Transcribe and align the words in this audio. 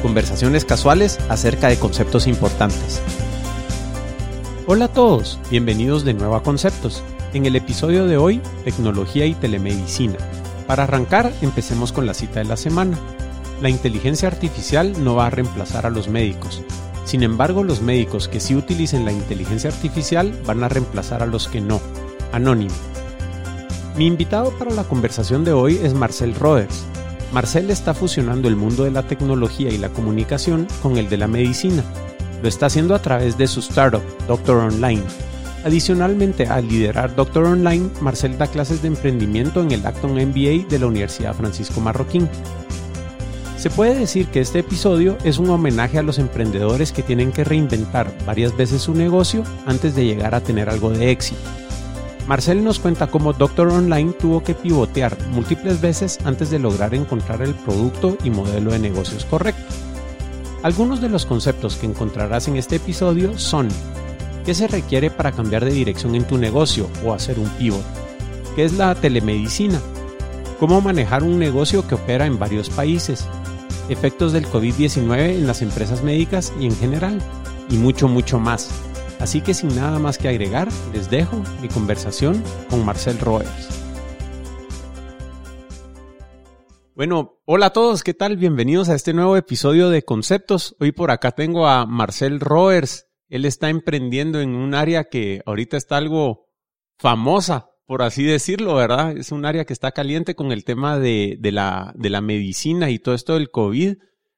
conversaciones 0.00 0.64
casuales 0.64 1.18
acerca 1.28 1.68
de 1.68 1.78
conceptos 1.78 2.26
importantes. 2.26 3.00
Hola 4.66 4.86
a 4.86 4.88
todos, 4.88 5.38
bienvenidos 5.50 6.04
de 6.04 6.14
nuevo 6.14 6.34
a 6.34 6.42
Conceptos. 6.42 7.02
En 7.32 7.46
el 7.46 7.56
episodio 7.56 8.06
de 8.06 8.16
hoy, 8.16 8.40
tecnología 8.64 9.26
y 9.26 9.34
telemedicina. 9.34 10.16
Para 10.66 10.84
arrancar, 10.84 11.32
empecemos 11.42 11.92
con 11.92 12.06
la 12.06 12.14
cita 12.14 12.40
de 12.40 12.46
la 12.46 12.56
semana. 12.56 12.98
La 13.60 13.68
inteligencia 13.68 14.28
artificial 14.28 15.04
no 15.04 15.16
va 15.16 15.26
a 15.26 15.30
reemplazar 15.30 15.86
a 15.86 15.90
los 15.90 16.08
médicos. 16.08 16.62
Sin 17.04 17.22
embargo, 17.22 17.64
los 17.64 17.82
médicos 17.82 18.28
que 18.28 18.40
sí 18.40 18.54
utilicen 18.54 19.04
la 19.04 19.12
inteligencia 19.12 19.70
artificial 19.70 20.32
van 20.46 20.62
a 20.62 20.68
reemplazar 20.68 21.22
a 21.22 21.26
los 21.26 21.48
que 21.48 21.60
no. 21.60 21.80
Anónimo. 22.32 22.74
Mi 23.96 24.06
invitado 24.06 24.50
para 24.58 24.70
la 24.70 24.84
conversación 24.84 25.44
de 25.44 25.52
hoy 25.52 25.80
es 25.82 25.94
Marcel 25.94 26.34
Roders, 26.34 26.84
Marcel 27.32 27.70
está 27.70 27.94
fusionando 27.94 28.48
el 28.48 28.56
mundo 28.56 28.84
de 28.84 28.90
la 28.90 29.04
tecnología 29.04 29.70
y 29.70 29.78
la 29.78 29.90
comunicación 29.90 30.66
con 30.82 30.96
el 30.96 31.08
de 31.08 31.16
la 31.16 31.28
medicina. 31.28 31.84
Lo 32.42 32.48
está 32.48 32.66
haciendo 32.66 32.94
a 32.94 33.02
través 33.02 33.38
de 33.38 33.46
su 33.46 33.60
startup, 33.60 34.02
Doctor 34.26 34.58
Online. 34.58 35.02
Adicionalmente, 35.64 36.46
al 36.46 36.66
liderar 36.68 37.14
Doctor 37.14 37.44
Online, 37.44 37.88
Marcel 38.00 38.36
da 38.38 38.46
clases 38.46 38.82
de 38.82 38.88
emprendimiento 38.88 39.60
en 39.62 39.70
el 39.72 39.86
Acton 39.86 40.14
MBA 40.14 40.68
de 40.68 40.78
la 40.78 40.86
Universidad 40.86 41.34
Francisco 41.34 41.80
Marroquín. 41.80 42.28
Se 43.58 43.68
puede 43.68 43.94
decir 43.94 44.26
que 44.28 44.40
este 44.40 44.60
episodio 44.60 45.18
es 45.22 45.38
un 45.38 45.50
homenaje 45.50 45.98
a 45.98 46.02
los 46.02 46.18
emprendedores 46.18 46.92
que 46.92 47.02
tienen 47.02 47.30
que 47.30 47.44
reinventar 47.44 48.10
varias 48.24 48.56
veces 48.56 48.80
su 48.82 48.94
negocio 48.94 49.44
antes 49.66 49.94
de 49.94 50.06
llegar 50.06 50.34
a 50.34 50.40
tener 50.40 50.70
algo 50.70 50.90
de 50.90 51.10
éxito. 51.10 51.42
Marcel 52.26 52.62
nos 52.62 52.78
cuenta 52.78 53.08
cómo 53.08 53.32
Doctor 53.32 53.68
Online 53.68 54.12
tuvo 54.12 54.42
que 54.42 54.54
pivotear 54.54 55.16
múltiples 55.30 55.80
veces 55.80 56.18
antes 56.24 56.50
de 56.50 56.58
lograr 56.58 56.94
encontrar 56.94 57.42
el 57.42 57.54
producto 57.54 58.16
y 58.22 58.30
modelo 58.30 58.72
de 58.72 58.78
negocios 58.78 59.24
correcto. 59.24 59.74
Algunos 60.62 61.00
de 61.00 61.08
los 61.08 61.26
conceptos 61.26 61.76
que 61.76 61.86
encontrarás 61.86 62.46
en 62.46 62.56
este 62.56 62.76
episodio 62.76 63.38
son 63.38 63.68
¿Qué 64.44 64.54
se 64.54 64.68
requiere 64.68 65.10
para 65.10 65.32
cambiar 65.32 65.64
de 65.64 65.70
dirección 65.70 66.14
en 66.14 66.24
tu 66.24 66.38
negocio 66.38 66.88
o 67.04 67.12
hacer 67.12 67.38
un 67.38 67.48
pivot? 67.50 67.84
¿Qué 68.56 68.64
es 68.64 68.72
la 68.72 68.94
telemedicina? 68.94 69.80
¿Cómo 70.58 70.80
manejar 70.80 71.22
un 71.22 71.38
negocio 71.38 71.86
que 71.86 71.94
opera 71.94 72.26
en 72.26 72.38
varios 72.38 72.70
países? 72.70 73.26
Efectos 73.88 74.32
del 74.32 74.46
COVID-19 74.46 75.36
en 75.36 75.46
las 75.46 75.62
empresas 75.62 76.02
médicas 76.02 76.52
y 76.58 76.66
en 76.66 76.76
general. 76.76 77.20
Y 77.68 77.76
mucho, 77.76 78.08
mucho 78.08 78.38
más. 78.38 78.70
Así 79.20 79.42
que 79.42 79.52
sin 79.52 79.76
nada 79.76 79.98
más 79.98 80.16
que 80.16 80.28
agregar, 80.28 80.68
les 80.94 81.10
dejo 81.10 81.42
mi 81.60 81.68
conversación 81.68 82.42
con 82.70 82.86
Marcel 82.86 83.18
Roers. 83.18 83.68
Bueno, 86.94 87.42
hola 87.44 87.66
a 87.66 87.72
todos, 87.72 88.02
¿qué 88.02 88.14
tal? 88.14 88.38
Bienvenidos 88.38 88.88
a 88.88 88.94
este 88.94 89.12
nuevo 89.12 89.36
episodio 89.36 89.90
de 89.90 90.02
Conceptos. 90.04 90.74
Hoy 90.80 90.92
por 90.92 91.10
acá 91.10 91.32
tengo 91.32 91.66
a 91.66 91.84
Marcel 91.84 92.40
Roers. 92.40 93.08
Él 93.28 93.44
está 93.44 93.68
emprendiendo 93.68 94.40
en 94.40 94.54
un 94.54 94.74
área 94.74 95.04
que 95.04 95.42
ahorita 95.44 95.76
está 95.76 95.98
algo 95.98 96.46
famosa, 96.98 97.68
por 97.84 98.00
así 98.00 98.24
decirlo, 98.24 98.74
¿verdad? 98.74 99.14
Es 99.18 99.32
un 99.32 99.44
área 99.44 99.66
que 99.66 99.74
está 99.74 99.92
caliente 99.92 100.34
con 100.34 100.50
el 100.50 100.64
tema 100.64 100.98
de, 100.98 101.38
la, 101.42 101.92
medicina 102.22 102.88
y 102.88 102.98
todo 102.98 103.14
esto 103.14 103.34
del 103.34 103.50
COVID. 103.50 103.96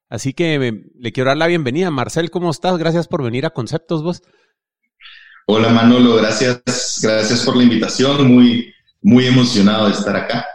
Así 0.09 0.33
que 0.33 0.91
le 0.95 1.13
quiero 1.13 1.29
dar 1.29 1.37
la 1.37 1.47
bienvenida. 1.47 1.93
Marcel, 1.93 2.33
¿cómo 2.33 2.51
estás? 2.51 2.79
Gracias 2.79 3.07
por 3.07 3.23
venir 3.23 3.47
a 3.47 3.51
Conceptos, 3.51 4.03
vos. 4.03 4.23
Hola 5.47 5.71
Manolo, 5.71 6.17
gracias, 6.17 7.01
gracias 7.03 7.45
por 7.45 7.57
la 7.57 7.65
invitación. 7.65 8.33
Muy, 8.33 8.73
muy 9.01 9.27
emocionado 9.27 9.87
de 9.87 9.93
estar 9.93 10.17
acá. 10.17 10.47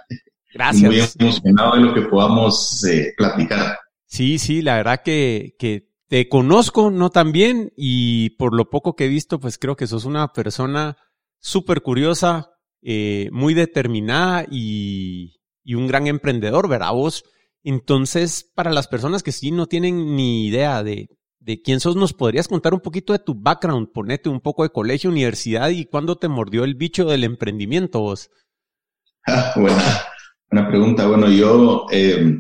Gracias. 0.53 1.16
Muy 1.16 1.28
emocionado 1.28 1.75
de 1.75 1.81
lo 1.81 1.94
que 1.94 2.02
podamos 2.03 2.84
eh, 2.86 3.14
platicar. 3.18 3.78
Sí, 4.06 4.40
sí, 4.40 4.62
la 4.62 4.78
verdad 4.78 5.02
que, 5.03 5.56
que 5.59 5.90
te 6.08 6.30
conozco, 6.30 6.90
no 6.90 7.09
tan 7.09 7.31
bien, 7.31 7.74
y 7.76 8.31
por 8.31 8.56
lo 8.56 8.70
poco 8.70 8.96
que 8.96 9.06
he 9.06 9.09
visto, 9.09 9.40
pues 9.40 9.58
creo 9.58 9.76
que 9.76 9.88
sos 9.88 10.06
una 10.06 10.31
persona 10.31 10.97
súper 11.40 11.81
curiosa, 11.81 12.52
eh, 12.81 13.30
muy 13.34 13.53
determinada 13.53 14.46
y, 14.50 15.42
y 15.64 15.76
un 15.76 15.88
gran 15.88 16.08
emprendedor, 16.08 16.70
¿verdad 16.70 16.94
vos? 16.94 17.26
Entonces, 17.64 18.50
para 18.56 18.72
las 18.72 18.88
personas 18.88 19.24
que 19.24 19.34
sí 19.34 19.52
no 19.52 19.68
tienen 19.68 20.16
ni 20.16 20.47
idea 20.47 20.81
de 20.84 21.09
de 21.40 21.62
quién 21.62 21.80
sos, 21.80 21.96
¿nos 21.96 22.14
podrías 22.14 22.48
contar 22.48 22.74
un 22.74 22.80
poquito 22.80 23.14
de 23.14 23.20
tu 23.20 23.36
background? 23.36 23.92
Ponete 23.94 24.30
un 24.30 24.42
poco 24.42 24.64
de 24.64 24.70
colegio, 24.70 25.09
universidad 25.09 25.70
y 25.70 25.86
cuándo 25.86 26.18
te 26.18 26.28
mordió 26.28 26.64
el 26.64 26.75
bicho 26.75 27.06
del 27.06 27.24
emprendimiento 27.24 28.00
vos. 28.02 28.30
Ah, 29.30 29.52
buena, 29.58 29.84
buena 30.50 30.70
pregunta. 30.70 31.06
Bueno, 31.06 31.30
yo 31.30 31.86
eh, 31.92 32.34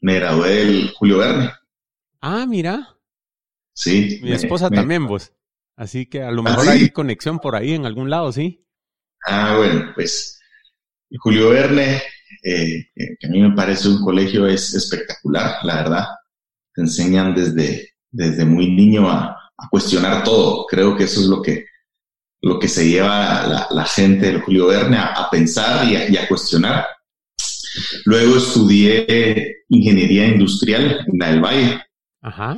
me 0.00 0.14
gradué 0.14 0.64
del 0.64 0.90
Julio 0.94 1.18
Verne. 1.18 1.50
Ah, 2.22 2.46
mira. 2.48 2.96
Sí. 3.74 4.18
Mi 4.22 4.32
esposa 4.32 4.70
también, 4.70 5.06
vos. 5.06 5.34
Así 5.76 6.06
que 6.06 6.22
a 6.22 6.30
lo 6.30 6.40
¿Ah, 6.40 6.44
mejor 6.44 6.68
hay 6.70 6.88
conexión 6.88 7.40
por 7.40 7.54
ahí 7.54 7.74
en 7.74 7.84
algún 7.84 8.08
lado, 8.08 8.32
¿sí? 8.32 8.66
Ah, 9.26 9.56
bueno, 9.58 9.92
pues 9.94 10.40
Julio 11.18 11.50
Verne, 11.50 12.02
eh, 12.42 12.86
que 12.94 13.26
a 13.26 13.30
mí 13.30 13.42
me 13.42 13.54
parece 13.54 13.88
un 13.88 14.02
colegio 14.02 14.46
es 14.46 14.74
espectacular, 14.74 15.56
la 15.62 15.76
verdad. 15.76 16.04
Te 16.74 16.80
enseñan 16.80 17.34
desde 17.34 17.90
desde 18.10 18.44
muy 18.44 18.70
niño 18.70 19.08
a, 19.08 19.34
cuestionar 19.70 20.22
todo. 20.22 20.66
Creo 20.66 20.96
que 20.96 21.04
eso 21.04 21.20
es 21.20 21.26
lo 21.26 21.42
que, 21.42 21.64
lo 22.42 22.58
que 22.60 22.68
se 22.68 22.88
lleva 22.88 23.66
la, 23.70 23.84
gente 23.84 24.26
del 24.26 24.40
Julio 24.40 24.68
Verne 24.68 24.98
a, 24.98 25.28
pensar 25.30 25.86
y 25.88 26.16
a, 26.16 26.28
cuestionar. 26.28 26.86
Luego 28.04 28.36
estudié 28.36 29.64
ingeniería 29.68 30.28
industrial 30.28 31.04
en 31.06 31.18
del 31.18 31.40
Valle. 31.40 31.82
Ajá. 32.22 32.56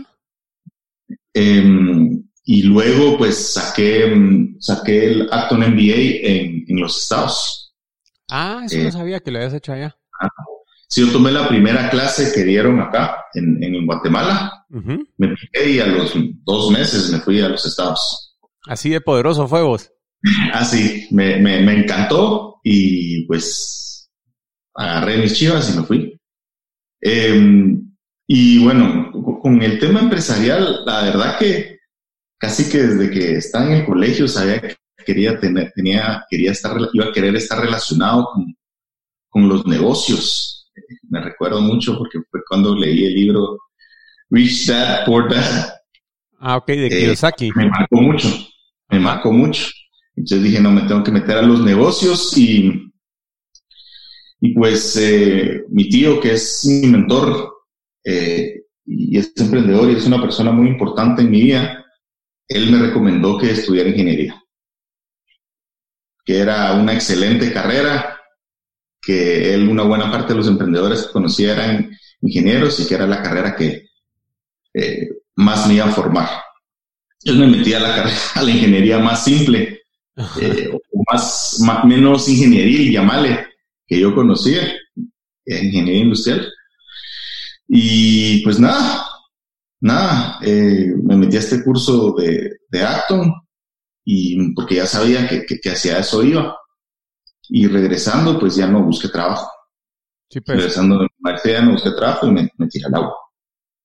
Em, 1.32 2.22
y 2.44 2.62
luego, 2.62 3.16
pues, 3.16 3.52
saqué, 3.52 4.12
saqué 4.58 5.06
el 5.06 5.28
Acton 5.30 5.60
MBA 5.60 6.26
en, 6.26 6.80
los 6.80 7.02
Estados. 7.02 7.74
Ah, 8.30 8.62
eso 8.64 8.78
no 8.78 8.88
eh, 8.88 8.92
sabía 8.92 9.20
que 9.20 9.30
lo 9.30 9.38
habías 9.38 9.54
hecho 9.54 9.72
allá. 9.72 9.96
Si 10.90 11.06
yo 11.06 11.12
tomé 11.12 11.30
la 11.30 11.46
primera 11.46 11.88
clase 11.88 12.32
que 12.34 12.42
dieron 12.42 12.80
acá, 12.80 13.24
en, 13.34 13.62
en 13.62 13.86
Guatemala, 13.86 14.66
me 14.70 15.28
piqué 15.28 15.70
y 15.70 15.78
a 15.78 15.86
los 15.86 16.12
dos 16.44 16.72
meses 16.72 17.12
me 17.12 17.20
fui 17.20 17.40
a 17.40 17.48
los 17.48 17.64
Estados. 17.64 18.36
Así 18.66 18.90
de 18.90 19.00
poderoso 19.00 19.46
fue 19.46 19.62
vos. 19.62 19.92
Así, 20.52 21.06
me, 21.12 21.36
me, 21.36 21.62
me 21.62 21.78
encantó 21.78 22.56
y 22.64 23.24
pues 23.26 24.10
agarré 24.74 25.18
mis 25.18 25.34
chivas 25.34 25.72
y 25.72 25.78
me 25.78 25.84
fui. 25.84 26.20
Em, 27.00 27.94
y 28.26 28.64
bueno, 28.64 29.12
con 29.40 29.62
el 29.62 29.78
tema 29.78 30.00
empresarial, 30.00 30.84
la 30.84 31.02
verdad 31.02 31.38
que 31.38 31.78
casi 32.36 32.68
que 32.68 32.78
desde 32.78 33.10
que 33.12 33.36
estaba 33.36 33.66
en 33.66 33.72
el 33.74 33.86
colegio 33.86 34.26
sabía 34.26 34.60
que 34.60 34.74
quería 35.06 35.38
tener, 35.38 35.70
tenía, 35.72 36.24
quería 36.28 36.50
estar, 36.50 36.76
iba 36.92 37.06
a 37.06 37.12
querer 37.12 37.36
estar 37.36 37.60
relacionado 37.60 38.28
con, 38.32 38.56
con 39.28 39.48
los 39.48 39.64
negocios 39.66 40.59
me 41.10 41.20
recuerdo 41.20 41.60
mucho 41.60 41.98
porque 41.98 42.20
fue 42.30 42.40
cuando 42.48 42.74
leí 42.74 43.04
el 43.04 43.14
libro 43.14 43.58
Rich 44.30 44.68
Dad 44.68 45.04
Poor 45.04 45.28
Dad. 45.28 45.74
Ah, 46.38 46.56
ok, 46.56 46.66
de 46.68 46.86
eh, 46.86 46.88
Kiyosaki. 46.88 47.50
me 47.54 47.68
marcó 47.68 48.00
mucho, 48.00 48.28
me 48.88 48.98
marcó 48.98 49.32
mucho. 49.32 49.66
Entonces 50.16 50.42
dije, 50.42 50.60
no, 50.60 50.70
me 50.70 50.82
tengo 50.82 51.02
que 51.02 51.10
meter 51.10 51.38
a 51.38 51.42
los 51.42 51.60
negocios 51.60 52.36
y, 52.36 52.92
y 54.40 54.54
pues 54.54 54.96
eh, 54.96 55.64
mi 55.68 55.88
tío, 55.88 56.20
que 56.20 56.32
es 56.32 56.64
mi 56.64 56.88
mentor 56.88 57.52
eh, 58.04 58.62
y 58.86 59.18
es 59.18 59.32
emprendedor 59.36 59.90
y 59.90 59.96
es 59.96 60.06
una 60.06 60.20
persona 60.20 60.52
muy 60.52 60.68
importante 60.68 61.22
en 61.22 61.30
mi 61.30 61.42
vida, 61.42 61.84
él 62.48 62.70
me 62.70 62.78
recomendó 62.78 63.36
que 63.38 63.50
estudiara 63.50 63.90
ingeniería, 63.90 64.42
que 66.24 66.38
era 66.38 66.74
una 66.74 66.94
excelente 66.94 67.52
carrera, 67.52 68.19
que 69.10 69.54
él, 69.54 69.68
una 69.68 69.82
buena 69.82 70.10
parte 70.10 70.32
de 70.32 70.38
los 70.38 70.46
emprendedores 70.46 71.02
que 71.02 71.12
conocía 71.12 71.52
eran 71.52 71.90
ingenieros 72.20 72.78
y 72.78 72.86
que 72.86 72.94
era 72.94 73.06
la 73.06 73.22
carrera 73.22 73.56
que 73.56 73.88
eh, 74.74 75.08
más 75.34 75.66
me 75.66 75.74
iba 75.74 75.86
a 75.86 75.92
formar. 75.92 76.28
Yo 77.24 77.34
me 77.34 77.48
metí 77.48 77.74
a 77.74 77.80
la 77.80 77.94
carrera, 77.96 78.16
a 78.36 78.42
la 78.42 78.50
ingeniería 78.50 78.98
más 78.98 79.24
simple, 79.24 79.80
eh, 80.40 80.70
o 80.72 81.02
más, 81.12 81.58
menos 81.84 82.28
ingenieril, 82.28 82.92
llamale, 82.92 83.46
que 83.86 83.98
yo 83.98 84.14
conocía, 84.14 84.62
ingeniería 85.44 86.02
industrial. 86.02 86.48
Y 87.66 88.42
pues 88.44 88.60
nada, 88.60 89.06
nada, 89.80 90.38
eh, 90.42 90.92
me 91.02 91.16
metí 91.16 91.36
a 91.36 91.40
este 91.40 91.64
curso 91.64 92.14
de, 92.16 92.58
de 92.68 92.82
Acton 92.82 93.32
y 94.04 94.54
porque 94.54 94.76
ya 94.76 94.86
sabía 94.86 95.28
que, 95.28 95.44
que, 95.44 95.70
hacia 95.70 95.98
eso 95.98 96.22
iba. 96.22 96.56
Y 97.52 97.66
regresando, 97.66 98.38
pues 98.38 98.54
ya 98.54 98.66
no 98.68 98.82
busqué 98.84 99.08
trabajo. 99.08 99.50
Sí, 100.28 100.40
pues. 100.40 100.58
Regresando 100.58 100.98
de 101.00 101.08
maestría 101.18 101.58
ya 101.58 101.64
no 101.64 101.72
busqué 101.72 101.90
trabajo 101.90 102.26
y 102.28 102.30
me, 102.30 102.48
me 102.56 102.68
tiré 102.68 102.86
al 102.86 102.94
agua. 102.94 103.14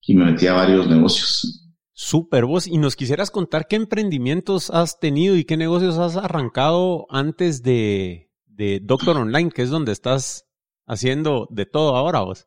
Y 0.02 0.14
me 0.14 0.26
metí 0.26 0.46
a 0.46 0.52
varios 0.52 0.86
negocios. 0.88 1.68
Super 1.92 2.44
vos. 2.44 2.68
Y 2.68 2.78
nos 2.78 2.94
quisieras 2.94 3.30
contar 3.30 3.66
qué 3.66 3.74
emprendimientos 3.76 4.70
has 4.70 5.00
tenido 5.00 5.36
y 5.36 5.44
qué 5.44 5.56
negocios 5.56 5.98
has 5.98 6.16
arrancado 6.16 7.06
antes 7.10 7.62
de, 7.62 8.30
de 8.46 8.80
Doctor 8.80 9.16
Online, 9.16 9.50
que 9.50 9.62
es 9.62 9.70
donde 9.70 9.92
estás 9.92 10.46
haciendo 10.86 11.48
de 11.50 11.66
todo 11.66 11.96
ahora 11.96 12.20
vos. 12.20 12.46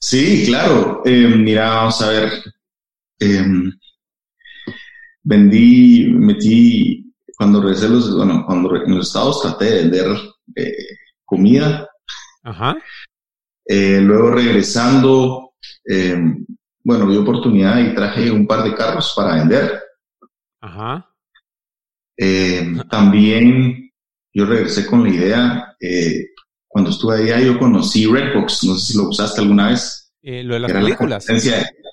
Sí, 0.00 0.44
claro. 0.46 1.00
Eh, 1.06 1.28
mira, 1.28 1.70
vamos 1.70 2.02
a 2.02 2.10
ver. 2.10 2.30
Em, 3.20 3.72
vendí, 5.22 6.12
metí, 6.12 7.03
cuando 7.36 7.60
regresé 7.60 7.88
los, 7.88 8.14
bueno, 8.14 8.44
cuando 8.46 8.74
en 8.76 8.96
los 8.96 9.08
estados 9.08 9.42
traté 9.42 9.64
de 9.64 9.82
vender 9.82 10.06
eh, 10.56 10.72
comida. 11.24 11.88
Ajá. 12.42 12.76
Eh, 13.66 14.00
luego 14.00 14.30
regresando, 14.30 15.54
em, 15.84 16.44
bueno, 16.82 17.06
vi 17.06 17.16
oportunidad 17.16 17.78
y 17.80 17.94
traje 17.94 18.30
un 18.30 18.46
par 18.46 18.62
de 18.64 18.74
carros 18.74 19.12
para 19.16 19.36
vender. 19.36 19.82
Ajá. 20.60 21.10
También 22.90 23.90
yo 24.32 24.46
regresé 24.46 24.86
con 24.86 25.02
la 25.02 25.08
idea, 25.08 25.76
cuando 26.74 26.90
estuve 26.90 27.22
allá 27.22 27.38
yo 27.38 27.56
conocí 27.56 28.04
Redbox, 28.04 28.64
no 28.64 28.74
sé 28.74 28.92
si 28.92 28.98
lo 28.98 29.08
usaste 29.08 29.40
alguna 29.40 29.68
vez. 29.68 30.12
Eh, 30.20 30.42
lo 30.42 30.54
de 30.54 30.60
las 30.60 30.72
películas. 30.72 31.26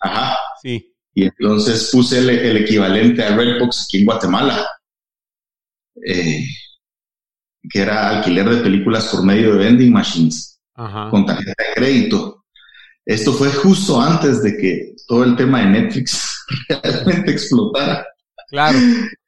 ajá. 0.02 0.38
Sí. 0.60 0.92
Y 1.14 1.26
entonces 1.26 1.90
puse 1.92 2.18
el, 2.18 2.58
equivalente 2.58 3.24
a 3.24 3.36
Redbox 3.36 3.84
aquí 3.84 4.00
en 4.00 4.06
Guatemala, 4.06 4.66
eh, 6.06 6.44
que 7.69 7.81
era 7.81 8.09
alquiler 8.09 8.50
de 8.50 8.57
películas 8.57 9.07
por 9.07 9.24
medio 9.24 9.53
de 9.53 9.65
vending 9.65 9.92
machines, 9.92 10.59
ajá. 10.75 11.09
con 11.09 11.25
tarjeta 11.25 11.63
de 11.63 11.74
crédito. 11.75 12.45
Esto 13.06 13.33
fue 13.33 13.50
justo 13.50 14.00
antes 14.00 14.44
de 14.44 14.57
que 14.57 14.95
todo 15.07 15.24
el 15.24 15.36
tema 15.36 15.59
de 15.59 15.81
Netflix 15.81 16.45
realmente 16.83 17.31
explotara. 17.31 18.06
Claro. 18.50 18.77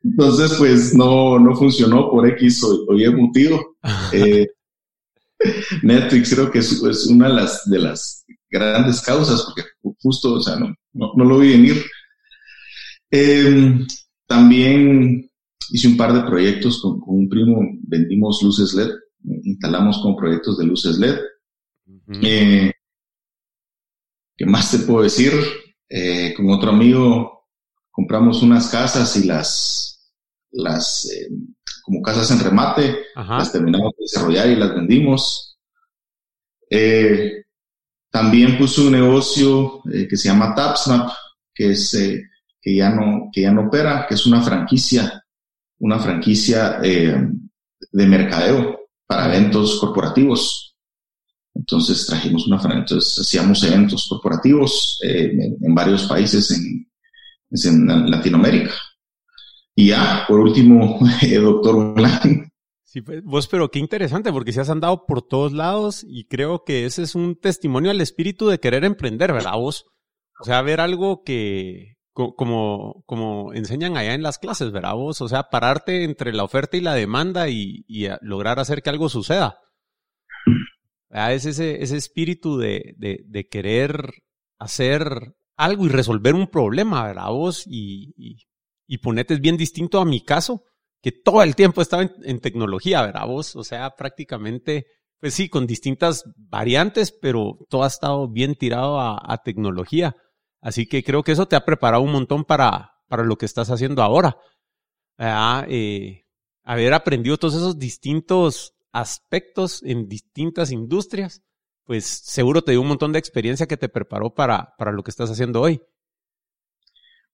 Entonces, 0.03 0.53
pues 0.57 0.93
no, 0.93 1.39
no 1.39 1.55
funcionó 1.55 2.09
por 2.09 2.27
X 2.27 2.63
o, 2.63 2.93
Y 2.95 3.09
motivo. 3.09 3.77
Eh, 4.13 4.47
Netflix 5.81 6.33
creo 6.33 6.49
que 6.49 6.59
es, 6.59 7.07
una 7.07 7.27
de 7.27 7.33
las, 7.33 7.69
de 7.69 7.79
las 7.79 8.25
grandes 8.49 9.01
causas, 9.01 9.43
porque 9.43 9.63
justo, 10.01 10.35
o 10.35 10.41
sea, 10.41 10.55
no, 10.55 10.73
no, 10.93 11.25
lo 11.25 11.39
vi 11.39 11.51
venir. 11.51 11.83
Em, 13.11 13.85
también 14.25 15.29
hice 15.71 15.87
un 15.87 15.97
par 15.97 16.13
de 16.13 16.23
proyectos 16.23 16.81
con, 16.81 17.01
un 17.05 17.29
primo, 17.29 17.61
vendimos 17.87 18.41
luces 18.43 18.73
LED, 18.73 18.91
instalamos 19.43 19.99
con 20.01 20.15
proyectos 20.15 20.57
de 20.57 20.65
luces 20.65 20.97
LED. 20.97 21.19
Eh, 22.21 22.71
¿Qué 24.35 24.45
más 24.45 24.71
te 24.71 24.79
puedo 24.79 25.03
decir? 25.03 25.31
Eh, 25.89 26.33
con 26.35 26.49
otro 26.49 26.71
amigo 26.71 27.33
compramos 27.93 28.41
unas 28.41 28.69
casas 28.69 29.15
y 29.17 29.27
las, 29.27 30.11
las 30.51 31.09
em, 31.11 31.53
como 31.83 32.01
casas 32.01 32.31
en 32.31 32.39
remate, 32.39 33.05
las 33.15 33.51
terminamos 33.51 33.91
de 33.97 34.03
desarrollar 34.03 34.49
y 34.49 34.55
las 34.55 34.73
vendimos. 34.73 35.57
Eh, 36.69 37.43
también 38.09 38.57
puse 38.57 38.81
un 38.81 38.93
negocio 38.93 39.81
eh, 39.93 40.07
que 40.07 40.17
se 40.17 40.29
llama 40.29 40.55
TapSnap, 40.55 41.11
que 41.53 41.71
es 41.71 41.93
eh, 41.93 42.21
que 42.61 42.75
ya 42.75 42.89
no 42.89 43.29
que 43.31 43.41
ya 43.41 43.51
no 43.51 43.67
opera, 43.67 44.05
que 44.07 44.15
es 44.15 44.25
una 44.25 44.41
franquicia, 44.41 45.22
una 45.83 45.99
franquicia 45.99 46.79
de 46.79 47.27
mercadeo 47.91 48.79
para 49.05 49.35
eventos 49.35 49.79
corporativos. 49.79 50.77
Entonces 51.53 52.07
trajimos 52.07 52.47
una 52.47 52.57
franquicia, 52.57 52.95
entonces 52.95 53.19
hacíamos 53.19 53.63
eventos 53.63 54.07
corporativos 54.09 54.97
en, 55.03 55.75
varios 55.75 56.07
países 56.07 56.49
en, 56.51 58.09
Latinoamérica. 58.09 58.73
Y 59.75 59.89
ya, 59.89 60.23
por 60.27 60.39
último, 60.39 60.99
doctor 61.41 61.75
online. 61.75 62.49
Sí, 62.85 63.01
pues, 63.01 63.23
vos, 63.23 63.47
pero 63.47 63.69
qué 63.69 63.79
interesante, 63.79 64.31
porque 64.31 64.53
se 64.53 64.61
has 64.61 64.69
andado 64.69 65.05
por 65.05 65.21
todos 65.21 65.51
lados 65.51 66.05
y 66.07 66.25
creo 66.25 66.63
que 66.63 66.85
ese 66.85 67.03
es 67.03 67.13
un 67.13 67.35
testimonio 67.35 67.91
al 67.91 67.99
espíritu 67.99 68.47
de 68.47 68.59
querer 68.59 68.85
emprender, 68.85 69.33
¿verdad 69.33 69.55
vos? 69.55 69.85
O 70.39 70.45
sea, 70.45 70.61
ver 70.61 70.79
algo 70.79 71.23
que, 71.23 71.97
como, 72.13 73.03
como 73.05 73.53
enseñan 73.53 73.97
allá 73.97 74.13
en 74.13 74.23
las 74.23 74.37
clases, 74.37 74.71
¿verdad 74.71 74.93
vos? 74.93 75.21
O 75.21 75.27
sea, 75.27 75.49
pararte 75.49 76.03
entre 76.03 76.31
la 76.31 76.43
oferta 76.43 76.77
y 76.77 76.81
la 76.81 76.93
demanda 76.93 77.49
y, 77.49 77.85
lograr 78.21 78.59
hacer 78.59 78.81
que 78.81 78.89
algo 78.89 79.09
suceda. 79.09 79.57
Es 81.09 81.45
ese, 81.45 81.83
ese 81.83 81.97
espíritu 81.97 82.57
de, 82.57 82.95
de, 82.97 83.47
querer 83.47 84.23
hacer 84.57 85.35
algo 85.55 85.85
y 85.85 85.89
resolver 85.89 86.33
un 86.33 86.47
problema, 86.47 87.05
¿verdad 87.05 87.29
vos? 87.29 87.65
y 87.67 88.37
y 88.87 88.99
ponete 88.99 89.33
es 89.33 89.41
bien 89.41 89.57
distinto 89.57 89.99
a 89.99 90.05
mi 90.05 90.21
caso, 90.21 90.63
que 91.01 91.11
todo 91.11 91.43
el 91.43 91.55
tiempo 91.55 91.81
estaba 91.81 92.03
en, 92.03 92.39
tecnología, 92.39 93.01
¿verdad 93.01 93.27
vos? 93.27 93.55
O 93.55 93.63
sea, 93.63 93.95
prácticamente, 93.95 94.85
pues 95.19 95.33
sí, 95.33 95.49
con 95.49 95.67
distintas 95.67 96.23
variantes, 96.35 97.11
pero 97.11 97.57
todo 97.69 97.83
ha 97.83 97.87
estado 97.87 98.29
bien 98.29 98.55
tirado 98.55 98.99
a, 98.99 99.41
tecnología. 99.43 100.15
Así 100.63 100.87
que 100.87 101.03
creo 101.03 101.23
que 101.23 101.33
eso 101.33 101.45
te 101.45 101.57
ha 101.57 101.65
preparado 101.65 102.01
un 102.01 102.11
montón 102.13 102.45
para, 102.45 102.93
para 103.09 103.23
lo 103.23 103.37
que 103.37 103.45
estás 103.45 103.69
haciendo 103.69 104.01
ahora. 104.01 104.37
Eh, 105.67 106.25
haber 106.63 106.93
aprendido 106.93 107.37
todos 107.37 107.55
esos 107.55 107.77
distintos 107.77 108.73
aspectos 108.93 109.83
en 109.83 110.07
distintas 110.07 110.71
industrias, 110.71 111.41
pues 111.83 112.05
seguro 112.05 112.63
te 112.63 112.71
dio 112.71 112.81
un 112.81 112.87
montón 112.87 113.11
de 113.11 113.19
experiencia 113.19 113.67
que 113.67 113.75
te 113.75 113.89
preparó 113.89 114.33
para, 114.33 114.73
para 114.77 114.93
lo 114.93 115.03
que 115.03 115.11
estás 115.11 115.29
haciendo 115.29 115.59
hoy. 115.59 115.81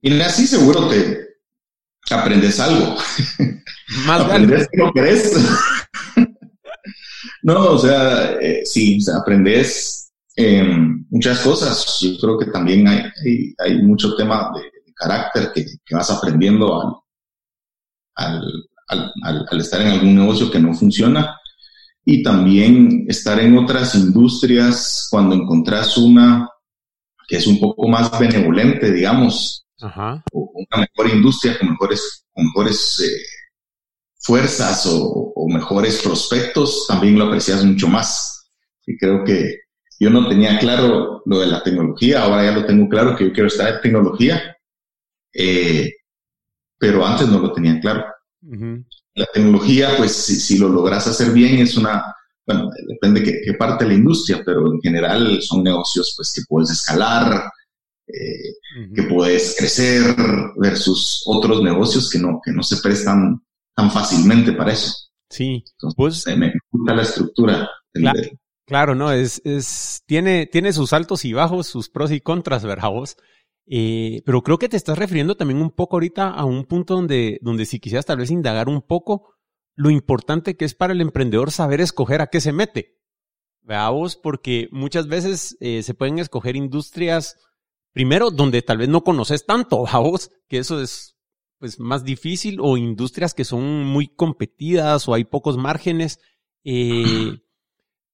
Y 0.01 0.19
así 0.21 0.47
seguro 0.47 0.87
te, 0.89 1.19
aprendes 2.09 2.59
algo. 2.59 2.97
Más 4.07 4.21
aprendes 4.21 4.67
que 4.71 4.77
no 4.77 4.91
crees. 4.91 5.33
no, 7.43 7.73
o 7.73 7.77
sea, 7.77 8.31
eh, 8.41 8.61
sí, 8.65 8.97
o 8.97 9.01
sea, 9.01 9.17
aprendes 9.17 9.98
em, 10.39 11.05
muchas 11.09 11.39
cosas. 11.39 11.99
Yo 12.01 12.17
creo 12.19 12.37
que 12.37 12.45
también 12.45 12.87
hay, 12.87 13.53
hay, 13.57 13.81
mucho 13.81 14.15
tema 14.15 14.51
de, 14.55 14.93
carácter 14.93 15.51
que, 15.53 15.65
vas 15.95 16.09
aprendiendo 16.11 17.01
al, 18.15 18.41
al, 18.87 19.13
al, 19.49 19.59
estar 19.59 19.79
en 19.81 19.87
algún 19.87 20.15
negocio 20.15 20.51
que 20.51 20.59
no 20.59 20.73
funciona 20.73 21.37
y 22.03 22.21
también 22.21 23.05
estar 23.07 23.39
en 23.39 23.57
otras 23.57 23.95
industrias 23.95 25.07
cuando 25.09 25.35
encontrás 25.35 25.97
una 25.97 26.49
que 27.29 27.37
es 27.37 27.45
un 27.45 27.59
poco 27.59 27.87
más 27.87 28.19
benevolente, 28.19 28.91
digamos, 28.91 29.67
o 30.33 30.51
una 30.55 30.81
mejor 30.81 31.15
industria 31.15 31.57
con 31.59 31.69
mejores, 31.69 32.25
mejores 32.35 32.99
eh, 33.01 33.21
fuerzas 34.17 34.87
o, 34.91 35.47
mejores 35.47 36.01
prospectos, 36.01 36.85
también 36.87 37.17
lo 37.17 37.25
aprecias 37.25 37.63
mucho 37.63 37.87
más. 37.87 38.51
Y 38.85 38.97
creo 38.97 39.23
que 39.23 39.57
yo 39.99 40.09
no 40.09 40.27
tenía 40.29 40.57
claro 40.59 41.21
lo 41.25 41.39
de 41.39 41.47
la 41.47 41.61
tecnología, 41.61 42.23
ahora 42.23 42.45
ya 42.45 42.51
lo 42.51 42.65
tengo 42.65 42.87
claro 42.87 43.15
que 43.15 43.25
yo 43.25 43.33
quiero 43.33 43.47
estar 43.47 43.75
en 43.75 43.81
tecnología, 43.81 44.57
eh, 45.33 45.91
pero 46.77 47.05
antes 47.05 47.27
no 47.27 47.39
lo 47.39 47.51
tenía 47.51 47.79
claro. 47.81 48.05
La 49.13 49.25
tecnología, 49.33 49.89
pues 49.97 50.13
si, 50.13 50.57
lo 50.57 50.69
logras 50.69 51.05
hacer 51.07 51.31
bien, 51.33 51.59
es 51.59 51.75
una, 51.75 52.15
bueno, 52.47 52.69
depende 52.87 53.19
de 53.19 53.41
qué, 53.43 53.53
parte 53.55 53.83
de 53.83 53.89
la 53.91 53.97
industria, 53.97 54.41
pero 54.45 54.71
en 54.71 54.79
general 54.79 55.41
son 55.41 55.63
negocios 55.63 56.13
pues 56.15 56.31
que 56.33 56.41
puedes 56.47 56.69
escalar, 56.69 57.51
eh, 58.07 58.93
que 58.95 59.03
puedes 59.03 59.55
crecer 59.57 60.15
versus 60.55 61.23
otros 61.25 61.61
negocios 61.61 62.09
que 62.09 62.19
no, 62.19 62.39
que 62.43 62.53
no 62.53 62.63
se 62.63 62.77
prestan 62.77 63.41
tan 63.75 63.91
fácilmente 63.91 64.53
para 64.53 64.71
eso. 64.71 64.93
Sí. 65.29 65.63
pues, 65.95 66.25
me 66.25 66.53
gusta 66.71 66.95
la 66.95 67.01
estructura. 67.01 67.69
Claro, 67.93 68.21
no, 68.69 69.11
es, 69.11 69.41
es, 69.45 70.03
tiene, 70.05 70.45
tiene 70.45 70.73
sus 70.73 70.93
altos 70.93 71.25
y 71.25 71.33
bajos, 71.33 71.67
sus 71.67 71.89
pros 71.89 72.11
y 72.11 72.21
contras, 72.21 72.63
¿verdad 72.63 72.89
vos? 72.89 73.17
Eh, 73.65 74.21
pero 74.25 74.41
creo 74.41 74.57
que 74.57 74.69
te 74.69 74.77
estás 74.77 74.97
refiriendo 74.97 75.35
también 75.35 75.61
un 75.61 75.71
poco 75.71 75.95
ahorita 75.95 76.29
a 76.29 76.45
un 76.45 76.65
punto 76.65 76.95
donde, 76.95 77.39
donde 77.41 77.65
si 77.65 77.79
quisieras 77.79 78.05
tal 78.05 78.17
vez 78.17 78.31
indagar 78.31 78.67
un 78.67 78.81
poco 78.81 79.35
lo 79.75 79.89
importante 79.89 80.57
que 80.57 80.65
es 80.65 80.73
para 80.75 80.93
el 80.93 81.01
emprendedor 81.01 81.51
saber 81.51 81.79
escoger 81.79 82.21
a 82.21 82.27
qué 82.27 82.41
se 82.41 82.51
mete. 82.51 82.97
Veamos, 83.61 84.15
porque 84.15 84.67
muchas 84.71 85.07
veces 85.07 85.55
eh, 85.59 85.83
se 85.83 85.93
pueden 85.93 86.19
escoger 86.19 86.55
industrias 86.55 87.37
primero, 87.93 88.31
donde 88.31 88.61
tal 88.61 88.79
vez 88.79 88.89
no 88.89 89.03
conoces 89.03 89.45
tanto, 89.45 89.85
vos, 89.93 90.31
que 90.47 90.57
eso 90.57 90.81
es 90.81 91.15
pues 91.59 91.79
más 91.79 92.03
difícil, 92.03 92.57
o 92.61 92.77
industrias 92.77 93.33
que 93.33 93.45
son 93.45 93.83
muy 93.83 94.07
competidas 94.07 95.07
o 95.07 95.13
hay 95.13 95.25
pocos 95.25 95.57
márgenes. 95.57 96.19
Eh, 96.63 97.39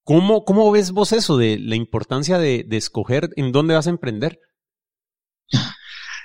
¿cómo, 0.05 0.45
¿Cómo 0.45 0.71
ves 0.71 0.91
vos 0.91 1.11
eso 1.11 1.35
de 1.35 1.59
la 1.59 1.75
importancia 1.75 2.37
de, 2.37 2.65
escoger 2.71 3.31
en 3.35 3.51
dónde 3.51 3.73
vas 3.73 3.87
a 3.87 3.89
emprender? 3.89 4.39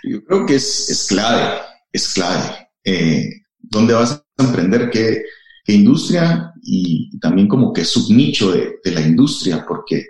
Yo 0.04 0.24
creo 0.24 0.46
que 0.46 0.54
es, 0.54 1.06
clave, 1.08 1.60
es 1.92 2.14
clave. 2.14 2.68
Eh, 2.84 3.28
¿Dónde 3.58 3.94
vas 3.94 4.24
a 4.38 4.42
emprender? 4.42 4.90
¿Qué, 4.90 5.24
qué 5.64 5.72
industria? 5.72 6.52
Y 6.62 7.18
también 7.18 7.48
como 7.48 7.72
qué 7.72 7.84
subnicho 7.84 8.52
de, 8.52 8.76
de 8.84 8.90
la 8.92 9.00
industria, 9.00 9.64
porque 9.66 10.06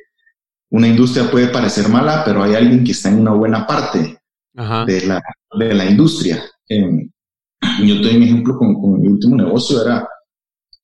una 0.70 0.86
industria 0.86 1.30
puede 1.30 1.48
parecer 1.48 1.88
mala, 1.88 2.22
pero 2.24 2.42
hay 2.42 2.54
alguien 2.54 2.84
que 2.84 2.92
está 2.92 3.08
en 3.08 3.20
una 3.20 3.32
buena 3.32 3.66
parte 3.66 4.18
de 4.86 5.06
la, 5.06 5.22
de 5.58 5.74
la 5.74 5.84
industria. 5.86 6.44
Eh, 6.68 7.08
yo 7.84 7.94
doy 7.96 8.16
un 8.16 8.22
ejemplo 8.22 8.56
con, 8.56 8.74
con, 8.74 9.00
mi 9.00 9.08
último 9.08 9.36
negocio, 9.36 9.82
era, 9.82 10.08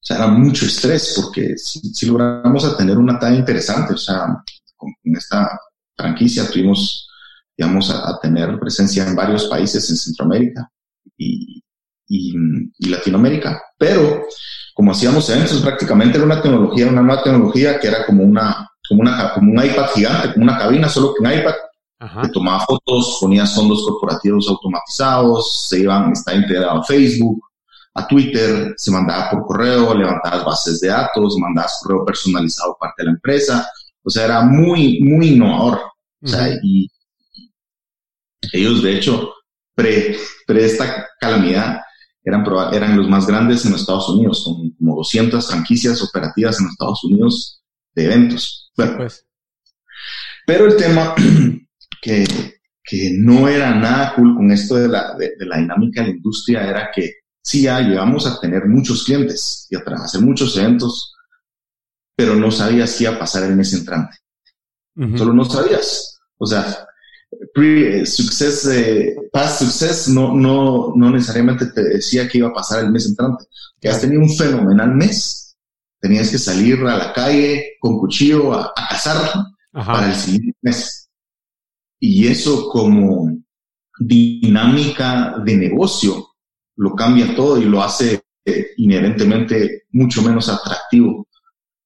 o 0.06 0.14
sea, 0.14 0.18
era 0.18 0.28
mucho 0.28 0.66
estrés, 0.66 1.14
porque 1.20 1.58
si, 1.58 2.06
logramos 2.06 2.64
a 2.64 2.76
tener 2.76 2.96
una 2.96 3.18
talla 3.18 3.38
interesante, 3.38 3.94
o 3.94 3.98
sea, 3.98 4.40
con, 4.76 4.94
esta 5.02 5.58
franquicia 5.96 6.48
tuvimos, 6.48 7.08
digamos, 7.56 7.90
a, 7.90 8.16
tener 8.20 8.56
presencia 8.60 9.04
en 9.04 9.16
varios 9.16 9.46
países 9.46 9.90
en 9.90 9.96
Centroamérica 9.96 10.70
y, 11.16 11.60
y, 12.06 12.36
y, 12.78 12.88
Latinoamérica, 12.88 13.60
pero 13.76 14.22
como 14.74 14.92
hacíamos 14.92 15.28
eventos, 15.28 15.60
prácticamente 15.60 16.18
era 16.18 16.26
una 16.26 16.40
tecnología, 16.40 16.86
una 16.86 17.02
nueva 17.02 17.24
tecnología 17.24 17.80
que 17.80 17.88
era 17.88 18.06
como 18.06 18.22
una 18.22 18.70
como, 18.88 19.00
una, 19.00 19.34
como 19.34 19.50
un 19.50 19.64
iPad 19.64 19.88
gigante, 19.92 20.32
como 20.34 20.44
una 20.44 20.56
cabina, 20.56 20.88
solo 20.88 21.14
que 21.14 21.24
en 21.24 21.40
iPad. 21.40 21.54
Te 22.22 22.28
tomaba 22.28 22.60
fotos, 22.60 23.18
ponías 23.20 23.52
fondos 23.54 23.82
corporativos 23.82 24.46
automatizados, 24.48 25.66
se 25.66 25.80
iban, 25.80 26.12
está 26.12 26.32
integrado 26.32 26.80
a 26.80 26.84
Facebook, 26.84 27.42
a 27.96 28.06
Twitter, 28.06 28.74
se 28.76 28.90
mandaba 28.90 29.30
por 29.30 29.46
correo, 29.46 29.94
levantabas 29.94 30.44
bases 30.44 30.80
de 30.80 30.88
datos, 30.88 31.36
mandabas 31.38 31.78
correo 31.82 32.04
personalizado 32.04 32.76
parte 32.78 33.02
de 33.02 33.04
la 33.06 33.12
empresa. 33.12 33.68
O 34.02 34.10
sea, 34.10 34.26
era 34.26 34.42
muy, 34.42 35.00
muy 35.00 35.28
innovador. 35.28 35.80
O 36.22 36.26
sea, 36.26 36.48
y 36.62 36.88
ellos, 38.52 38.82
de 38.82 38.96
hecho, 38.96 39.32
pre, 39.74 40.16
pre 40.46 40.66
esta 40.66 41.06
calamidad, 41.18 41.80
eran, 42.22 42.44
eran 42.72 42.96
los 42.96 43.08
más 43.08 43.26
grandes 43.26 43.64
en 43.64 43.74
Estados 43.74 44.08
Unidos, 44.10 44.42
con 44.44 44.70
como 44.72 44.96
200 44.96 45.48
franquicias 45.48 46.02
operativas 46.02 46.60
en 46.60 46.66
Estados 46.66 47.02
Unidos 47.04 47.62
de 47.94 48.04
eventos. 48.04 48.70
Bueno, 48.76 48.98
pues. 48.98 49.24
Pero 50.46 50.66
el 50.66 50.76
tema 50.76 51.14
que, 52.02 52.24
que, 52.84 53.10
no 53.16 53.48
era 53.48 53.74
nada 53.74 54.14
cool 54.14 54.34
con 54.36 54.50
esto 54.52 54.74
de 54.74 54.88
la, 54.88 55.14
de, 55.16 55.32
la 55.38 55.58
dinámica 55.58 56.02
de 56.02 56.08
la 56.08 56.14
industria 56.16 56.68
era 56.68 56.90
que 56.94 57.12
sí, 57.46 57.62
ya 57.62 57.80
llegamos 57.80 58.26
a 58.26 58.40
tener 58.40 58.66
muchos 58.66 59.04
clientes 59.04 59.68
y 59.70 59.76
a 59.76 59.82
hacer 60.02 60.20
muchos 60.20 60.56
eventos, 60.56 61.14
pero 62.16 62.34
no 62.34 62.50
sabías 62.50 62.96
qué 62.96 63.04
iba 63.04 63.14
a 63.14 63.18
pasar 63.20 63.44
el 63.44 63.54
mes 63.54 63.72
entrante. 63.72 64.16
Solo 65.16 65.32
no 65.32 65.44
sabías. 65.44 66.18
O 66.38 66.46
sea, 66.46 66.86
pre-success, 67.54 68.66
eh, 68.66 69.14
past 69.30 69.60
success 69.60 70.08
no, 70.08 70.34
no, 70.34 70.94
no 70.96 71.10
necesariamente 71.10 71.66
te 71.66 71.82
decía 71.82 72.26
qué 72.26 72.38
iba 72.38 72.48
a 72.48 72.54
pasar 72.54 72.82
el 72.82 72.90
mes 72.90 73.06
entrante. 73.06 73.44
Que 73.80 73.90
has 73.90 74.00
tenido 74.00 74.22
un 74.22 74.34
fenomenal 74.34 74.94
mes 74.94 75.46
tenías 76.00 76.30
que 76.30 76.38
salir 76.38 76.78
a 76.86 76.96
la 76.96 77.12
calle 77.12 77.76
con 77.80 77.98
cuchillo 77.98 78.52
a, 78.52 78.72
cazar 78.74 79.46
para 79.72 80.08
el 80.08 80.14
siguiente 80.14 80.58
mes. 80.62 81.08
Y 82.00 82.26
eso 82.26 82.68
como 82.68 83.36
dinámica 83.98 85.36
de 85.44 85.56
negocio 85.56 86.35
lo 86.76 86.94
cambia 86.94 87.34
todo 87.34 87.60
y 87.60 87.64
lo 87.64 87.82
hace 87.82 88.22
eh, 88.44 88.72
inherentemente 88.76 89.84
mucho 89.92 90.22
menos 90.22 90.48
atractivo. 90.48 91.28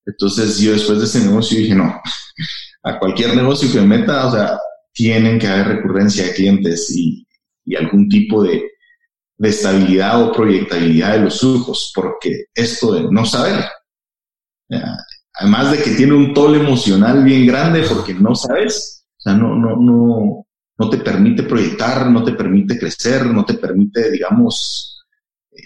Entonces 0.05 0.59
yo 0.59 0.73
después 0.73 0.99
de 0.99 1.05
ese 1.05 1.25
negocio 1.25 1.59
dije, 1.59 1.75
no, 1.75 2.01
a 2.83 2.99
cualquier 2.99 3.37
negocio 3.37 3.71
que 3.71 3.81
me 3.81 3.99
meta, 3.99 4.27
o 4.27 4.33
sea, 4.33 4.59
tienen 4.93 5.39
que 5.39 5.47
haber 5.47 5.77
recurrencia 5.77 6.25
de 6.25 6.35
clientes 6.35 6.91
y, 6.91 7.27
y 7.65 7.77
algún 7.77 8.09
tipo 8.09 8.43
de, 8.43 8.63
de 9.39 9.49
estabilidad 9.49 10.23
o 10.23 10.33
proyectabilidad 10.33 11.13
de 11.13 11.21
los 11.21 11.41
flujos, 11.41 11.93
porque 11.95 12.47
esto 12.55 12.93
de 12.93 13.11
no 13.11 13.25
saber 13.25 13.65
Además 15.35 15.73
de 15.73 15.83
que 15.83 15.91
tiene 15.93 16.13
un 16.13 16.35
tol 16.35 16.55
emocional 16.55 17.25
bien 17.25 17.47
grande 17.47 17.83
porque 17.89 18.15
no 18.15 18.35
sabes, 18.35 19.07
o 19.19 19.21
sea, 19.21 19.35
no, 19.35 19.57
no, 19.57 19.77
no, 19.77 20.47
no 20.81 20.89
te 20.89 20.99
permite 20.99 21.43
proyectar, 21.43 22.11
no 22.11 22.25
te 22.25 22.33
permite 22.33 22.79
crecer, 22.79 23.27
no 23.27 23.45
te 23.45 23.55
permite, 23.55 24.11
digamos, 24.11 25.05
eh, 25.53 25.63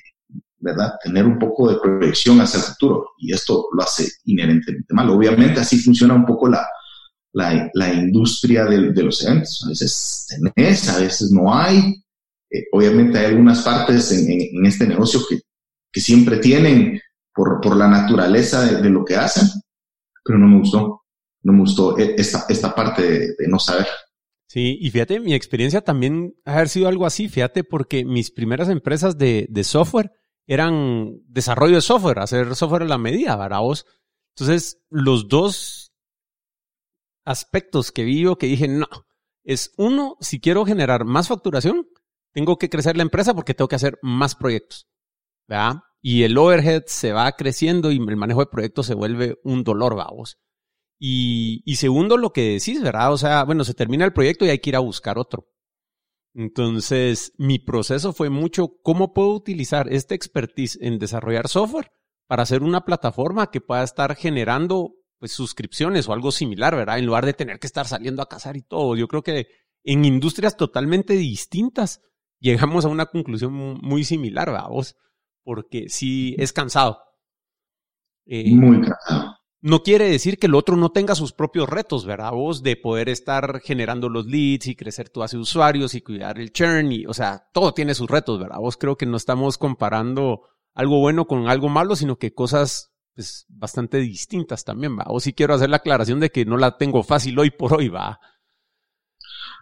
¿verdad? 0.59 0.95
Tener 1.03 1.25
un 1.25 1.39
poco 1.39 1.71
de 1.71 1.79
proyección 1.79 2.41
hacia 2.41 2.59
el 2.59 2.65
futuro. 2.65 3.11
Y 3.19 3.33
esto 3.33 3.69
lo 3.73 3.83
hace 3.83 4.09
inherentemente 4.25 4.93
mal. 4.93 5.09
Obviamente 5.11 5.61
así 5.61 5.79
funciona 5.79 6.15
un 6.15 6.27
poco 6.27 6.49
la, 6.49 6.67
la, 7.33 7.95
industria 7.95 8.65
de, 8.65 9.03
los 9.03 9.25
eventos. 9.25 9.63
A 9.65 9.69
veces 9.69 10.27
tenés, 10.29 10.89
a 10.89 10.99
veces 10.99 11.31
no 11.31 11.55
hay. 11.55 11.95
Eh, 12.51 12.65
obviamente 12.73 13.19
hay 13.19 13.27
algunas 13.27 13.63
partes 13.63 14.11
en 14.11 14.67
este 14.67 14.87
negocio 14.87 15.21
que, 15.29 15.41
que 15.95 16.01
siempre 16.01 16.39
tienen 16.39 17.01
por, 17.33 17.61
por 17.61 17.77
la 17.77 17.87
naturaleza 17.87 18.65
de, 18.65 18.91
lo 18.91 19.05
que 19.05 19.17
hacen, 19.17 19.49
pero 20.25 20.39
no 20.39 20.49
me 20.49 20.59
gustó, 20.59 21.03
no 21.45 21.53
me 21.53 21.61
gustó 21.61 21.97
e, 21.97 22.17
esta, 22.19 22.47
esta 22.49 22.75
parte 22.75 23.35
de, 23.39 23.49
no 23.49 23.61
saber. 23.61 23.87
Sí, 24.55 24.79
y 24.81 24.91
fíjate, 24.93 25.19
mi 25.19 25.35
experiencia 25.35 25.81
también 25.81 26.37
ha 26.45 26.53
haber 26.53 26.69
sido 26.69 26.87
algo 26.87 27.07
así, 27.07 27.29
fíjate, 27.29 27.65
porque 27.65 28.05
mis 28.05 28.31
primeras 28.31 28.69
empresas 28.69 29.19
de, 29.19 29.49
software 29.65 30.13
eran 30.47 31.19
desarrollo 31.27 31.75
de 31.75 31.81
software, 31.81 32.21
hacer 32.21 32.55
software 32.55 32.83
a 32.83 32.87
la 32.87 32.97
medida, 32.97 33.35
¿verdad 33.35 33.63
vos? 33.63 33.85
Entonces, 34.37 34.81
los 34.91 35.27
dos 35.27 35.93
aspectos 37.25 37.91
que 37.91 38.05
vi 38.05 38.21
yo 38.21 38.39
que 38.39 38.47
dije, 38.47 38.69
no, 38.69 38.87
es 39.43 39.75
uno, 39.77 40.17
si 40.21 40.39
quiero 40.39 40.65
generar 40.65 41.05
más 41.05 41.27
facturación, 41.27 41.89
tengo 42.33 42.57
que 42.57 42.71
crecer 42.71 42.97
la 42.97 43.03
empresa 43.03 43.35
porque 43.35 43.55
tengo 43.55 43.67
que 43.67 43.75
hacer 43.75 43.99
más 44.03 44.37
proyectos, 44.37 44.87
¿verdad? 45.49 45.81
y 46.01 46.23
el 46.23 46.39
overhead 46.39 46.85
se 46.87 47.13
va 47.13 47.33
creciendo 47.33 47.91
y 47.91 47.97
el 47.97 48.17
manejo 48.17 48.39
de 48.39 48.47
proyectos 48.47 48.87
se 48.87 48.95
vuelve 48.95 49.41
un 49.43 49.65
dolor, 49.65 49.97
vamos. 49.97 50.39
Y, 50.99 51.63
segundo, 51.77 52.17
lo 52.17 52.33
que 52.33 52.53
decís, 52.55 52.83
¿verdad? 52.83 53.13
O 53.13 53.19
sea, 53.19 53.45
bueno, 53.45 53.65
se 53.65 53.75
termina 53.75 54.05
el 54.05 54.13
proyecto 54.13 54.45
y 54.45 54.51
hay 54.51 54.59
que 54.59 54.71
ir 54.71 54.77
a 54.77 54.81
buscar 54.81 55.19
otro. 55.19 55.51
Entonces, 56.35 57.33
mi 57.37 57.59
proceso 57.59 58.13
fue 58.13 58.31
mucho 58.31 58.79
cómo 58.83 59.13
puedo 59.13 59.35
utilizar 59.35 59.93
este 59.93 60.15
expertise 60.15 60.79
en 60.81 60.99
desarrollar 60.99 61.49
software 61.49 61.93
para 62.27 62.43
hacer 62.43 62.63
una 62.63 62.85
plataforma 62.85 63.51
que 63.51 63.61
pueda 63.61 63.83
estar 63.83 64.17
generando 64.17 64.95
pues, 65.19 65.33
suscripciones 65.33 66.09
o 66.09 66.13
algo 66.13 66.33
similar, 66.33 66.75
¿verdad? 66.75 66.99
En 66.99 67.07
lugar 67.07 67.27
de 67.27 67.35
tener 67.35 67.59
que 67.59 67.67
estar 67.67 67.87
saliendo 67.87 68.23
a 68.23 68.29
cazar 68.29 68.57
y 68.57 68.63
todo. 68.63 68.97
Yo 68.97 69.07
creo 69.07 69.23
que 69.23 69.49
en 69.85 70.05
industrias 70.05 70.57
totalmente 70.57 71.15
distintas 71.15 72.01
llegamos 72.41 72.85
a 72.85 72.89
una 72.89 73.07
conclusión 73.07 73.53
muy 73.53 74.05
similar, 74.05 74.51
vamos 74.51 74.97
porque 75.45 75.89
sí 75.89 76.35
es 76.39 76.53
cansado. 76.53 76.99
Eh, 78.27 78.51
Muy 78.55 78.81
cansado. 78.81 79.34
No 79.65 79.83
quiere 79.83 80.11
decir 80.11 80.39
que 80.39 80.47
el 80.47 80.57
otro 80.57 80.77
no 80.77 80.91
tenga 80.91 81.15
sus 81.15 81.33
propios 81.33 81.71
retos, 81.71 82.05
¿verdad? 82.05 82.33
Vos 82.33 82.63
de 82.63 82.77
poder 82.77 83.09
estar 83.09 83.63
generando 83.65 84.11
los 84.11 84.27
leads 84.27 84.67
y 84.67 84.77
crecer 84.77 85.09
tu 85.09 85.21
base 85.21 85.39
usuarios 85.39 85.95
y 85.95 86.03
cuidar 86.03 86.39
el 86.39 86.53
churn 86.53 86.93
y, 86.93 87.07
o 87.07 87.15
sea, 87.15 87.49
todo 87.51 87.73
tiene 87.73 87.95
sus 87.95 88.11
retos, 88.11 88.39
¿verdad? 88.39 88.59
Vos 88.59 88.77
creo 88.77 88.99
que 88.99 89.07
no 89.07 89.17
estamos 89.17 89.57
comparando 89.57 90.43
algo 90.75 91.01
bueno 91.01 91.27
con 91.27 91.49
algo 91.49 91.71
malo, 91.71 91.97
sino 91.97 92.19
que 92.19 92.35
cosas 92.35 92.93
pues, 93.15 93.47
bastante 93.49 94.01
distintas 94.01 94.65
también, 94.65 94.99
¿va? 94.99 95.05
O 95.07 95.19
sí 95.19 95.33
quiero 95.33 95.55
hacer 95.55 95.71
la 95.71 95.79
aclaración 95.79 96.21
de 96.21 96.29
que 96.29 96.45
no 96.45 96.59
la 96.59 96.77
tengo 96.77 97.03
fácil 97.03 97.39
hoy 97.39 97.51
por 97.51 97.73
hoy, 97.73 97.89
¿va? 97.89 98.21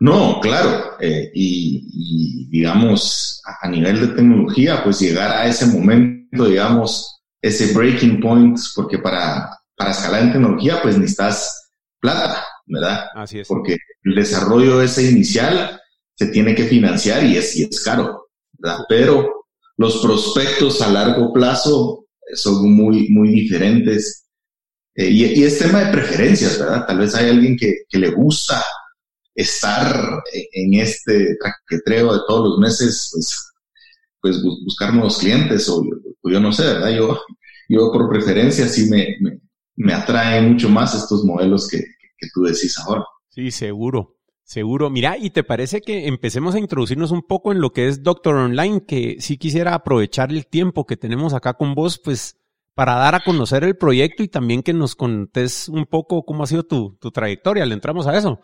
No, 0.00 0.40
claro, 0.40 0.96
eh, 1.00 1.30
y, 1.32 2.48
digamos, 2.50 3.40
a, 3.62 3.68
nivel 3.68 4.00
de 4.00 4.08
tecnología, 4.16 4.82
pues 4.82 4.98
llegar 4.98 5.30
a 5.30 5.46
ese 5.46 5.66
momento, 5.66 6.46
digamos, 6.46 7.22
ese 7.40 7.72
breaking 7.72 8.18
point, 8.20 8.58
porque 8.74 8.98
para, 8.98 9.61
para 9.82 9.90
escalar 9.90 10.22
en 10.22 10.32
tecnología, 10.32 10.80
pues 10.80 10.96
necesitas 10.96 11.72
plata, 11.98 12.44
¿verdad? 12.66 13.06
Así 13.16 13.40
es. 13.40 13.48
Porque 13.48 13.76
el 14.04 14.14
desarrollo 14.14 14.80
ese 14.80 15.10
inicial 15.10 15.80
se 16.14 16.26
tiene 16.26 16.54
que 16.54 16.66
financiar 16.66 17.24
y 17.24 17.36
es, 17.36 17.56
y 17.56 17.64
es 17.64 17.82
caro, 17.82 18.28
¿verdad? 18.52 18.84
Pero 18.88 19.46
los 19.76 20.00
prospectos 20.00 20.80
a 20.82 20.88
largo 20.88 21.32
plazo 21.32 22.06
son 22.32 22.72
muy, 22.72 23.08
muy 23.08 23.30
diferentes. 23.30 24.28
Eh, 24.94 25.08
y, 25.08 25.24
y, 25.40 25.42
es 25.42 25.58
tema 25.58 25.80
de 25.80 25.92
preferencias, 25.92 26.60
¿verdad? 26.60 26.86
Tal 26.86 26.98
vez 26.98 27.14
hay 27.16 27.30
alguien 27.30 27.56
que, 27.56 27.78
que 27.88 27.98
le 27.98 28.10
gusta 28.10 28.62
estar 29.34 30.22
en 30.52 30.74
este 30.74 31.36
traquetreo 31.40 32.12
de 32.12 32.20
todos 32.28 32.50
los 32.50 32.58
meses, 32.60 33.10
pues, 33.12 33.52
pues 34.20 34.42
buscar 34.64 34.94
nuevos 34.94 35.18
clientes 35.18 35.68
o, 35.68 35.82
yo 36.22 36.38
no 36.38 36.52
sé, 36.52 36.62
¿verdad? 36.62 36.90
Yo, 36.90 37.20
yo 37.68 37.90
por 37.90 38.08
preferencia 38.08 38.68
sí 38.68 38.88
me, 38.88 39.16
me, 39.20 39.40
me 39.76 39.92
atraen 39.92 40.52
mucho 40.52 40.68
más 40.68 40.94
estos 40.94 41.24
modelos 41.24 41.68
que, 41.68 41.78
que, 41.78 42.28
tú 42.32 42.42
decís 42.42 42.78
ahora. 42.78 43.04
Sí, 43.28 43.50
seguro. 43.50 44.18
Seguro. 44.44 44.90
Mira, 44.90 45.16
¿y 45.16 45.30
te 45.30 45.44
parece 45.44 45.80
que 45.80 46.08
empecemos 46.08 46.54
a 46.54 46.58
introducirnos 46.58 47.10
un 47.10 47.22
poco 47.22 47.52
en 47.52 47.60
lo 47.60 47.72
que 47.72 47.88
es 47.88 48.02
Doctor 48.02 48.34
Online? 48.34 48.84
Que 48.84 49.16
sí 49.20 49.38
quisiera 49.38 49.74
aprovechar 49.74 50.30
el 50.30 50.46
tiempo 50.46 50.84
que 50.84 50.96
tenemos 50.96 51.32
acá 51.32 51.54
con 51.54 51.74
vos, 51.74 51.98
pues, 51.98 52.36
para 52.74 52.94
dar 52.96 53.14
a 53.14 53.24
conocer 53.24 53.64
el 53.64 53.76
proyecto 53.76 54.22
y 54.22 54.28
también 54.28 54.62
que 54.62 54.72
nos 54.72 54.94
contés 54.94 55.68
un 55.68 55.86
poco 55.86 56.24
cómo 56.24 56.42
ha 56.42 56.46
sido 56.46 56.64
tu, 56.64 56.96
tu 57.00 57.10
trayectoria. 57.10 57.64
¿Le 57.64 57.74
entramos 57.74 58.06
a 58.06 58.16
eso? 58.16 58.40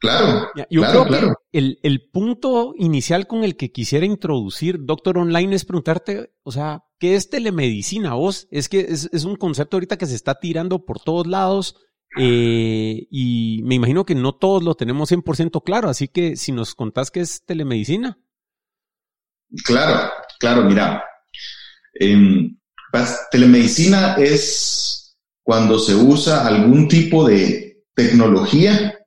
Claro, 0.00 0.48
Yo 0.70 0.80
claro, 0.80 1.04
creo 1.04 1.04
claro. 1.04 1.34
Que 1.52 1.58
el, 1.58 1.78
el, 1.82 2.08
punto 2.10 2.72
inicial 2.78 3.26
con 3.26 3.44
el 3.44 3.56
que 3.56 3.70
quisiera 3.70 4.06
introducir 4.06 4.78
Doctor 4.80 5.18
Online 5.18 5.54
es 5.54 5.66
preguntarte, 5.66 6.32
o 6.42 6.52
sea, 6.52 6.84
¿qué 6.98 7.16
es 7.16 7.28
telemedicina 7.28 8.14
vos? 8.14 8.48
Es 8.50 8.70
que 8.70 8.80
es, 8.80 9.10
es 9.12 9.24
un 9.24 9.36
concepto 9.36 9.76
ahorita 9.76 9.98
que 9.98 10.06
se 10.06 10.14
está 10.14 10.40
tirando 10.40 10.86
por 10.86 11.00
todos 11.00 11.26
lados 11.26 11.76
eh, 12.18 13.06
y 13.10 13.60
me 13.64 13.76
imagino 13.76 14.04
que 14.04 14.14
no 14.14 14.34
todos 14.34 14.62
lo 14.62 14.74
tenemos 14.74 15.12
100% 15.12 15.62
claro, 15.64 15.88
así 15.88 16.08
que 16.08 16.36
si 16.36 16.50
nos 16.50 16.74
contás 16.74 17.10
qué 17.10 17.20
es 17.20 17.44
telemedicina. 17.44 18.18
Claro, 19.64 20.10
claro, 20.38 20.64
mira, 20.64 21.04
eh, 22.00 22.50
telemedicina 23.30 24.14
es 24.14 25.18
cuando 25.42 25.78
se 25.78 25.94
usa 25.94 26.46
algún 26.46 26.88
tipo 26.88 27.26
de 27.26 27.84
tecnología 27.94 28.99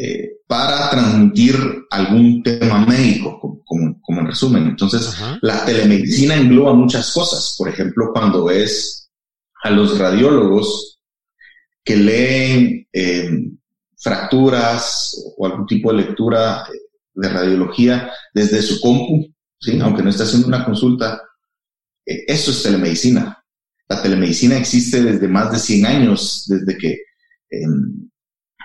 eh, 0.00 0.42
para 0.46 0.90
transmitir 0.90 1.56
algún 1.90 2.40
tema 2.44 2.86
médico, 2.86 3.40
como, 3.64 4.00
como, 4.00 4.20
en 4.20 4.28
resumen. 4.28 4.68
Entonces, 4.68 5.12
la 5.42 5.64
telemedicina 5.64 6.36
engloba 6.36 6.72
muchas 6.72 7.12
cosas. 7.12 7.56
Por 7.58 7.68
ejemplo, 7.68 8.12
cuando 8.12 8.44
ves 8.44 9.10
a 9.64 9.70
los 9.70 9.98
radiólogos 9.98 11.00
que 11.82 11.96
leen 11.96 12.86
eh, 12.92 13.28
fracturas 13.96 15.20
o 15.36 15.46
algún 15.46 15.66
tipo 15.66 15.90
de 15.90 15.98
lectura 16.04 16.64
eh, 16.72 16.78
de 17.14 17.28
radiología 17.28 18.12
desde 18.32 18.62
su 18.62 18.80
compu, 18.80 19.34
¿sí? 19.58 19.80
aunque 19.80 20.04
no 20.04 20.10
esté 20.10 20.22
haciendo 20.22 20.46
una 20.46 20.64
consulta, 20.64 21.20
eso 22.06 22.52
es 22.52 22.62
telemedicina. 22.62 23.44
La 23.88 24.00
telemedicina 24.00 24.58
existe 24.58 25.02
desde 25.02 25.26
más 25.26 25.50
de 25.50 25.58
100 25.58 25.86
años, 25.86 26.44
desde 26.46 26.78
que 26.78 27.00
em, 27.50 28.07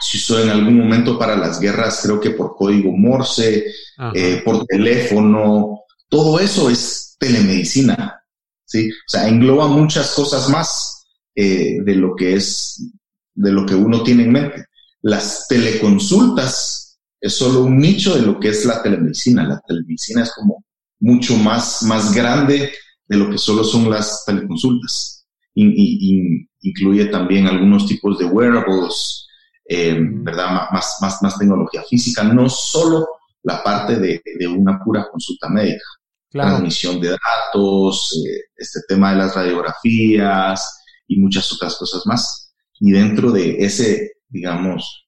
se 0.03 0.17
usó 0.17 0.41
en 0.41 0.50
algún 0.50 0.77
momento 0.77 1.17
para 1.17 1.38
las 1.38 1.60
guerras, 1.60 2.01
creo 2.03 2.19
que 2.19 2.31
por 2.31 2.55
código 2.55 2.91
Morse, 2.91 3.65
eh, 4.13 4.41
por 4.43 4.65
teléfono, 4.65 5.81
todo 6.10 6.39
eso 6.39 6.69
es 6.69 7.15
telemedicina, 7.17 8.22
¿sí? 8.65 8.89
O 8.89 9.10
sea, 9.10 9.27
engloba 9.27 9.67
muchas 9.67 10.13
cosas 10.13 10.50
más 10.50 11.05
eh, 11.36 11.77
de 11.83 11.95
lo 11.95 12.15
que 12.15 12.36
es, 12.36 12.91
de 13.33 13.51
lo 13.51 13.65
que 13.65 13.75
uno 13.75 14.03
tiene 14.03 14.24
en 14.24 14.31
mente. 14.31 14.65
Las 15.01 15.48
teleconsultas 15.48 17.00
es 17.19 17.33
solo 17.33 17.63
un 17.63 17.77
nicho 17.77 18.15
de 18.15 18.22
lo 18.22 18.39
que 18.39 18.50
es 18.50 18.65
la 18.65 18.83
telemedicina. 18.83 19.48
La 19.48 19.62
telemedicina 19.65 20.24
es 20.24 20.31
como 20.33 20.65
mucho 21.00 21.36
más, 21.38 21.83
más 21.83 22.13
grande 22.13 22.72
de 23.07 23.17
lo 23.17 23.29
que 23.29 23.38
solo 23.38 23.63
son 23.63 23.89
las 23.89 24.24
teleconsultas. 24.25 25.25
Incluye 25.55 27.05
también 27.05 27.48
algunos 27.48 27.88
tipos 27.88 28.17
de 28.19 28.25
wearables, 28.25 29.27
eh, 29.65 29.98
¿verdad? 30.00 30.70
Más, 30.72 30.98
más, 31.01 31.22
más 31.22 31.38
tecnología 31.38 31.84
física, 31.89 32.24
no 32.24 32.50
solo 32.50 33.05
la 33.43 33.63
parte 33.63 33.98
de, 33.98 34.22
de 34.39 34.48
una 34.48 34.79
pura 34.84 35.08
consulta 35.10 35.50
médica. 35.50 35.84
Transmisión 36.29 37.00
de 37.00 37.10
datos, 37.10 38.12
eh, 38.27 38.41
este 38.55 38.79
tema 38.88 39.12
de 39.12 39.17
las 39.17 39.36
radiografías 39.36 40.84
y 41.08 41.20
muchas 41.20 41.51
otras 41.53 41.75
cosas 41.75 42.01
más. 42.05 42.53
Y 42.79 42.91
dentro 42.91 43.32
de 43.32 43.58
ese, 43.63 44.13
digamos, 44.29 45.05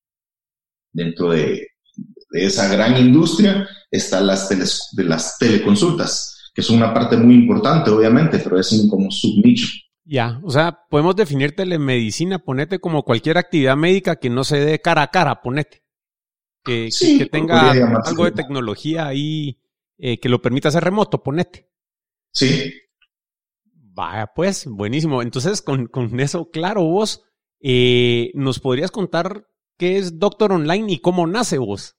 dentro 0.93 1.31
de, 1.31 1.67
de 2.29 2.45
esa 2.45 2.67
gran 2.67 2.95
industria 2.97 3.67
están 3.89 4.27
las, 4.27 4.49
de 4.49 5.03
las 5.03 5.37
teleconsultas, 5.37 6.51
que 6.53 6.61
son 6.61 6.77
una 6.77 6.93
parte 6.93 7.17
muy 7.17 7.35
importante, 7.35 7.89
obviamente, 7.89 8.39
pero 8.39 8.59
es 8.59 8.71
un 8.71 8.87
como 8.87 9.09
subnicho. 9.09 9.67
Ya, 10.07 10.39
o 10.43 10.51
sea, 10.51 10.85
podemos 10.89 11.15
definir 11.15 11.55
telemedicina, 11.55 12.37
ponete 12.37 12.79
como 12.79 13.03
cualquier 13.03 13.39
actividad 13.39 13.75
médica 13.75 14.17
que 14.17 14.29
no 14.29 14.43
se 14.43 14.59
dé 14.59 14.79
cara 14.79 15.01
a 15.01 15.07
cara, 15.07 15.41
ponete. 15.41 15.83
Que, 16.63 16.89
que, 16.89 17.25
tenga 17.25 17.71
algo 18.03 18.25
de 18.25 18.31
tecnología 18.31 19.07
ahí 19.07 19.59
eh, 19.97 20.19
que 20.19 20.29
lo 20.29 20.41
permita 20.41 20.69
hacer 20.69 20.83
remoto, 20.83 21.23
ponete. 21.23 21.71
Sí. 22.31 22.71
Vaya, 23.71 24.27
pues, 24.35 24.65
buenísimo. 24.67 25.21
Entonces, 25.21 25.61
con, 25.61 25.87
con 25.87 26.19
eso, 26.19 26.51
claro, 26.51 26.83
vos, 26.83 27.23
eh, 27.61 28.31
¿nos 28.35 28.59
podrías 28.59 28.91
contar 28.91 29.47
qué 29.77 29.97
es 29.97 30.19
Doctor 30.19 30.51
Online 30.51 30.93
y 30.93 30.99
cómo 30.99 31.25
nace 31.25 31.57
vos? 31.57 31.97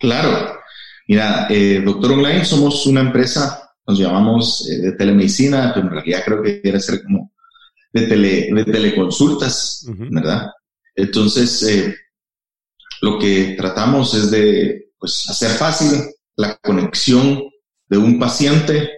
Claro. 0.00 0.58
Mira, 1.06 1.46
eh, 1.50 1.82
Doctor 1.84 2.12
Online 2.12 2.44
somos 2.44 2.86
una 2.86 3.00
empresa 3.00 3.71
nos 3.86 3.98
llamamos 3.98 4.68
eh, 4.68 4.78
de 4.78 4.92
telemedicina, 4.92 5.72
pero 5.74 5.86
en 5.86 5.92
realidad 5.92 6.22
creo 6.24 6.42
que 6.42 6.60
quiere 6.60 6.80
ser 6.80 7.02
como 7.02 7.32
de, 7.92 8.06
tele, 8.06 8.48
de 8.52 8.64
teleconsultas, 8.64 9.86
¿verdad? 10.10 10.50
Entonces, 10.94 11.62
eh, 11.64 11.94
lo 13.00 13.18
que 13.18 13.54
tratamos 13.56 14.14
es 14.14 14.30
de 14.30 14.92
pues, 14.98 15.28
hacer 15.28 15.50
fácil 15.50 16.10
la 16.36 16.56
conexión 16.56 17.42
de 17.86 17.98
un 17.98 18.18
paciente 18.18 18.90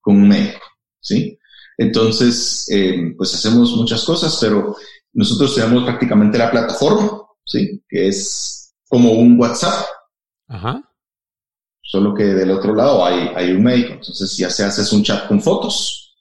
con 0.00 0.16
un 0.16 0.28
médico, 0.28 0.64
¿sí? 1.00 1.36
Entonces, 1.76 2.66
eh, 2.70 3.14
pues 3.16 3.34
hacemos 3.34 3.74
muchas 3.76 4.04
cosas, 4.04 4.38
pero 4.40 4.76
nosotros 5.12 5.54
tenemos 5.54 5.84
prácticamente 5.84 6.38
la 6.38 6.50
plataforma, 6.50 7.22
¿sí? 7.44 7.82
Que 7.88 8.08
es 8.08 8.74
como 8.88 9.12
un 9.12 9.38
WhatsApp. 9.38 9.86
Ajá 10.48 10.89
solo 11.90 12.14
que 12.14 12.22
del 12.22 12.52
otro 12.52 12.72
lado 12.72 13.04
hay, 13.04 13.32
hay 13.34 13.50
un 13.50 13.64
médico. 13.64 13.94
Entonces 13.94 14.36
ya 14.36 14.48
se 14.48 14.62
hace 14.62 14.94
un 14.94 15.02
chat 15.02 15.26
con 15.26 15.40
fotos 15.40 16.14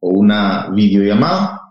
o 0.00 0.10
una 0.10 0.70
videollamada, 0.70 1.62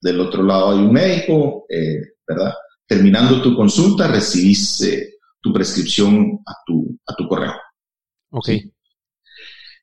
del 0.00 0.20
otro 0.20 0.42
lado 0.42 0.72
hay 0.72 0.78
un 0.78 0.92
médico, 0.92 1.64
eh, 1.68 2.00
¿verdad? 2.26 2.52
Terminando 2.84 3.40
tu 3.40 3.54
consulta, 3.54 4.08
recibís 4.08 4.80
eh, 4.80 5.10
tu 5.40 5.52
prescripción 5.52 6.40
a 6.44 6.54
tu, 6.66 6.98
a 7.06 7.14
tu 7.14 7.28
correo. 7.28 7.52
Ok. 8.32 8.48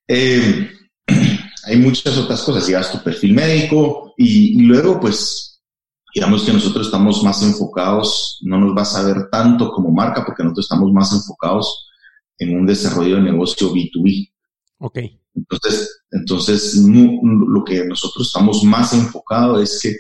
Eh, 0.09 0.69
hay 1.63 1.77
muchas 1.77 2.17
otras 2.17 2.41
cosas, 2.41 2.67
llegas 2.67 2.91
tu 2.91 3.01
perfil 3.01 3.33
médico 3.33 4.13
y, 4.17 4.61
y, 4.61 4.63
luego, 4.65 4.99
pues, 4.99 5.63
digamos 6.13 6.43
que 6.43 6.51
nosotros 6.51 6.87
estamos 6.87 7.23
más 7.23 7.41
enfocados, 7.43 8.39
no 8.41 8.57
nos 8.57 8.75
vas 8.75 8.93
a 8.97 9.03
ver 9.03 9.29
tanto 9.31 9.71
como 9.71 9.89
marca 9.89 10.25
porque 10.25 10.43
nosotros 10.43 10.65
estamos 10.65 10.91
más 10.91 11.13
enfocados 11.13 11.87
en 12.41 12.57
un 12.57 12.65
desarrollo 12.65 13.17
de 13.17 13.21
negocio 13.21 13.71
B2B. 13.71 14.31
Ok. 14.79 14.99
Entonces, 15.35 16.03
entonces 16.11 16.75
lo 16.75 17.63
que 17.63 17.85
nosotros 17.85 18.27
estamos 18.27 18.63
más 18.63 18.93
enfocados 18.93 19.61
es 19.61 19.79
que 19.81 19.95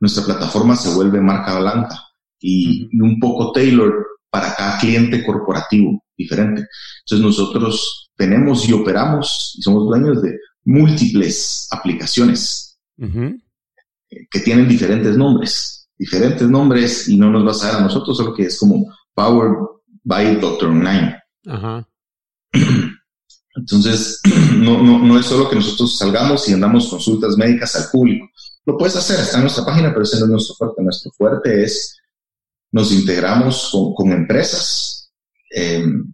nuestra 0.00 0.24
plataforma 0.24 0.76
se 0.76 0.94
vuelve 0.94 1.20
marca 1.20 1.58
blanca 1.58 2.00
y, 2.40 2.88
un 3.00 3.18
poco 3.18 3.52
tailor 3.52 4.06
para 4.30 4.54
cada 4.54 4.78
cliente 4.78 5.24
corporativo 5.24 6.02
diferente. 6.16 6.66
Entonces 7.00 7.26
nosotros 7.26 8.10
tenemos 8.16 8.68
y 8.68 8.72
operamos 8.72 9.54
y 9.58 9.62
somos 9.62 9.86
dueños 9.86 10.22
de 10.22 10.38
múltiples 10.64 11.66
aplicaciones 11.72 12.78
que 12.96 14.40
tienen 14.40 14.68
diferentes 14.68 15.16
nombres, 15.16 15.88
diferentes 15.98 16.48
nombres 16.48 17.08
y 17.08 17.16
no 17.16 17.30
nos 17.30 17.44
vas 17.44 17.64
a 17.64 17.72
dar 17.72 17.80
a 17.80 17.84
nosotros, 17.84 18.16
solo 18.16 18.32
que 18.32 18.44
es 18.44 18.58
como 18.58 18.86
Power 19.14 19.50
by 20.04 20.36
Doctor 20.36 20.68
Online. 20.68 21.16
Ajá. 21.46 21.88
Entonces, 23.56 24.20
no, 24.56 24.82
no, 24.82 24.98
no, 24.98 25.18
es 25.18 25.26
solo 25.26 25.48
que 25.48 25.56
nosotros 25.56 25.96
salgamos 25.96 26.48
y 26.48 26.52
andamos 26.52 26.88
consultas 26.88 27.36
médicas 27.36 27.76
al 27.76 27.90
público. 27.90 28.28
Lo 28.66 28.76
puedes 28.76 28.96
hacer, 28.96 29.20
está 29.20 29.36
en 29.36 29.42
nuestra 29.42 29.64
página, 29.64 29.90
pero 29.90 30.02
ese 30.02 30.18
no 30.18 30.24
es 30.24 30.30
nuestro 30.30 30.54
fuerte. 30.56 30.82
Nuestro 30.82 31.12
fuerte 31.12 31.64
es, 31.64 31.96
nos 32.72 32.92
integramos 32.92 33.70
con, 33.96 34.12
empresas, 34.12 35.12
em, 35.50 36.12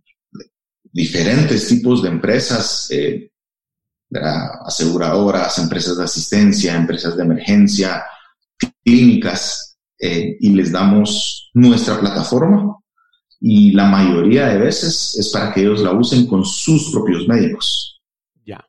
diferentes 0.93 1.69
tipos 1.69 2.03
de 2.03 2.09
empresas, 2.09 2.88
eh, 2.90 3.31
aseguradoras, 4.66 5.57
empresas 5.59 5.97
de 5.97 6.05
asistencia, 6.05 6.75
empresas 6.75 7.16
de 7.16 7.23
emergencia, 7.23 8.05
clínicas, 8.85 9.79
eh, 9.99 10.37
y 10.40 10.51
les 10.51 10.73
damos 10.73 11.51
nuestra 11.55 12.01
plataforma 12.01 12.80
y 13.40 13.72
la 13.72 13.87
mayoría 13.87 14.48
de 14.48 14.59
veces 14.59 15.16
es 15.18 15.31
para 15.31 15.53
que 15.53 15.62
ellos 15.62 15.81
la 15.81 15.92
usen 15.92 16.26
con 16.26 16.44
sus 16.44 16.90
propios 16.92 17.26
médicos. 17.26 18.00
Ya. 18.44 18.62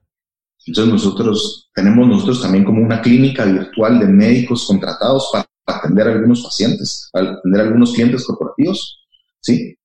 Entonces 0.65 0.93
nosotros 0.93 1.69
tenemos 1.75 2.07
nosotros 2.07 2.41
también 2.41 2.63
como 2.63 2.81
una 2.81 3.01
clínica 3.01 3.45
virtual 3.45 3.99
de 3.99 4.07
médicos 4.07 4.65
contratados 4.65 5.29
para 5.34 5.47
atender 5.65 6.07
a 6.07 6.12
algunos 6.13 6.41
pacientes, 6.41 7.10
para 7.12 7.31
atender 7.31 7.62
a 7.62 7.63
algunos 7.65 7.93
clientes 7.93 8.25
corporativos, 8.25 9.05
¿sí? 9.41 9.75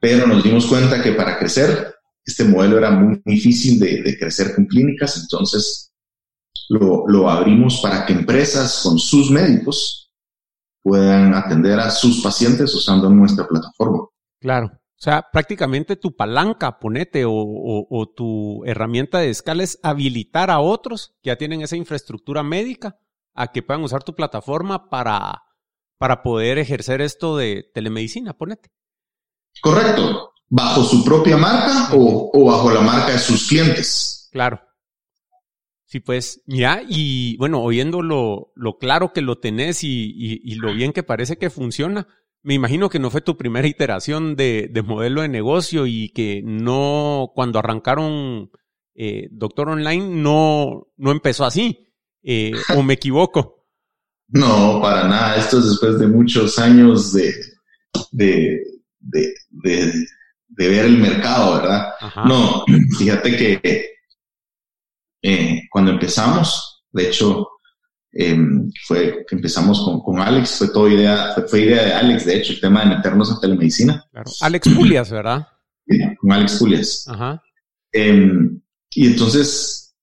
Pero 0.00 0.26
nos 0.26 0.44
dimos 0.44 0.66
cuenta 0.66 1.02
que 1.02 1.12
para 1.12 1.38
crecer, 1.38 1.94
este 2.24 2.44
modelo 2.44 2.76
era 2.78 2.90
muy 2.90 3.22
difícil 3.24 3.78
de, 3.78 4.02
de 4.02 4.18
crecer 4.18 4.54
con 4.54 4.66
clínicas, 4.66 5.16
entonces 5.16 5.92
lo, 6.68 7.04
lo 7.06 7.30
abrimos 7.30 7.80
para 7.80 8.04
que 8.04 8.12
empresas 8.12 8.80
con 8.82 8.98
sus 8.98 9.30
médicos 9.30 10.10
puedan 10.82 11.34
atender 11.34 11.78
a 11.80 11.90
sus 11.90 12.22
pacientes 12.22 12.74
usando 12.74 13.08
nuestra 13.08 13.46
plataforma. 13.46 14.06
Claro. 14.46 14.66
O 14.66 14.98
sea, 14.98 15.26
prácticamente 15.32 15.96
tu 15.96 16.14
palanca, 16.14 16.78
ponete, 16.78 17.24
o, 17.26 18.12
tu 18.14 18.64
herramienta 18.64 19.18
de 19.18 19.30
escala 19.30 19.64
es 19.64 19.80
habilitar 19.82 20.52
a 20.52 20.60
otros 20.60 21.16
que 21.20 21.30
ya 21.30 21.36
tienen 21.36 21.62
esa 21.62 21.74
infraestructura 21.74 22.44
médica 22.44 22.96
a 23.34 23.48
que 23.48 23.64
puedan 23.64 23.82
usar 23.82 24.04
tu 24.04 24.14
plataforma 24.14 24.88
para, 24.88 25.42
para 25.98 26.22
poder 26.22 26.58
ejercer 26.58 27.00
esto 27.00 27.36
de 27.36 27.68
telemedicina, 27.74 28.34
ponete. 28.34 28.70
Correcto. 29.60 30.30
¿Bajo 30.48 30.84
su 30.84 31.04
propia 31.04 31.36
marca 31.36 31.88
o, 31.92 32.30
o 32.32 32.44
bajo 32.44 32.70
la 32.70 32.82
marca 32.82 33.10
de 33.14 33.18
sus 33.18 33.48
clientes? 33.48 34.28
Claro. 34.30 34.60
Sí, 35.86 35.98
pues, 35.98 36.40
mira, 36.46 36.82
y 36.88 37.36
bueno, 37.38 37.62
oyendo 37.62 38.00
lo, 38.00 38.52
lo 38.54 38.78
claro 38.78 39.12
que 39.12 39.22
lo 39.22 39.40
tenés 39.40 39.82
y, 39.82 40.14
y, 40.16 40.54
lo 40.54 40.72
bien 40.72 40.92
que 40.92 41.02
parece 41.02 41.36
que 41.36 41.50
funciona, 41.50 42.06
me 42.46 42.54
imagino 42.54 42.88
que 42.88 43.00
no 43.00 43.10
fue 43.10 43.22
tu 43.22 43.36
primera 43.36 43.66
iteración 43.66 44.36
de, 44.36 44.70
de 44.70 44.82
modelo 44.82 45.22
de 45.22 45.28
negocio 45.28 45.84
y 45.84 46.10
que 46.10 46.42
no, 46.44 47.32
cuando 47.34 47.58
arrancaron 47.58 48.52
eh, 48.94 49.26
Doctor 49.32 49.70
Online, 49.70 50.22
no, 50.22 50.86
no 50.96 51.10
empezó 51.10 51.44
así, 51.44 51.92
eh, 52.22 52.52
o 52.76 52.82
me 52.82 52.94
equivoco. 52.94 53.54
No, 54.28 54.80
para 54.82 55.06
nada. 55.06 55.36
Esto 55.36 55.60
es 55.60 55.68
después 55.68 56.00
de 56.00 56.08
muchos 56.08 56.58
años 56.58 57.12
de, 57.12 57.32
de, 58.10 58.60
de, 58.98 59.34
de, 59.50 59.92
de 60.48 60.68
ver 60.68 60.86
el 60.86 60.98
mercado, 60.98 61.54
¿verdad? 61.54 61.92
No, 62.24 62.64
fíjate 62.98 63.36
que 63.36 63.90
eh, 65.22 65.60
cuando 65.70 65.92
empezamos, 65.92 66.82
de 66.90 67.06
hecho, 67.06 67.46
em, 68.18 68.70
fue 68.86 69.24
que 69.28 69.36
empezamos 69.36 69.84
con, 69.84 70.00
con, 70.00 70.20
Alex, 70.20 70.58
fue 70.58 70.68
toda 70.68 70.92
idea, 70.92 71.34
fue, 71.48 71.60
idea 71.60 71.84
de 71.84 71.92
Alex, 71.92 72.26
de 72.26 72.36
hecho, 72.36 72.52
el 72.52 72.60
tema 72.60 72.80
de 72.80 72.96
meternos 72.96 73.30
a 73.30 73.40
telemedicina. 73.40 74.04
Alex 74.40 74.68
Pulias, 74.68 75.10
¿verdad? 75.10 75.46
con 76.20 76.32
Alex 76.32 76.58
Pulias. 76.58 77.06
Ajá. 77.08 77.42
Em, 77.92 78.60
y 78.90 79.06
entonces, 79.06 79.94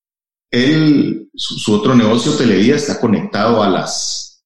él, 0.51 1.29
su, 1.33 1.73
otro 1.73 1.95
negocio, 1.95 2.33
Televía, 2.33 2.75
está 2.75 2.99
conectado 2.99 3.61
a 3.61 3.69
las, 3.69 4.45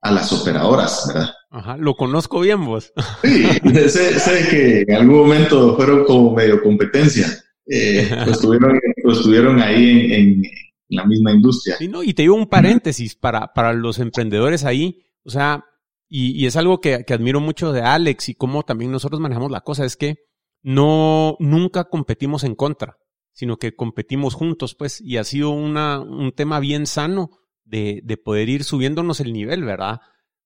a 0.00 0.10
las 0.10 0.32
operadoras, 0.32 1.04
¿verdad? 1.08 1.30
Ajá, 1.50 1.76
lo 1.76 1.96
conozco 1.96 2.40
bien 2.40 2.64
vos. 2.64 2.92
Sí, 3.22 3.44
sé, 3.88 4.18
sé 4.20 4.48
que 4.48 4.80
en 4.82 4.94
algún 4.94 5.16
momento 5.16 5.76
fueron 5.76 6.04
como 6.04 6.34
medio 6.34 6.62
competencia. 6.62 7.26
Eh, 7.66 8.08
pues, 8.24 9.18
estuvieron, 9.18 9.60
ahí 9.60 10.12
en, 10.12 10.42
la 10.90 11.04
misma 11.04 11.32
industria. 11.32 11.76
y 11.80 12.14
te 12.14 12.22
digo 12.22 12.34
un 12.34 12.48
paréntesis 12.48 13.14
para, 13.14 13.52
para 13.52 13.72
los 13.72 13.98
emprendedores 13.98 14.64
ahí, 14.64 15.04
o 15.24 15.30
sea, 15.30 15.64
y, 16.08 16.44
es 16.46 16.56
algo 16.56 16.80
que, 16.80 17.04
admiro 17.08 17.40
mucho 17.40 17.72
de 17.72 17.82
Alex 17.82 18.30
y 18.30 18.34
cómo 18.34 18.64
también 18.64 18.90
nosotros 18.90 19.20
manejamos 19.20 19.50
la 19.50 19.60
cosa, 19.60 19.84
es 19.84 19.96
que 19.96 20.16
no, 20.62 21.36
nunca 21.38 21.84
competimos 21.84 22.42
en 22.42 22.56
contra, 22.56 22.98
sino 23.32 23.58
que 23.58 23.76
competimos 23.76 24.34
juntos, 24.34 24.74
pues, 24.74 25.00
y 25.00 25.16
ha 25.16 25.24
sido 25.24 25.50
una, 25.50 26.00
un 26.00 26.32
tema 26.32 26.58
bien 26.58 26.86
sano 26.86 27.30
de, 27.64 28.00
de 28.04 28.16
poder 28.16 28.48
ir 28.48 28.64
subiéndonos 28.64 29.20
el 29.20 29.32
nivel, 29.32 29.62
¿verdad? 29.62 30.00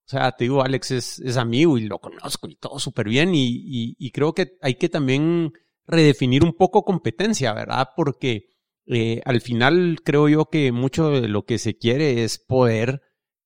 O 0.06 0.08
sea, 0.08 0.32
te 0.32 0.44
digo, 0.44 0.62
Alex 0.62 0.90
es, 0.90 1.18
es 1.20 1.38
amigo 1.38 1.78
y 1.78 1.86
lo 1.86 1.98
conozco 1.98 2.46
y 2.46 2.56
todo 2.56 2.78
súper 2.78 3.08
bien 3.08 3.34
y, 3.34 3.46
y, 3.46 3.96
y, 3.98 4.10
creo 4.10 4.34
que 4.34 4.58
hay 4.60 4.74
que 4.74 4.90
también 4.90 5.54
redefinir 5.86 6.44
un 6.44 6.52
poco 6.52 6.84
competencia, 6.84 7.54
¿verdad? 7.54 7.88
Porque 7.96 8.50
eh, 8.86 9.22
al 9.24 9.40
final 9.40 9.98
creo 10.04 10.28
yo 10.28 10.46
que 10.46 10.72
mucho 10.72 11.10
de 11.10 11.28
lo 11.28 11.44
que 11.44 11.58
se 11.58 11.76
quiere 11.76 12.24
es 12.24 12.38
poder 12.38 13.02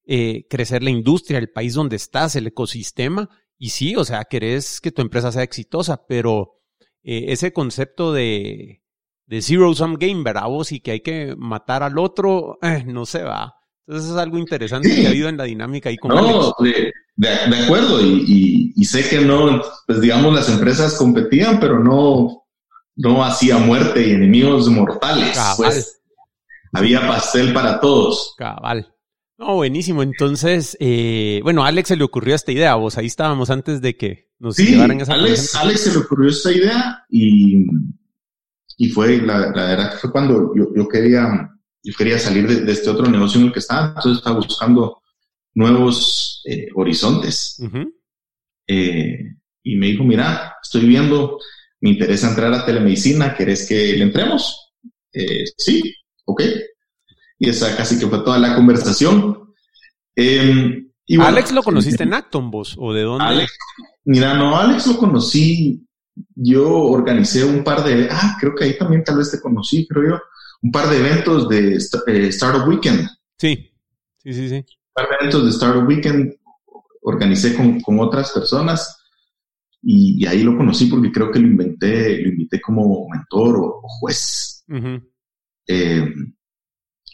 eh, 0.07 0.46
crecer 0.48 0.83
la 0.83 0.90
industria, 0.90 1.38
el 1.38 1.51
país 1.51 1.74
donde 1.74 1.96
estás, 1.96 2.37
el 2.37 2.46
ecosistema. 2.46 3.29
Y 3.57 3.70
sí, 3.70 3.96
o 3.96 4.05
sea, 4.05 4.24
querés 4.24 4.81
que 4.81 4.92
tu 4.92 5.03
empresa 5.03 5.33
sea 5.33 5.42
exitosa, 5.42 6.07
pero 6.07 6.61
eh, 7.03 7.27
ese 7.29 7.53
concepto 7.53 8.12
de, 8.12 8.83
de 9.27 9.42
zero 9.42 9.74
sum 9.74 9.94
game, 9.94 10.22
¿verdad? 10.22 10.46
Vos 10.48 10.72
y 10.72 10.81
que 10.81 10.92
hay 10.92 11.01
que 11.01 11.35
matar 11.37 11.83
al 11.83 11.98
otro, 11.98 12.59
no 12.87 13.07
se 13.07 13.22
va. 13.22 13.55
Entonces 13.87 14.11
es 14.11 14.16
algo 14.18 14.37
interesante 14.37 14.94
que 14.94 15.07
ha 15.07 15.11
habido 15.11 15.31
en 15.31 15.38
la 15.38 15.44
dinámica 15.44 15.88
ahí 15.88 15.96
con 15.96 16.11
No, 16.11 16.53
de, 16.61 16.92
de, 17.16 17.57
acuerdo, 17.64 18.03
y, 18.03 18.74
y, 18.77 18.85
sé 18.85 19.09
que 19.09 19.24
no, 19.24 19.62
pues 19.87 20.03
digamos, 20.03 20.35
las 20.35 20.51
empresas 20.51 20.94
competían, 20.98 21.59
pero 21.59 21.83
no, 21.83 22.38
no 22.99 23.25
hacía 23.25 23.57
muerte 23.59 24.07
y 24.07 24.13
enemigos 24.13 24.69
mortales. 24.69 25.35
Cabal. 25.35 25.57
Pues 25.57 26.01
había 26.73 27.01
pastel 27.09 27.55
para 27.55 27.81
todos. 27.81 28.35
Cabal. 28.37 28.95
No, 29.39 29.55
buenísimo. 29.55 30.03
Entonces, 30.03 30.77
eh, 30.81 31.41
bueno, 31.43 31.65
a 31.65 31.69
Alex 31.69 31.89
se 31.89 31.97
le 31.97 32.05
ocurrió 32.05 32.35
esta 32.35 32.53
idea, 32.53 32.75
vos 32.75 32.99
ahí 32.99 33.07
estábamos 33.07 33.49
antes 33.51 33.81
de 33.81 33.97
que 33.97 34.29
nos 34.39 34.57
sí, 34.57 34.67
llevaran 34.67 35.01
esa 35.01 35.15
Alex, 35.15 35.55
Alex 35.55 35.81
se 35.81 35.93
le 35.93 35.99
ocurrió 35.99 36.29
esta 36.29 36.53
idea 36.53 37.05
y, 37.09 37.65
y 38.77 38.89
fue, 38.91 39.23
la, 39.23 39.51
la 39.51 39.65
verdad 39.65 39.93
que 39.93 39.99
fue 39.99 40.13
cuando 40.13 40.53
yo, 40.55 40.67
yo 40.77 40.89
quería 40.89 41.49
yo 41.83 41.95
quería 41.97 42.19
salir 42.19 42.47
de, 42.47 42.71
este 42.71 42.91
otro 42.91 43.07
negocio 43.07 43.41
en 43.41 43.47
el 43.47 43.53
que 43.53 43.61
estaba, 43.61 43.89
entonces 43.89 44.19
estaba 44.19 44.37
buscando 44.37 45.03
nuevos 45.55 46.43
eh, 46.45 46.69
horizontes. 46.75 47.59
Eh, 48.67 49.19
y 49.63 49.77
me 49.77 49.87
dijo, 49.87 50.05
mira, 50.05 50.57
estoy 50.63 50.87
viendo, 50.87 51.39
me 51.81 51.91
interesa 51.91 52.29
entrar 52.29 52.53
a 52.53 52.64
telemedicina, 52.64 53.35
¿querés 53.35 53.67
que 53.69 53.97
le 53.97 54.05
entremos? 54.05 54.73
Eh, 55.12 55.45
sí, 55.57 55.83
ok. 56.25 56.43
Y 57.38 57.49
esa 57.49 57.77
casi 57.77 57.99
que 57.99 58.07
fue 58.07 58.19
toda 58.19 58.38
la 58.38 58.55
conversación. 58.55 59.55
Y 60.14 61.21
¿Alex 61.21 61.53
lo 61.53 61.62
conociste 61.62 62.03
en 62.03 62.14
Acton 62.14 62.51
vos? 62.51 62.75
¿O 62.79 62.93
de 62.93 63.03
dónde? 63.03 63.25
Alex, 63.25 63.57
mira, 64.05 64.35
no, 64.35 64.59
Alex 64.59 64.87
lo 64.88 64.99
conocí, 64.99 65.87
yo 66.35 66.69
organicé 66.69 67.45
un 67.45 67.62
par 67.62 67.85
de, 67.85 68.09
ah, 68.11 68.37
creo 68.41 68.55
que 68.55 68.64
ahí 68.64 68.77
también 68.77 69.05
tal 69.05 69.19
vez 69.19 69.31
te 69.31 69.41
conocí, 69.41 69.87
creo 69.87 70.11
yo 70.11 70.21
un 70.62 70.73
par 70.73 70.88
de 70.88 70.99
eventos 70.99 71.49
de 71.49 71.75
eh, 71.75 72.29
Startup 72.29 72.67
Weekend. 72.67 73.09
Sí, 73.38 73.71
sí, 74.19 74.33
sí, 74.33 74.49
sí. 74.49 74.57
Un 74.57 74.93
par 74.93 75.09
de 75.09 75.17
eventos 75.21 75.45
de 75.45 75.51
Startup 75.51 75.87
Weekend 75.87 76.35
organicé 77.03 77.55
con, 77.55 77.81
con 77.81 78.01
otras 78.01 78.33
personas 78.33 78.98
y, 79.83 80.27
ahí 80.27 80.43
lo 80.43 80.57
conocí 80.57 80.87
porque 80.87 81.12
creo 81.12 81.31
que 81.31 81.38
lo 81.38 81.47
inventé, 81.47 82.21
lo 82.23 82.29
invité 82.31 82.61
como 82.61 83.07
mentor 83.09 83.57
o, 83.59 83.81
juez. 83.83 84.64
Eh, 85.67 86.14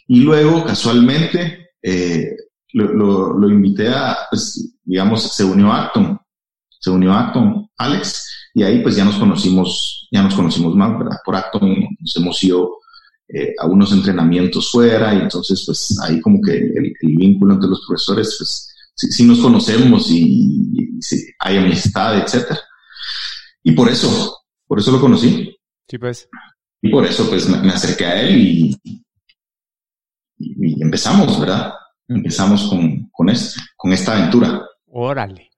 y 0.07 0.19
luego, 0.21 0.65
casualmente, 0.65 1.69
eh, 1.81 2.35
lo, 2.73 3.37
lo, 3.37 3.49
invité 3.49 3.89
a, 3.89 4.17
pues, 4.29 4.77
digamos, 4.83 5.35
se 5.35 5.43
unió 5.43 5.71
a 5.71 5.85
Acton, 5.85 6.19
se 6.79 6.89
unió 6.89 7.13
a 7.13 7.27
Acton, 7.27 7.69
Alex, 7.77 8.49
y 8.53 8.63
ahí 8.63 8.81
pues 8.81 8.95
ya 8.95 9.03
nos 9.03 9.15
conocimos, 9.15 10.07
ya 10.11 10.23
nos 10.23 10.33
conocimos 10.33 10.75
más, 10.75 10.97
¿verdad? 10.97 11.17
Por 11.25 11.35
Acton 11.35 11.87
nos 11.99 12.15
hemos 12.15 12.41
ido 12.43 12.77
eh, 13.27 13.53
a 13.59 13.65
unos 13.65 13.91
entrenamientos 13.91 14.71
fuera 14.71 15.13
y 15.13 15.19
entonces 15.19 15.63
pues 15.65 15.97
ahí 16.03 16.21
como 16.21 16.39
que 16.41 16.53
el, 16.53 16.93
vínculo 17.01 17.55
entre 17.55 17.69
los 17.69 17.83
profesores 17.87 18.35
pues 18.37 18.74
sí, 18.95 19.23
nos 19.23 19.39
conocemos 19.39 20.09
y, 20.09 20.99
hay 21.39 21.57
amistad, 21.57 22.17
etcétera. 22.17 22.59
Y 23.63 23.73
por 23.73 23.89
eso, 23.89 24.37
por 24.67 24.79
eso 24.79 24.91
lo 24.91 24.99
conocí. 24.99 25.55
Sí, 25.87 25.97
pues. 25.97 26.29
Y 26.81 26.89
por 26.89 27.05
eso 27.05 27.27
pues 27.29 27.47
me, 27.47 27.69
acerqué 27.69 28.05
a 28.05 28.21
él 28.21 28.37
y, 28.37 28.81
y, 30.37 30.81
empezamos, 30.81 31.39
¿verdad? 31.39 31.73
Empezamos 32.07 32.69
con, 32.69 33.09
con, 33.11 33.29
este, 33.29 33.59
con 33.75 33.91
esta 33.93 34.15
aventura. 34.17 34.61
Órale. 34.87 35.51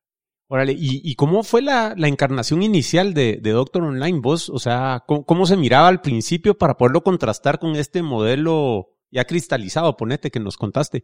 Órale, 0.49 0.73
¿y, 0.79 1.13
cómo 1.15 1.43
fue 1.43 1.61
la, 1.61 1.93
encarnación 1.97 2.63
inicial 2.63 3.13
de, 3.13 3.37
Doctor 3.43 3.83
Online? 3.83 4.19
Vos, 4.21 4.49
o 4.49 4.59
sea, 4.59 5.03
¿cómo, 5.05 5.45
se 5.45 5.57
miraba 5.57 5.89
al 5.89 5.99
principio 5.99 6.57
para 6.57 6.77
poderlo 6.77 7.03
contrastar 7.03 7.59
con 7.59 7.75
este 7.75 8.01
modelo 8.01 8.93
ya 9.11 9.25
cristalizado, 9.25 9.97
ponete, 9.97 10.31
que 10.31 10.39
nos 10.39 10.55
contaste? 10.55 11.03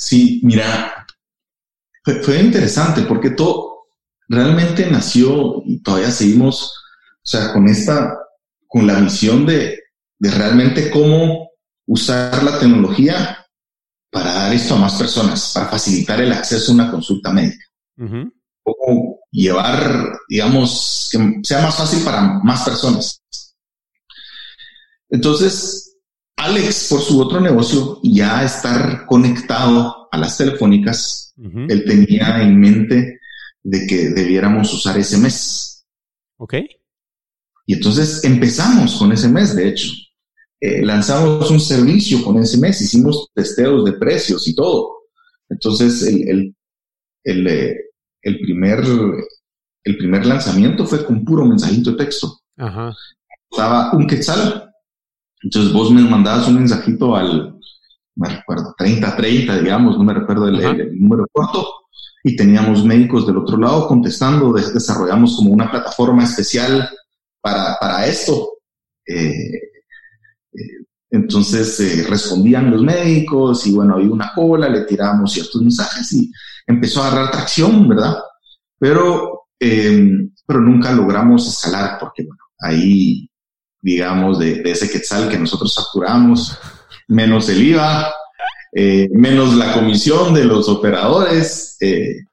Sí, 0.00 0.40
mira, 0.42 1.06
fue, 2.22 2.40
interesante 2.40 3.02
porque 3.02 3.32
todo 3.32 3.84
realmente 4.28 4.90
nació 4.90 5.62
y 5.66 5.82
todavía 5.82 6.10
seguimos, 6.10 6.72
o 7.16 7.26
sea, 7.26 7.52
con 7.52 7.68
esta, 7.68 8.16
con 8.66 8.86
la 8.86 8.98
visión 8.98 9.44
de, 9.44 9.78
de 10.18 10.30
realmente 10.30 10.90
cómo 10.90 11.50
usar 11.86 12.42
la 12.42 12.58
tecnología 12.58 13.46
para 14.10 14.32
dar 14.32 14.54
esto 14.54 14.74
a 14.76 14.78
más 14.78 14.94
personas, 14.94 15.52
para 15.52 15.66
facilitar 15.66 16.18
el 16.22 16.32
acceso 16.32 16.72
a 16.72 16.74
una 16.76 16.90
consulta 16.90 17.30
médica. 17.30 17.66
Cómo 17.98 19.18
llevar, 19.30 20.18
digamos, 20.30 21.10
que 21.12 21.40
sea 21.42 21.60
más 21.60 21.76
fácil 21.76 22.02
para 22.02 22.22
más 22.42 22.62
personas. 22.62 23.22
Entonces, 25.10 25.89
Alex, 26.40 26.88
por 26.88 27.00
su 27.00 27.20
otro 27.20 27.40
negocio, 27.40 28.00
ya 28.02 28.42
estar 28.44 29.04
conectado 29.06 30.08
a 30.10 30.16
las 30.16 30.38
telefónicas, 30.38 31.34
él 31.36 31.84
tenía 31.86 32.42
en 32.42 32.58
mente 32.58 33.20
de 33.62 33.86
que 33.86 34.10
debiéramos 34.10 34.72
usar 34.72 34.98
ese 34.98 35.18
mes. 35.18 35.84
Ok. 36.38 36.54
Y 37.66 37.74
entonces 37.74 38.24
empezamos 38.24 38.96
con 38.96 39.12
ese 39.12 39.28
mes, 39.28 39.54
de 39.54 39.68
hecho. 39.68 39.90
Eh, 40.60 40.82
lanzamos 40.82 41.50
un 41.50 41.60
servicio 41.60 42.22
con 42.24 42.38
ese 42.38 42.58
mes, 42.58 42.80
hicimos 42.80 43.28
testeos 43.34 43.84
de 43.84 43.92
precios 43.92 44.48
y 44.48 44.54
todo. 44.54 44.92
Entonces, 45.48 46.02
el, 46.06 46.28
el, 46.28 46.56
el, 47.24 47.46
eh, 47.46 47.76
el 48.22 48.40
primer, 48.40 48.82
el 49.84 49.96
primer 49.98 50.24
lanzamiento 50.24 50.86
fue 50.86 51.04
con 51.04 51.22
puro 51.24 51.44
mensajito 51.44 51.92
de 51.92 52.04
texto. 52.04 52.40
Ajá. 52.56 52.94
Estaba 53.50 53.92
un 53.94 54.06
quetzal. 54.06 54.69
Entonces 55.42 55.72
vos 55.72 55.90
me 55.90 56.02
mandabas 56.02 56.48
un 56.48 56.56
mensajito 56.56 57.16
al, 57.16 57.58
me 58.16 58.28
recuerdo, 58.28 58.74
30-30, 58.78 59.60
digamos, 59.62 59.96
no 59.96 60.04
me 60.04 60.14
recuerdo 60.14 60.48
el, 60.48 60.98
número 61.00 61.26
corto. 61.32 61.66
y 62.22 62.36
teníamos 62.36 62.84
médicos 62.84 63.26
del 63.26 63.38
otro 63.38 63.56
lado 63.56 63.88
contestando. 63.88 64.52
desarrollamos 64.52 65.36
como 65.36 65.50
una 65.50 65.70
plataforma 65.70 66.24
especial 66.24 66.88
para, 67.40 67.76
para 67.80 68.06
esto. 68.06 68.58
Eh, 69.06 69.54
eh, 70.52 70.84
entonces 71.10 71.80
eh, 71.80 72.06
respondían 72.08 72.70
los 72.70 72.82
médicos 72.82 73.66
y 73.66 73.72
bueno, 73.72 73.94
había 73.94 74.10
una 74.10 74.32
cola, 74.34 74.68
le 74.68 74.82
tirábamos 74.82 75.32
ciertos 75.32 75.62
mensajes 75.62 76.12
y 76.12 76.30
empezó 76.66 77.02
a 77.02 77.08
agarrar 77.08 77.30
tracción, 77.30 77.88
¿verdad? 77.88 78.16
Pero, 78.78 79.46
pero 79.58 80.60
nunca 80.60 80.92
logramos 80.92 81.48
escalar 81.48 81.98
porque 81.98 82.24
bueno, 82.24 82.42
ahí, 82.60 83.29
digamos, 83.80 84.38
de, 84.38 84.62
de 84.62 84.70
ese 84.70 84.90
quetzal 84.90 85.28
que 85.28 85.38
nosotros 85.38 85.74
facturamos, 85.74 86.58
menos 87.08 87.48
el 87.48 87.62
IVA, 87.62 88.12
eh, 88.72 89.08
menos 89.12 89.54
la 89.56 89.72
comisión 89.72 90.32
de 90.32 90.44
los 90.44 90.68
operadores, 90.68 91.76
eh, 91.80 92.24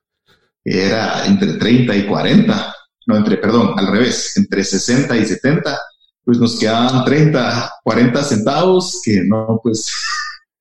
era 0.63 1.25
entre 1.25 1.53
30 1.53 1.95
y 1.95 2.05
40, 2.05 2.75
no, 3.07 3.17
entre, 3.17 3.37
perdón, 3.37 3.73
al 3.77 3.87
revés, 3.87 4.35
entre 4.37 4.63
60 4.63 5.15
y 5.17 5.25
70, 5.25 5.79
pues 6.23 6.37
nos 6.39 6.59
quedaban 6.59 7.05
30, 7.05 7.71
40 7.83 8.23
centavos 8.23 9.01
que 9.03 9.23
no, 9.25 9.59
pues, 9.63 9.91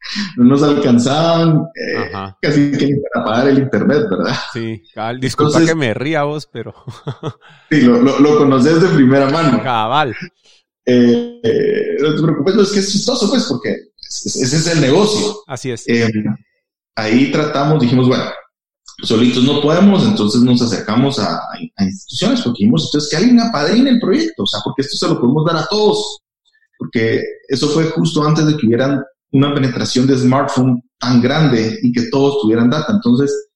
no 0.36 0.44
nos 0.44 0.62
alcanzaban 0.62 1.66
eh, 1.74 2.10
casi 2.40 2.70
que 2.70 2.88
para 3.12 3.24
pagar 3.26 3.48
el 3.48 3.58
internet, 3.58 4.04
¿verdad? 4.08 4.36
Sí, 4.52 4.82
cabal, 4.94 5.20
disculpa 5.20 5.62
que 5.62 5.74
me 5.74 5.92
ría 5.92 6.22
vos, 6.22 6.48
pero... 6.50 6.72
sí, 7.70 7.82
lo, 7.82 8.00
lo, 8.00 8.38
conoces 8.38 8.80
de 8.80 8.88
primera 8.88 9.28
mano. 9.28 9.60
Cabal. 9.62 10.16
No 10.86 12.14
te 12.14 12.22
preocupes, 12.22 12.56
es 12.56 12.72
que 12.72 12.80
es 12.80 12.92
chistoso, 12.92 13.28
pues, 13.28 13.44
porque 13.44 13.76
ese 13.98 14.56
es 14.56 14.66
el 14.68 14.80
negocio. 14.80 15.42
Así 15.46 15.70
es. 15.70 15.86
Eh, 15.88 16.10
ahí 16.94 17.30
tratamos, 17.30 17.80
dijimos, 17.80 18.08
bueno, 18.08 18.24
solitos 19.02 19.44
no 19.44 19.60
podemos, 19.60 20.04
entonces 20.04 20.40
nos 20.40 20.62
acercamos 20.62 21.18
a, 21.18 21.40
instituciones 21.80 22.40
porque 22.40 22.58
dijimos, 22.60 22.86
entonces 22.86 23.10
que 23.10 23.16
alguien 23.16 23.40
apadrine 23.40 23.90
el 23.90 24.00
proyecto, 24.00 24.44
o 24.44 24.46
sea, 24.46 24.60
porque 24.64 24.82
esto 24.82 24.96
se 24.96 25.08
lo 25.08 25.20
podemos 25.20 25.44
dar 25.44 25.56
a 25.56 25.66
todos, 25.66 26.20
porque 26.78 27.22
eso 27.48 27.68
fue 27.68 27.84
justo 27.84 28.24
antes 28.24 28.46
de 28.46 28.56
que 28.56 28.66
hubieran 28.66 29.02
una 29.32 29.54
penetración 29.54 30.06
de 30.06 30.16
smartphone 30.16 30.82
tan 30.98 31.20
grande 31.20 31.78
y 31.82 31.92
que 31.92 32.08
todos 32.10 32.40
tuvieran 32.40 32.70
data. 32.70 32.92
Entonces, 32.92 33.48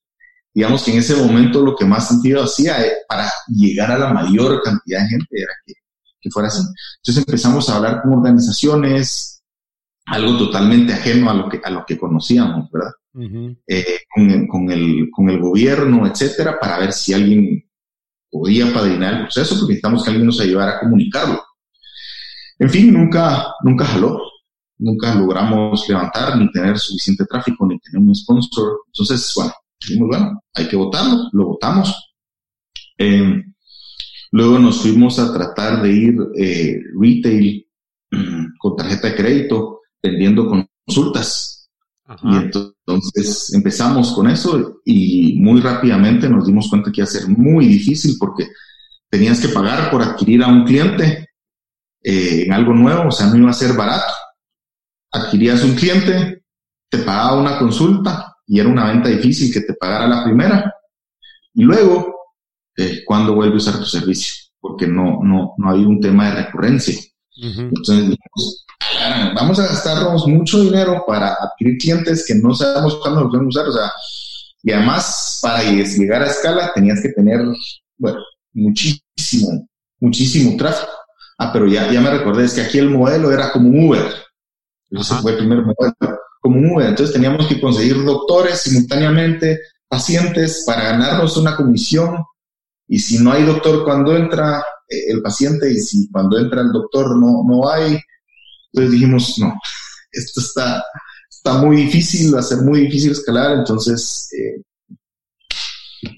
digamos 0.53 0.83
que 0.83 0.91
en 0.91 0.99
ese 0.99 1.15
momento 1.15 1.61
lo 1.61 1.75
que 1.75 1.85
más 1.85 2.07
sentido 2.07 2.43
hacía 2.43 2.85
eh, 2.85 2.93
para 3.07 3.31
llegar 3.47 3.91
a 3.91 3.97
la 3.97 4.13
mayor 4.13 4.61
cantidad 4.61 5.01
de 5.01 5.09
gente 5.09 5.27
era 5.31 5.53
que, 5.65 5.73
que 6.21 6.29
fuera 6.29 6.47
así. 6.47 6.61
Entonces 6.97 7.25
empezamos 7.27 7.69
a 7.69 7.77
hablar 7.77 8.01
con 8.01 8.13
organizaciones, 8.13 9.43
algo 10.05 10.37
totalmente 10.37 10.93
ajeno 10.93 11.29
a 11.29 11.33
lo 11.33 11.49
que, 11.49 11.59
a 11.63 11.69
lo 11.69 11.83
que 11.85 11.97
conocíamos, 11.97 12.69
¿verdad? 12.71 12.91
Eh, 13.67 13.99
con, 14.13 14.29
el, 14.71 15.09
con, 15.11 15.29
el, 15.29 15.39
gobierno, 15.39 16.07
etcétera, 16.07 16.57
para 16.59 16.79
ver 16.79 16.93
si 16.93 17.13
alguien 17.13 17.69
podía 18.29 18.73
padrinar 18.73 19.13
el 19.13 19.21
proceso, 19.23 19.55
porque 19.55 19.73
necesitamos 19.73 20.03
que 20.03 20.09
alguien 20.09 20.27
nos 20.27 20.39
ayudara 20.39 20.77
a 20.77 20.79
comunicarlo. 20.79 21.43
En 22.59 22.69
fin, 22.69 22.93
nunca, 22.93 23.53
nunca 23.63 23.85
jaló, 23.85 24.21
nunca 24.77 25.13
logramos 25.15 25.87
levantar, 25.89 26.37
ni 26.37 26.49
tener 26.51 26.77
suficiente 26.77 27.25
tráfico, 27.25 27.65
ni 27.65 27.79
tener 27.79 27.99
un 27.99 28.15
sponsor. 28.15 28.81
Entonces, 28.87 29.33
bueno, 29.35 29.53
dijimos, 29.79 30.09
bueno, 30.09 30.41
hay 30.53 30.67
que 30.67 30.75
votarlo, 30.75 31.29
lo 31.33 31.45
votamos. 31.47 32.13
Eh, 32.97 33.43
luego 34.31 34.59
nos 34.59 34.81
fuimos 34.81 35.19
a 35.19 35.33
tratar 35.33 35.81
de 35.81 35.91
ir 35.91 36.17
eh, 36.37 36.79
retail 36.99 37.67
con 38.59 38.75
tarjeta 38.75 39.09
de 39.09 39.15
crédito 39.15 39.81
vendiendo 40.01 40.47
consultas. 40.47 41.69
Y 42.23 42.35
entonces 42.35 43.53
empezamos 43.53 44.11
con 44.11 44.29
eso 44.29 44.81
y 44.83 45.39
muy 45.39 45.61
rápidamente 45.61 46.27
nos 46.27 46.45
dimos 46.45 46.67
cuenta 46.69 46.91
que 46.91 46.99
iba 46.99 47.05
a 47.05 47.07
ser 47.07 47.29
muy 47.29 47.67
difícil 47.67 48.17
porque 48.19 48.47
tenías 49.09 49.39
que 49.39 49.47
pagar 49.47 49.89
por 49.89 50.01
adquirir 50.01 50.43
a 50.43 50.47
un 50.47 50.65
cliente 50.65 51.29
eh, 52.03 52.43
en 52.45 52.53
algo 52.53 52.73
nuevo, 52.73 53.09
o 53.09 53.11
sea, 53.11 53.27
no 53.27 53.37
iba 53.37 53.49
a 53.49 53.53
ser 53.53 53.77
barato. 53.77 54.13
Adquirías 55.11 55.63
un 55.63 55.75
cliente, 55.75 56.43
te 56.89 56.97
pagaba 56.99 57.39
una 57.39 57.59
consulta 57.59 58.35
y 58.45 58.59
era 58.59 58.69
una 58.69 58.91
venta 58.91 59.09
difícil 59.09 59.53
que 59.53 59.61
te 59.61 59.73
pagara 59.75 60.07
la 60.07 60.23
primera. 60.23 60.73
Y 61.53 61.63
luego, 61.63 62.13
eh, 62.81 63.03
¿cuándo 63.05 63.35
vuelve 63.35 63.55
a 63.55 63.57
usar 63.57 63.77
tu 63.79 63.85
servicio? 63.85 64.33
Porque 64.59 64.87
no, 64.87 65.19
no, 65.23 65.53
no 65.57 65.69
había 65.69 65.87
un 65.87 65.99
tema 65.99 66.29
de 66.29 66.43
recurrencia. 66.43 66.95
Entonces 67.33 67.95
dijimos, 67.95 68.65
vamos 69.35 69.59
a 69.59 69.67
gastarnos 69.67 70.27
mucho 70.27 70.59
dinero 70.59 71.03
para 71.07 71.33
adquirir 71.33 71.77
clientes 71.77 72.25
que 72.27 72.35
no 72.35 72.53
sabemos 72.53 72.97
cuándo 72.97 73.21
los 73.21 73.31
podemos 73.31 73.55
usar, 73.55 73.67
o 73.67 73.71
sea, 73.71 73.91
y 74.63 74.71
además 74.71 75.39
para 75.41 75.63
llegar 75.63 76.21
a 76.21 76.27
escala 76.27 76.71
tenías 76.73 77.01
que 77.01 77.09
tener, 77.09 77.41
bueno, 77.97 78.19
muchísimo, 78.53 79.67
muchísimo 79.99 80.55
tráfico. 80.57 80.91
Ah, 81.39 81.51
pero 81.51 81.67
ya, 81.67 81.91
ya 81.91 82.01
me 82.01 82.11
recordé, 82.11 82.45
es 82.45 82.53
que 82.53 82.61
aquí 82.61 82.77
el 82.77 82.89
modelo 82.89 83.31
era 83.31 83.51
como 83.51 83.69
un 83.69 83.87
Uber. 83.87 84.13
Ese 84.91 85.15
fue 85.15 85.31
el 85.31 85.37
primer 85.37 85.59
modelo, 85.59 86.19
como 86.39 86.59
un 86.59 86.69
Uber. 86.71 86.89
Entonces 86.89 87.13
teníamos 87.13 87.47
que 87.47 87.59
conseguir 87.59 88.03
doctores 88.03 88.61
simultáneamente, 88.61 89.59
pacientes, 89.87 90.63
para 90.67 90.83
ganarnos 90.83 91.37
una 91.37 91.55
comisión. 91.55 92.17
Y 92.91 92.99
si 92.99 93.23
no 93.23 93.31
hay 93.31 93.43
doctor 93.43 93.85
cuando 93.85 94.17
entra 94.17 94.59
eh, 94.89 95.13
el 95.13 95.21
paciente 95.21 95.71
y 95.71 95.75
si 95.75 96.11
cuando 96.11 96.37
entra 96.37 96.59
el 96.59 96.73
doctor 96.73 97.17
no, 97.17 97.41
no 97.47 97.69
hay, 97.69 97.97
entonces 98.73 98.91
dijimos, 98.91 99.35
no, 99.39 99.53
esto 100.11 100.41
está, 100.41 100.83
está 101.29 101.53
muy 101.53 101.77
difícil, 101.77 102.35
va 102.35 102.39
a 102.39 102.43
ser 102.43 102.57
muy 102.57 102.81
difícil 102.81 103.13
escalar, 103.13 103.59
entonces 103.59 104.27
eh, 104.37 104.61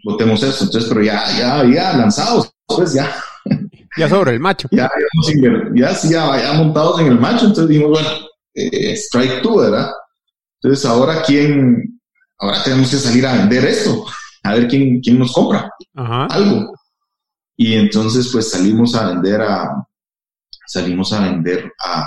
votemos 0.04 0.42
eso. 0.42 0.64
Entonces, 0.64 0.90
pero 0.90 1.04
ya, 1.04 1.24
ya, 1.38 1.64
ya 1.72 1.94
lanzados, 1.96 2.52
pues 2.66 2.94
ya. 2.94 3.16
Ya 3.96 4.10
sobre 4.10 4.32
el 4.32 4.40
macho. 4.40 4.68
Ya, 4.72 4.90
ya, 5.76 5.94
ya, 6.02 6.42
ya 6.42 6.54
montados 6.54 7.00
en 7.02 7.06
el 7.06 7.20
macho, 7.20 7.46
entonces 7.46 7.68
dijimos, 7.68 7.92
bueno, 7.92 8.10
eh, 8.56 8.94
strike 8.94 9.44
two, 9.44 9.58
¿verdad? 9.58 9.92
Entonces, 10.60 10.84
ahora 10.90 11.22
quién, 11.22 12.02
ahora 12.40 12.64
tenemos 12.64 12.90
que 12.90 12.98
salir 12.98 13.28
a 13.28 13.34
vender 13.34 13.64
esto, 13.66 14.04
a 14.44 14.54
ver 14.54 14.68
quién, 14.68 15.00
quién 15.00 15.20
nos 15.20 15.32
compra 15.32 15.70
algo. 15.96 16.74
Y 17.56 17.74
entonces, 17.74 18.30
pues 18.32 18.52
salimos 18.52 18.96
a 18.96 19.08
vender 19.08 19.42
a, 19.42 19.88
salimos 20.68 21.14
a 21.14 21.22
vender 21.22 21.72
a, 21.80 22.06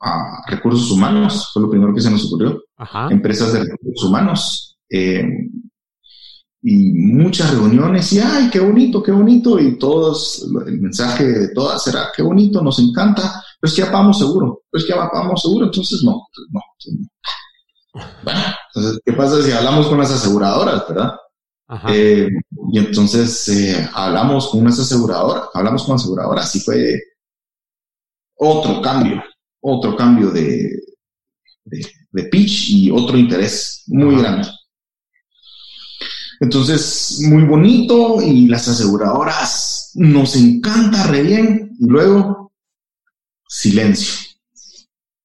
a 0.00 0.42
recursos 0.48 0.90
humanos, 0.90 1.50
fue 1.52 1.62
lo 1.62 1.70
primero 1.70 1.94
que 1.94 2.00
se 2.00 2.10
nos 2.10 2.26
ocurrió. 2.26 2.62
Empresas 3.10 3.52
de 3.52 3.60
recursos 3.60 4.04
humanos. 4.04 4.78
Eh, 4.90 5.24
y 6.60 6.92
muchas 6.92 7.52
reuniones 7.52 8.12
y, 8.12 8.18
ay, 8.18 8.50
qué 8.50 8.60
bonito, 8.60 9.02
qué 9.02 9.12
bonito. 9.12 9.60
Y 9.60 9.78
todos, 9.78 10.46
el 10.66 10.80
mensaje 10.80 11.24
de 11.24 11.48
todas 11.54 11.86
era, 11.86 12.08
qué 12.16 12.22
bonito, 12.22 12.62
nos 12.62 12.78
encanta, 12.80 13.42
pero 13.60 13.70
es 13.70 13.74
que 13.74 13.82
ya 13.82 13.92
pagamos 13.92 14.18
seguro, 14.18 14.62
pero 14.70 14.80
es 14.80 14.84
que 14.84 14.94
ya 14.94 15.10
pagamos 15.10 15.40
seguro, 15.40 15.66
entonces 15.66 16.02
no, 16.04 16.26
no, 16.50 16.60
Bueno, 18.22 18.40
entonces, 18.74 19.00
¿qué 19.04 19.12
pasa 19.12 19.42
si 19.42 19.52
hablamos 19.52 19.88
con 19.88 19.98
las 19.98 20.10
aseguradoras, 20.10 20.88
verdad? 20.88 21.12
Eh, 21.88 22.28
y 22.72 22.78
entonces 22.78 23.46
eh, 23.48 23.88
hablamos 23.92 24.48
con 24.48 24.60
unas 24.60 24.78
aseguradoras, 24.78 25.48
hablamos 25.52 25.84
con 25.84 25.96
aseguradoras 25.96 26.56
y 26.56 26.60
fue 26.60 26.98
otro 28.36 28.80
cambio, 28.80 29.22
otro 29.60 29.94
cambio 29.94 30.30
de, 30.30 30.70
de, 31.64 32.24
pitch 32.24 32.70
y 32.70 32.90
otro 32.90 33.18
interés 33.18 33.82
muy 33.86 34.16
grande. 34.16 34.48
Entonces, 36.40 37.20
muy 37.28 37.44
bonito 37.44 38.22
y 38.22 38.46
las 38.46 38.68
aseguradoras 38.68 39.90
nos 39.94 40.36
encanta 40.36 41.08
re 41.08 41.22
bien. 41.22 41.76
Y 41.78 41.86
luego, 41.86 42.52
silencio. 43.46 44.14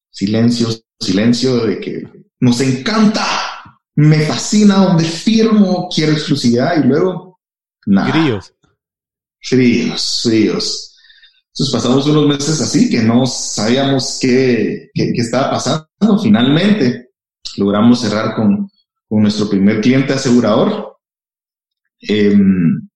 Silencio, 0.10 0.70
silencio 1.00 1.66
de 1.66 1.80
que 1.80 2.23
nos 2.44 2.60
encanta, 2.60 3.26
me 3.96 4.20
fascina 4.20 4.76
donde 4.76 5.06
firmo, 5.06 5.88
quiero 5.88 6.12
exclusividad 6.12 6.76
y 6.84 6.86
luego, 6.86 7.40
nada. 7.86 8.12
Fríos. 8.12 8.54
Fríos, 9.40 10.20
fríos. 10.24 10.98
Entonces 11.48 11.74
pasamos 11.74 12.06
unos 12.08 12.28
meses 12.28 12.60
así 12.60 12.90
que 12.90 13.02
no 13.02 13.26
sabíamos 13.26 14.18
qué, 14.20 14.90
estaba 14.94 15.52
pasando. 15.52 15.88
Finalmente 16.22 17.12
logramos 17.56 18.02
cerrar 18.02 18.36
con, 18.36 18.70
nuestro 19.10 19.50
primer 19.50 19.80
cliente 19.80 20.12
asegurador. 20.12 20.98
Em, 22.02 22.90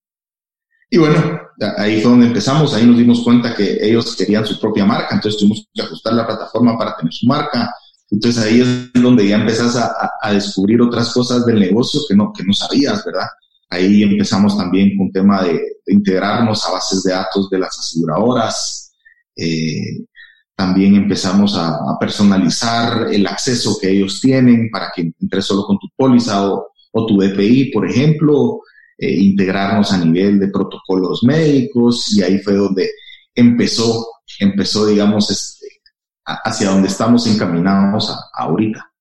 y 0.89 0.97
bueno, 0.97 1.39
ahí 1.77 2.01
fue 2.01 2.11
donde 2.11 2.27
empezamos, 2.27 2.73
ahí 2.73 2.85
nos 2.85 2.97
dimos 2.97 3.21
cuenta 3.21 3.55
que 3.55 3.77
ellos 3.79 4.13
querían 4.13 4.45
su 4.45 4.59
propia 4.59 4.83
marca, 4.83 5.15
entonces 5.15 5.39
tuvimos 5.39 5.69
que 5.73 5.83
ajustar 5.83 6.13
la 6.15 6.27
plataforma 6.27 6.77
para 6.77 6.97
tener 6.97 7.13
su 7.13 7.25
marca. 7.27 7.71
Entonces 8.09 8.43
ahí 8.43 8.61
es 8.61 9.01
donde 9.01 9.27
ya 9.27 9.35
empezás 9.35 9.75
a, 9.75 10.31
descubrir 10.31 10.81
otras 10.81 11.13
cosas 11.13 11.45
del 11.45 11.59
negocio 11.59 12.01
que 12.07 12.15
no, 12.15 12.31
que 12.33 12.43
no 12.43 12.53
sabías, 12.53 13.03
¿verdad? 13.05 13.27
Ahí 13.69 14.03
empezamos 14.03 14.57
también 14.57 14.97
con 14.97 15.11
tema 15.11 15.43
de, 15.43 15.59
integrarnos 15.87 16.65
a 16.65 16.73
bases 16.73 17.03
de 17.03 17.13
datos 17.13 17.49
de 17.49 17.59
las 17.59 17.77
aseguradoras. 17.79 18.91
Eh, 19.35 20.05
también 20.55 20.95
empezamos 20.95 21.55
a, 21.57 21.79
personalizar 21.99 23.07
el 23.11 23.27
acceso 23.27 23.77
que 23.79 23.91
ellos 23.91 24.19
tienen 24.21 24.69
para 24.71 24.91
que 24.93 25.11
entres 25.21 25.45
solo 25.45 25.65
con 25.65 25.77
tu 25.77 25.87
póliza 25.95 26.51
o, 26.51 26.71
tu 27.07 27.21
EPI, 27.21 27.71
por 27.71 27.87
ejemplo, 27.87 28.61
eh, 28.97 29.11
integrarnos 29.11 29.93
a 29.93 30.03
nivel 30.03 30.39
de 30.39 30.47
protocolos 30.47 31.23
médicos 31.23 32.11
y 32.11 32.23
ahí 32.23 32.39
fue 32.39 32.55
donde 32.55 32.89
empezó, 33.35 34.03
empezó, 34.39 34.87
digamos, 34.87 35.56
hacia 36.27 36.69
donde 36.69 36.87
estamos 36.89 37.25
encaminados 37.27 38.13
ahorita. 38.33 38.91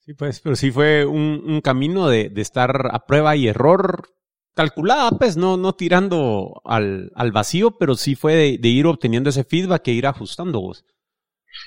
Sí, 0.00 0.14
pues, 0.14 0.40
pero 0.40 0.56
sí 0.56 0.70
fue 0.70 1.04
un, 1.04 1.60
camino 1.60 2.08
de, 2.08 2.32
estar 2.36 2.88
a 2.92 3.04
prueba 3.06 3.36
y 3.36 3.48
error 3.48 4.08
calculada, 4.54 5.10
pues, 5.12 5.36
no, 5.36 5.56
no 5.56 5.74
tirando 5.74 6.62
al, 6.64 7.12
vacío, 7.32 7.72
pero 7.78 7.94
sí 7.94 8.14
fue 8.14 8.58
de, 8.60 8.68
ir 8.68 8.86
obteniendo 8.86 9.30
ese 9.30 9.44
feedback 9.44 9.88
e 9.88 9.92
ir 9.92 10.06
ajustando 10.06 10.60
vos. 10.60 10.84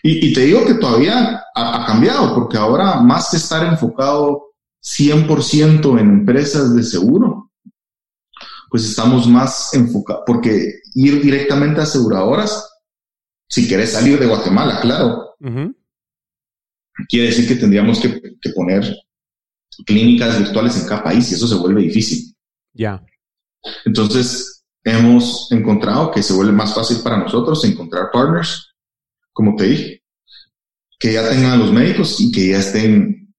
Y, 0.02 0.34
te 0.34 0.41
digo 0.41 0.65
que 0.65 0.76
todavía 0.76 1.43
ha, 1.56 1.86
cambiado, 1.86 2.34
porque 2.34 2.58
ahora 2.58 3.02
más 3.02 3.30
que 3.30 3.38
estar 3.38 3.65
enfocado 3.65 4.54
100% 4.82 5.99
en 5.99 6.10
empresas 6.10 6.76
de 6.76 6.84
seguro, 6.84 7.52
pues 8.69 8.86
estamos 8.86 9.28
más 9.28 9.73
enfocados, 9.73 10.23
porque 10.26 10.80
ir 10.95 11.21
directamente 11.21 11.80
a 11.80 11.84
aseguradoras, 11.84 12.73
si 13.54 13.68
querés 13.68 13.92
salir 13.92 14.20
de 14.20 14.26
Guatemala, 14.26 14.80
claro, 14.82 15.36
quiere 17.08 17.28
decir 17.28 17.48
que 17.48 17.56
tendríamos 17.56 18.00
que, 18.00 18.20
poner 18.56 18.84
clínicas 19.86 20.39
virtuales 20.39 20.82
en 20.82 20.88
cada 20.88 21.04
país 21.04 21.30
y 21.30 21.36
eso 21.36 21.48
se 21.48 21.56
vuelve 21.56 21.84
difícil. 21.84 22.36
Ya. 22.74 23.06
Entonces, 23.86 24.66
hemos 24.84 25.52
encontrado 25.52 26.10
que 26.10 26.24
se 26.24 26.34
vuelve 26.34 26.52
más 26.52 26.74
fácil 26.74 26.98
para 27.04 27.18
nosotros 27.18 27.63
encontrar 27.63 28.10
partners 28.12 28.74
como 29.34 29.56
te 29.56 29.66
dije, 29.66 30.04
que 31.00 31.13
ya 31.13 31.30
tengan 31.30 31.52
a 31.52 31.58
los 31.58 31.72
médicos 31.72 32.20
y 32.20 32.32
que 32.32 32.50
ya 32.50 32.58
estén 32.58 33.36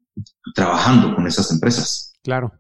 trabajando 0.55 1.17
con 1.17 1.27
esas 1.27 1.51
empresas. 1.51 2.13
Claro. 2.23 2.53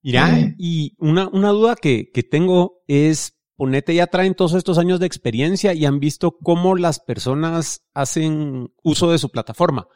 Mira, 0.00 0.38
eh. 0.38 0.54
y 0.58 0.94
una, 0.98 1.28
una 1.28 1.48
duda 1.48 1.74
que, 1.74 2.12
que 2.12 2.22
tengo 2.22 2.84
es, 2.86 3.36
ponete, 3.56 3.94
ya 3.94 4.06
traen 4.06 4.34
todos 4.34 4.54
estos 4.54 4.78
años 4.78 5.00
de 5.00 5.06
experiencia 5.06 5.74
y 5.74 5.86
han 5.86 6.00
visto 6.00 6.36
cómo 6.42 6.74
las 6.74 7.00
personas 7.00 7.84
hacen 7.94 8.72
uso 8.82 9.10
de 9.10 9.18
su 9.18 9.30
plataforma. 9.30 9.86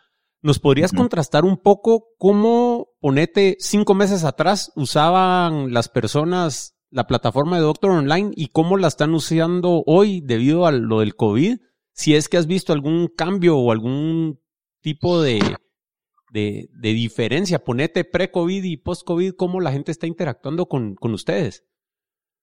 ¿Nos 0.41 0.61
podrías 0.61 0.93
contrastar 0.93 1.45
un 1.45 1.57
poco 1.57 2.11
cómo, 2.17 2.91
ponete, 3.01 3.57
cinco 3.59 3.95
meses 3.95 4.25
atrás 4.25 4.73
usaban 4.77 5.73
las 5.73 5.89
personas 5.89 6.77
la 6.91 7.07
plataforma 7.07 7.57
de 7.57 7.63
Doctor 7.63 7.91
Online 7.91 8.31
y 8.35 8.49
cómo 8.49 8.77
la 8.77 8.89
están 8.89 9.13
usando 9.15 9.83
hoy 9.85 10.21
debido 10.21 10.65
a 10.65 10.73
lo 10.73 11.01
del 11.01 11.17
COVID? 11.17 11.59
si 11.99 12.15
es 12.15 12.29
que 12.29 12.37
has 12.37 12.47
visto 12.47 12.73
algún 12.73 13.09
cambio 13.09 13.59
o 13.59 13.73
algún 13.73 14.41
tipo 14.81 15.21
de, 15.21 15.41
de, 16.31 16.69
diferencia. 16.81 17.65
Ponete 17.65 18.05
pre-COVID 18.05 18.63
y 18.63 18.77
post-COVID, 18.77 19.33
cómo 19.33 19.61
la 19.61 19.73
gente 19.73 19.91
está 19.91 20.07
interactuando 20.07 20.69
con, 20.69 20.97
ustedes. 21.03 21.65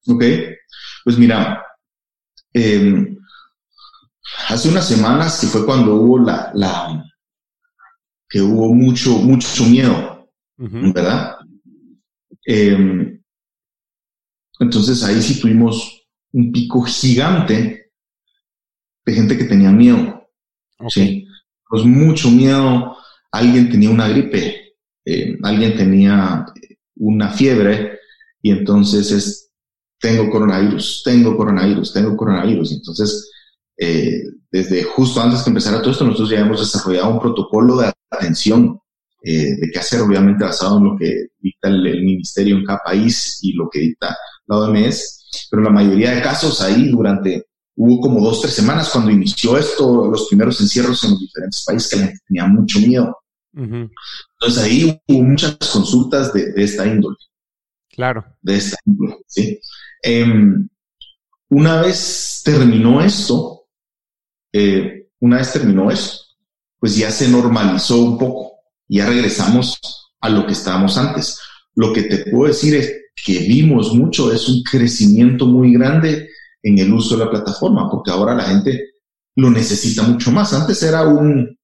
Ok, 0.07 0.23
pues 1.03 1.17
mira, 1.17 1.63
em, 2.53 3.17
hace 4.49 4.69
unas 4.69 4.87
semanas, 4.87 5.39
que 5.39 5.47
fue 5.47 5.65
cuando 5.65 5.95
hubo 5.95 6.19
la, 6.19 6.51
la 6.53 7.03
que 8.29 8.41
hubo 8.41 8.73
mucho, 8.73 9.17
mucho 9.17 9.65
miedo, 9.65 10.29
¿verdad? 10.57 11.37
Em, 12.45 13.21
entonces 14.59 15.03
ahí 15.03 15.21
sí 15.21 15.39
tuvimos 15.39 16.07
un 16.31 16.51
pico 16.51 16.81
gigante 16.83 17.91
de 19.05 19.13
gente 19.13 19.37
que 19.37 19.45
tenía 19.45 19.71
miedo. 19.71 20.29
Sí. 20.89 21.27
Pues 21.67 21.83
mucho 21.83 22.29
miedo. 22.29 22.97
Alguien 23.31 23.69
tenía 23.69 23.89
una 23.89 24.07
gripe, 24.07 24.75
eh, 25.05 25.37
alguien 25.43 25.75
tenía 25.75 26.45
una 26.95 27.29
fiebre 27.31 27.99
y 28.41 28.51
entonces 28.51 29.11
es, 29.11 29.44
tengo 29.99 30.29
coronavirus, 30.29 31.01
tengo 31.03 31.35
coronavirus, 31.35 31.93
tengo 31.93 32.15
coronavirus. 32.15 32.71
Entonces, 32.73 33.31
eh, 33.77 34.23
desde 34.51 34.83
justo 34.83 35.21
antes 35.21 35.41
que 35.41 35.49
empezara 35.49 35.81
todo 35.81 35.91
esto, 35.91 36.05
nosotros 36.05 36.29
ya 36.29 36.39
hemos 36.39 36.59
desarrollado 36.59 37.09
un 37.09 37.19
protocolo 37.19 37.77
de 37.77 37.91
atención 38.09 38.79
eh, 39.23 39.55
de 39.59 39.71
qué 39.71 39.79
hacer, 39.79 40.01
obviamente 40.01 40.43
basado 40.43 40.77
en 40.77 40.83
lo 40.83 40.97
que 40.97 41.27
dicta 41.39 41.69
el, 41.69 41.85
el, 41.87 42.03
ministerio 42.03 42.55
en 42.55 42.63
cada 42.63 42.79
país 42.85 43.39
y 43.41 43.53
lo 43.53 43.69
que 43.69 43.79
dicta 43.79 44.15
la 44.47 44.57
OMS. 44.57 45.47
Pero 45.49 45.63
la 45.63 45.71
mayoría 45.71 46.11
de 46.11 46.21
casos 46.21 46.61
ahí 46.61 46.89
durante 46.89 47.45
hubo 47.75 47.99
como 47.99 48.21
dos, 48.21 48.41
tres 48.41 48.53
semanas 48.53 48.89
cuando 48.89 49.11
inició 49.11 49.57
esto, 49.57 50.09
los 50.09 50.27
primeros 50.27 50.59
encierros 50.61 51.03
en 51.03 51.11
los 51.11 51.19
diferentes 51.19 51.63
países 51.65 51.89
que 51.89 51.95
la 51.97 52.05
gente 52.07 52.21
tenía 52.27 52.45
mucho 52.47 52.79
miedo. 52.79 53.17
Entonces 53.53 54.63
ahí 54.63 55.01
hubo 55.07 55.23
muchas 55.23 55.57
consultas 55.57 56.33
de, 56.33 56.53
esta 56.57 56.85
índole. 56.85 57.17
Claro. 57.89 58.25
De 58.41 58.57
esta 58.57 58.77
índole, 58.85 59.17
sí. 59.27 59.59
Em, 60.07 60.69
una 61.49 61.81
vez 61.81 62.41
terminó 62.45 63.01
esto, 63.01 63.65
eh, 64.53 65.07
una 65.19 65.37
vez 65.37 65.51
terminó 65.51 65.89
esto, 65.89 66.19
pues 66.79 66.95
ya 66.95 67.09
se 67.09 67.27
normalizó 67.27 68.03
un 68.03 68.17
poco, 68.19 68.59
ya 68.87 69.07
regresamos 69.07 69.79
a 70.21 70.29
lo 70.29 70.45
que 70.45 70.53
estábamos 70.53 70.95
antes. 70.99 71.39
Lo 71.73 71.91
que 71.91 72.03
te 72.03 72.29
puedo 72.29 72.49
decir 72.49 72.75
es 72.75 72.93
que 73.25 73.39
vimos 73.39 73.95
mucho, 73.95 74.31
es 74.31 74.47
un 74.47 74.61
crecimiento 74.61 75.47
muy 75.47 75.73
grande 75.73 76.29
en 76.61 76.77
el 76.77 76.93
uso 76.93 77.17
de 77.17 77.25
la 77.25 77.31
plataforma, 77.31 77.89
porque 77.89 78.11
ahora 78.11 78.35
la 78.35 78.43
gente 78.43 78.91
lo 79.35 79.49
necesita 79.49 80.03
mucho 80.03 80.31
más. 80.31 80.53
Antes 80.53 80.83
era 80.83 81.07
un, 81.07 81.57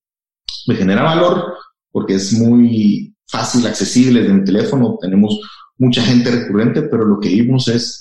me 0.65 0.75
genera 0.75 1.04
valor 1.04 1.54
porque 1.91 2.15
es 2.15 2.34
muy 2.34 3.15
fácil, 3.27 3.67
accesible 3.67 4.21
desde 4.21 4.34
mi 4.34 4.43
teléfono, 4.43 4.97
tenemos 4.99 5.39
mucha 5.77 6.01
gente 6.01 6.32
recurrente, 6.32 6.82
pero 6.84 7.06
lo 7.06 7.19
que 7.19 7.30
vimos 7.30 7.67
es 7.67 8.00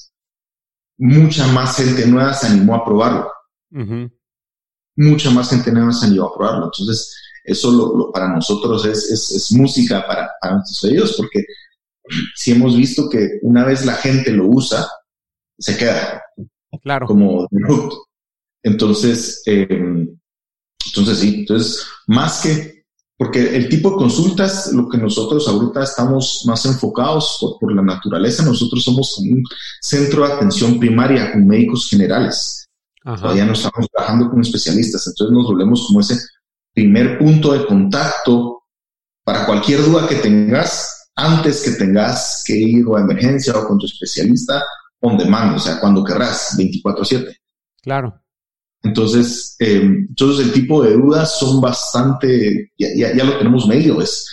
mucha 1.01 1.47
más 1.49 1.77
gente 1.77 2.07
nueva 2.07 2.35
se 2.35 2.47
animó 2.47 2.77
a 2.77 2.85
probarlo. 2.85 3.33
Mucha 4.97 5.31
más 5.31 5.51
gente 5.51 5.73
nueva 5.73 5.93
se 5.93 6.07
animó 6.07 6.27
a 6.27 6.37
probarlo. 6.37 6.65
Entonces, 6.67 7.17
eso 7.43 7.71
lo, 7.73 8.13
para 8.13 8.29
nosotros 8.29 8.85
es, 8.85 9.11
es, 9.11 9.53
música 9.53 10.07
para, 10.07 10.31
para, 10.41 10.57
nuestros 10.57 10.85
oídos, 10.85 11.15
porque 11.17 11.45
si 12.35 12.53
hemos 12.53 12.77
visto 12.77 13.09
que 13.09 13.39
una 13.43 13.65
vez 13.65 13.87
la 13.87 13.95
gente 13.95 14.31
lo 14.31 14.47
usa, 14.47 14.87
se 15.59 15.77
queda. 15.77 16.23
Claro. 16.83 17.07
Como 17.07 17.49
Entonces, 18.63 19.43
em, 19.47 20.19
entonces 20.87 21.19
sí, 21.19 21.41
entonces, 21.41 21.87
más 22.07 22.43
que, 22.43 22.80
porque 23.21 23.55
el 23.55 23.69
tipo 23.69 23.91
de 23.91 23.97
consultas, 23.97 24.73
lo 24.73 24.89
que 24.89 24.97
nosotros 24.97 25.47
ahorita 25.47 25.83
estamos 25.83 26.43
más 26.47 26.65
enfocados 26.65 27.37
por, 27.61 27.71
la 27.71 27.83
naturaleza, 27.83 28.43
nosotros 28.43 28.83
somos 28.83 29.19
un 29.19 29.45
centro 29.83 30.27
de 30.27 30.33
atención 30.33 30.79
primaria 30.79 31.31
con 31.31 31.47
médicos 31.47 31.87
generales. 31.91 32.67
Todavía 33.05 33.45
no 33.45 33.53
estamos 33.53 33.87
trabajando 33.93 34.31
con 34.31 34.41
especialistas, 34.41 35.07
entonces 35.07 35.37
nos 35.37 35.45
volvemos 35.45 35.87
como 35.87 36.01
ese 36.01 36.19
primer 36.73 37.19
punto 37.19 37.53
de 37.53 37.67
contacto 37.67 38.63
para 39.23 39.45
cualquier 39.45 39.85
duda 39.85 40.09
que 40.09 40.15
tengas 40.15 41.11
antes 41.15 41.63
que 41.63 41.73
tengas 41.73 42.43
que 42.47 42.57
ir 42.57 42.87
a 42.97 43.01
emergencia 43.01 43.53
o 43.55 43.69
con 43.69 43.77
tu 43.77 43.85
especialista, 43.85 44.65
on 45.01 45.19
demand, 45.19 45.57
o 45.57 45.59
sea, 45.59 45.79
cuando 45.79 46.03
querrás, 46.03 46.57
24/7. 46.57 47.37
Claro. 47.83 48.20
Entonces, 48.83 49.57
eh, 49.59 49.83
entonces 49.83 50.47
el 50.47 50.53
tipo 50.53 50.83
de 50.83 50.95
dudas 50.95 51.39
son 51.39 51.61
bastante, 51.61 52.73
ya, 52.79 52.89
ya, 53.15 53.25
lo 53.25 53.37
tenemos 53.39 53.67
medio, 53.67 54.01
es 54.01 54.27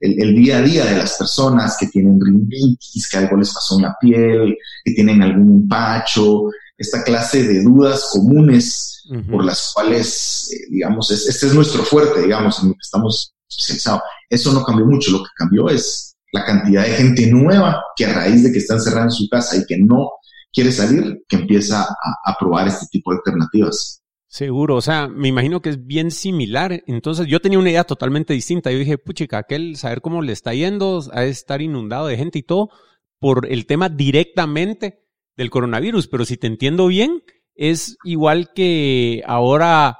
el, 0.00 0.34
día 0.34 0.58
a 0.58 0.62
día 0.62 0.84
de 0.84 0.96
las 0.96 1.16
personas 1.16 1.76
que 1.78 1.86
tienen 1.86 2.20
rinitis, 2.20 3.08
que 3.08 3.16
algo 3.16 3.36
les 3.38 3.52
pasó 3.54 3.76
en 3.76 3.82
la 3.82 3.96
piel, 3.98 4.56
que 4.84 4.92
tienen 4.92 5.22
algún 5.22 5.62
empacho, 5.62 6.50
esta 6.76 7.02
clase 7.02 7.44
de 7.44 7.62
dudas 7.62 8.10
comunes 8.12 9.02
por 9.30 9.44
las 9.44 9.72
cuales, 9.74 10.50
eh, 10.52 10.66
digamos, 10.70 11.10
este 11.10 11.46
es 11.46 11.54
nuestro 11.54 11.82
fuerte, 11.82 12.22
digamos, 12.22 12.58
en 12.60 12.68
lo 12.68 12.74
que 12.74 12.80
estamos 12.82 13.34
especializados. 13.48 14.02
Eso 14.28 14.52
no 14.52 14.64
cambió 14.64 14.86
mucho, 14.86 15.12
lo 15.12 15.22
que 15.22 15.30
cambió 15.36 15.68
es 15.68 16.16
la 16.32 16.44
cantidad 16.44 16.82
de 16.82 16.94
gente 16.94 17.26
nueva 17.28 17.82
que 17.96 18.06
a 18.06 18.14
raíz 18.14 18.42
de 18.42 18.52
que 18.52 18.58
está 18.58 18.74
encerrada 18.74 19.04
en 19.04 19.10
su 19.12 19.28
casa 19.28 19.56
y 19.56 19.64
que 19.66 19.78
no 19.78 20.10
quiere 20.54 20.72
salir, 20.72 21.24
que 21.28 21.36
empieza 21.36 21.82
a, 21.82 22.36
probar 22.38 22.68
este 22.68 22.86
tipo 22.90 23.10
de 23.10 23.18
alternativas. 23.18 24.02
Seguro, 24.26 24.76
o 24.76 24.80
sea, 24.80 25.08
me 25.08 25.28
imagino 25.28 25.60
que 25.60 25.70
es 25.70 25.84
bien 25.84 26.10
similar. 26.10 26.82
Entonces, 26.86 27.26
yo 27.26 27.40
tenía 27.40 27.58
una 27.58 27.70
idea 27.70 27.84
totalmente 27.84 28.32
distinta. 28.32 28.70
Yo 28.70 28.78
dije, 28.78 28.98
puchica, 28.98 29.38
aquel 29.38 29.76
saber 29.76 30.00
cómo 30.00 30.22
le 30.22 30.32
está 30.32 30.54
yendo, 30.54 31.02
a 31.12 31.24
estar 31.24 31.60
inundado 31.60 32.06
de 32.06 32.16
gente 32.16 32.38
y 32.38 32.42
todo, 32.42 32.70
por 33.18 33.46
el 33.50 33.66
tema 33.66 33.88
directamente 33.88 35.04
del 35.36 35.50
coronavirus. 35.50 36.08
Pero 36.08 36.24
si 36.24 36.36
te 36.36 36.46
entiendo 36.46 36.86
bien, 36.86 37.22
es 37.54 37.96
igual 38.04 38.52
que 38.54 39.22
ahora 39.26 39.98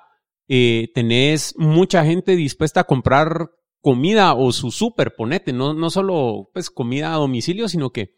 eh, 0.48 0.90
tenés 0.94 1.55
mucha 1.57 2.05
gente 2.05 2.36
dispuesta 2.36 2.80
a 2.80 2.84
comprar 2.84 3.50
comida 3.80 4.34
o 4.34 4.50
su 4.52 4.70
super, 4.70 5.14
ponete, 5.14 5.52
no, 5.52 5.74
no 5.74 5.90
solo 5.90 6.48
pues 6.55 6.70
comida 6.70 7.12
a 7.12 7.18
domicilio, 7.18 7.68
sino 7.68 7.90
que 7.90 8.16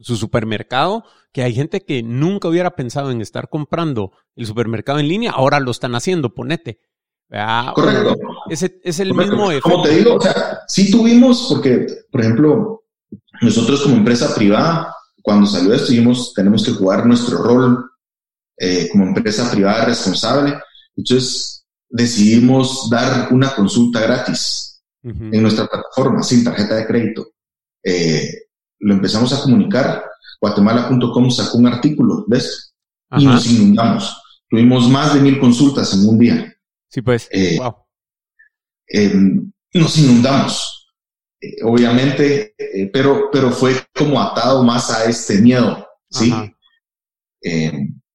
su 0.00 0.16
supermercado, 0.16 1.04
que 1.32 1.42
hay 1.42 1.54
gente 1.54 1.84
que 1.84 2.02
nunca 2.02 2.48
hubiera 2.48 2.76
pensado 2.76 3.10
en 3.10 3.20
estar 3.20 3.48
comprando 3.48 4.12
el 4.36 4.46
supermercado 4.46 4.98
en 4.98 5.08
línea, 5.08 5.32
ahora 5.32 5.60
lo 5.60 5.70
están 5.70 5.94
haciendo, 5.94 6.34
ponete. 6.34 6.80
Correcto. 7.74 8.16
Ese 8.48 8.80
es 8.82 9.00
el 9.00 9.12
mismo 9.12 9.50
efecto. 9.50 9.70
Como 9.70 9.82
te 9.82 9.96
digo, 9.96 10.14
o 10.14 10.20
sea, 10.20 10.60
sí 10.66 10.90
tuvimos, 10.90 11.46
porque, 11.50 11.86
por 12.10 12.20
ejemplo, 12.22 12.84
nosotros 13.42 13.82
como 13.82 13.96
empresa 13.96 14.34
privada, 14.34 14.94
cuando 15.22 15.46
salió 15.46 15.74
esto, 15.74 15.92
dijimos, 15.92 16.32
tenemos 16.34 16.64
que 16.64 16.72
jugar 16.72 17.04
nuestro 17.04 17.38
rol 17.42 17.90
eh, 18.56 18.88
como 18.90 19.04
empresa 19.04 19.50
privada 19.50 19.84
responsable. 19.84 20.54
Entonces, 20.96 21.66
decidimos 21.88 22.88
dar 22.90 23.32
una 23.32 23.54
consulta 23.54 24.00
gratis 24.00 24.82
en 25.02 25.42
nuestra 25.42 25.66
plataforma, 25.66 26.22
sin 26.22 26.44
tarjeta 26.44 26.74
de 26.76 26.86
crédito. 26.86 27.28
Eh, 27.82 28.47
lo 28.80 28.94
empezamos 28.94 29.32
a 29.32 29.42
comunicar. 29.42 30.04
Guatemala.com 30.40 31.30
sacó 31.30 31.58
un 31.58 31.66
artículo 31.66 32.24
de 32.28 32.38
esto 32.38 32.74
y 33.18 33.24
nos 33.24 33.46
inundamos. 33.46 34.22
Tuvimos 34.48 34.88
más 34.88 35.14
de 35.14 35.20
mil 35.20 35.38
consultas 35.38 35.92
en 35.94 36.08
un 36.08 36.18
día. 36.18 36.54
Sí, 36.88 37.02
pues. 37.02 37.28
wow. 37.58 37.74
Eh, 38.88 39.04
em, 39.12 39.52
nos 39.74 39.98
inundamos, 39.98 40.94
eh, 41.40 41.56
obviamente, 41.62 42.54
eh, 42.56 42.90
pero, 42.92 43.28
pero 43.30 43.50
fue 43.50 43.74
como 43.94 44.20
atado 44.20 44.64
más 44.64 44.90
a 44.90 45.04
este 45.04 45.40
miedo, 45.40 45.86
¿sí? 46.10 46.32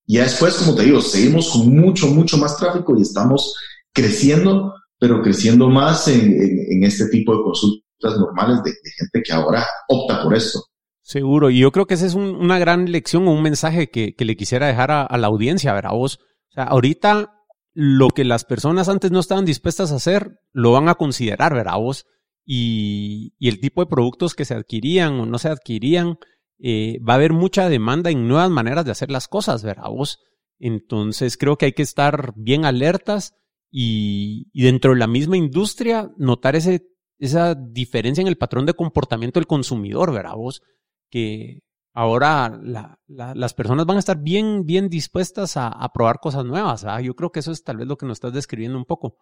Ya 0.06 0.24
después, 0.24 0.56
como 0.56 0.76
te 0.76 0.84
digo, 0.84 1.00
seguimos 1.02 1.50
con 1.50 1.74
mucho, 1.76 2.08
mucho 2.08 2.38
más 2.38 2.58
tráfico 2.58 2.98
y 2.98 3.02
estamos 3.02 3.56
creciendo, 3.94 4.74
pero 5.00 5.22
creciendo 5.22 5.70
más 5.70 6.08
en, 6.08 6.84
este 6.84 7.08
tipo 7.08 7.38
de 7.38 7.44
consultas 7.44 7.83
normales 8.04 8.64
de, 8.64 8.72
gente 8.72 9.22
que 9.24 9.34
ahora 9.34 9.66
opta 9.88 10.24
por 10.24 10.36
esto. 10.36 10.62
Seguro, 11.02 11.50
y 11.50 11.60
yo 11.60 11.72
creo 11.72 11.86
que 11.86 11.96
esa 11.96 12.06
es 12.06 12.16
una 12.16 12.60
gran 12.60 12.92
lección 12.92 13.28
o 13.28 13.32
un 13.32 13.44
mensaje 13.44 13.90
que, 13.90 14.16
le 14.18 14.38
quisiera 14.38 14.68
dejar 14.68 14.92
a, 14.92 15.18
la 15.18 15.28
audiencia, 15.28 15.74
ver, 15.74 15.88
a 15.88 15.92
vos. 15.92 16.20
O 16.50 16.54
sea, 16.54 16.64
ahorita 16.64 17.34
lo 17.74 18.10
que 18.10 18.24
las 18.24 18.46
personas 18.46 18.88
antes 18.88 19.12
no 19.12 19.20
estaban 19.20 19.46
dispuestas 19.46 19.92
a 19.92 19.96
hacer, 19.96 20.40
lo 20.54 20.72
van 20.72 20.88
a 20.88 20.96
considerar, 20.96 21.54
¿verdad? 21.54 21.78
Vos? 21.78 22.06
Y, 22.46 23.34
y 23.38 23.50
el 23.50 23.60
tipo 23.60 23.82
de 23.82 23.90
productos 23.90 24.34
que 24.34 24.46
se 24.46 24.54
adquirían 24.54 25.20
o 25.20 25.26
no 25.26 25.40
se 25.40 25.50
adquirían, 25.50 26.20
eh, 26.60 27.00
va 27.08 27.14
a 27.14 27.16
haber 27.18 27.34
mucha 27.34 27.68
demanda 27.68 28.10
en 28.10 28.28
nuevas 28.28 28.50
maneras 28.50 28.86
de 28.86 28.92
hacer 28.92 29.12
las 29.12 29.28
cosas, 29.28 29.64
¿verdad? 29.64 29.90
Vos? 29.90 30.20
Entonces 30.58 31.36
creo 31.36 31.58
que 31.58 31.66
hay 31.66 31.74
que 31.74 31.84
estar 31.84 32.34
bien 32.38 32.64
alertas 32.64 33.34
y 33.70 34.50
dentro 34.54 34.94
de 34.94 35.00
la 35.00 35.08
misma 35.08 35.36
industria 35.36 36.12
notar 36.16 36.56
ese, 36.56 36.93
esa 37.20 37.56
diferencia 37.56 38.22
en 38.22 38.28
el 38.28 38.38
patrón 38.38 38.66
de 38.66 38.74
comportamiento 38.74 39.40
del 39.40 39.48
consumidor, 39.48 40.12
¿verdad? 40.12 40.36
Vos? 40.36 40.62
Que, 41.10 41.62
ahora 41.94 42.60
las 43.08 43.54
personas 43.54 43.86
van 43.86 43.98
a 43.98 44.00
estar 44.00 44.22
bien, 44.22 44.66
bien 44.66 44.90
dispuestas 44.90 45.58
a, 45.58 45.92
probar 45.94 46.20
cosas 46.20 46.44
nuevas. 46.46 46.86
Yo 47.04 47.16
creo 47.16 47.32
que 47.32 47.40
eso 47.40 47.52
es 47.52 47.64
tal 47.64 47.78
vez 47.78 47.88
lo 47.88 47.98
que 47.98 48.06
nos 48.06 48.18
estás 48.18 48.34
describiendo 48.34 48.78
un 48.78 48.86
poco. 48.86 49.18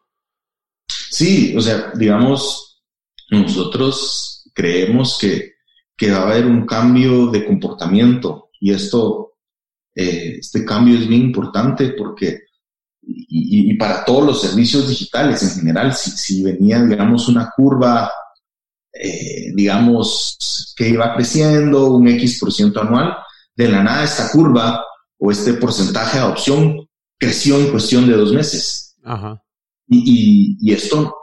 Sí, 0.87 1.55
o 1.55 1.61
sea, 1.61 1.91
digamos, 1.95 2.83
nosotros 3.29 4.49
creemos 4.53 5.17
que, 5.19 5.51
va 6.09 6.17
a 6.17 6.31
haber 6.31 6.47
un 6.47 6.65
cambio 6.65 7.27
de 7.27 7.45
comportamiento 7.45 8.49
y 8.59 8.73
esto, 8.73 9.33
eh, 9.93 10.37
este 10.39 10.65
cambio 10.65 10.97
es 10.97 11.07
bien 11.07 11.21
importante 11.21 11.89
porque, 11.89 12.39
y, 13.03 13.73
para 13.77 14.05
todos 14.05 14.25
los 14.25 14.41
servicios 14.41 14.87
digitales 14.87 15.41
en 15.43 15.59
general, 15.59 15.93
si, 15.93 16.11
si 16.11 16.43
venía, 16.43 16.81
digamos, 16.83 17.27
una 17.27 17.49
curva 17.55 18.11
eh, 18.93 19.53
digamos, 19.55 20.73
que 20.75 20.89
iba 20.89 21.15
creciendo 21.15 21.95
un 21.95 22.07
X 22.09 22.39
por 22.39 22.51
ciento 22.51 22.81
anual, 22.81 23.15
de 23.55 23.69
la 23.69 23.83
nada 23.83 24.03
esta 24.03 24.29
curva 24.31 24.83
o 25.17 25.31
este 25.31 25.53
porcentaje 25.53 26.17
de 26.17 26.23
adopción 26.23 26.87
creció 27.17 27.57
en 27.59 27.71
cuestión 27.71 28.07
de 28.07 28.17
dos 28.17 28.33
meses. 28.33 28.95
Y, 29.87 30.71
esto 30.71 31.15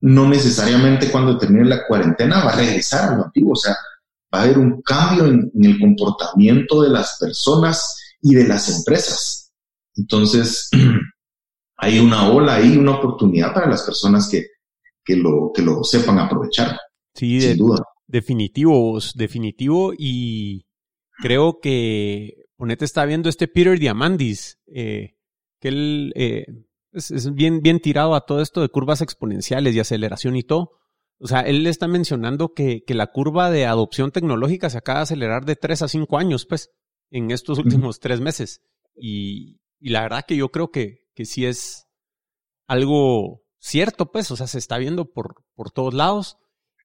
no 0.00 0.28
necesariamente 0.28 1.10
cuando 1.10 1.38
termine 1.38 1.64
la 1.64 1.86
cuarentena 1.86 2.44
va 2.44 2.52
a 2.52 2.56
regresar 2.56 3.08
a 3.12 3.16
lo 3.16 3.24
antiguo, 3.24 3.52
o 3.52 3.56
sea, 3.56 3.74
va 4.32 4.40
a 4.40 4.42
haber 4.42 4.58
un 4.58 4.82
cambio 4.82 5.26
en, 5.26 5.50
el 5.62 5.78
comportamiento 5.78 6.82
de 6.82 6.90
las 6.90 7.16
personas 7.18 8.16
y 8.20 8.34
de 8.34 8.46
las 8.46 8.68
empresas. 8.76 9.52
Entonces, 9.96 10.68
hay 11.84 11.98
una 11.98 12.30
ola 12.30 12.56
ahí, 12.56 12.76
una 12.76 12.96
oportunidad 12.96 13.52
para 13.52 13.68
las 13.68 13.82
personas 13.82 14.28
que, 14.28 14.46
que, 15.04 15.16
lo, 15.16 15.52
que 15.54 15.62
lo 15.62 15.84
sepan 15.84 16.18
aprovechar. 16.18 16.78
Sí, 17.14 17.40
Sin 17.40 17.58
duda. 17.58 17.82
Definitivo, 18.06 18.98
definitivo. 19.14 19.92
Y 19.96 20.66
creo 21.20 21.60
que 21.60 22.46
Ponete 22.56 22.84
está 22.84 23.04
viendo 23.04 23.28
este 23.28 23.48
Peter 23.48 23.78
Diamandis, 23.78 24.58
eh, 24.66 25.16
que 25.60 25.68
él 25.68 26.12
eh, 26.16 26.46
es, 26.92 27.34
bien, 27.34 27.60
bien 27.60 27.80
tirado 27.80 28.14
a 28.14 28.24
todo 28.24 28.40
esto 28.40 28.60
de 28.60 28.68
curvas 28.68 29.00
exponenciales 29.00 29.74
y 29.74 29.80
aceleración 29.80 30.36
y 30.36 30.42
todo. 30.42 30.72
O 31.18 31.26
sea, 31.26 31.40
él 31.40 31.66
está 31.66 31.88
mencionando 31.88 32.52
que, 32.54 32.82
que 32.84 32.94
la 32.94 33.08
curva 33.08 33.50
de 33.50 33.66
adopción 33.66 34.10
tecnológica 34.10 34.70
se 34.70 34.78
acaba 34.78 35.00
de 35.00 35.04
acelerar 35.04 35.44
de 35.44 35.56
tres 35.56 35.82
a 35.82 35.88
cinco 35.88 36.18
años, 36.18 36.46
pues, 36.46 36.70
en 37.10 37.30
estos 37.30 37.58
últimos 37.58 38.00
tres 38.00 38.20
meses. 38.20 38.60
Y, 38.96 39.60
y, 39.80 39.90
la 39.90 40.02
verdad 40.02 40.24
que 40.26 40.36
yo 40.36 40.50
creo 40.50 40.70
que, 40.70 41.03
que 41.14 41.24
sí 41.24 41.46
es 41.46 41.86
algo 42.66 43.42
cierto, 43.58 44.12
pues, 44.12 44.30
o 44.30 44.36
sea, 44.36 44.46
se 44.46 44.58
está 44.58 44.78
viendo 44.78 45.10
por, 45.12 45.44
por 45.54 45.70
todos 45.70 45.94
lados. 45.94 46.38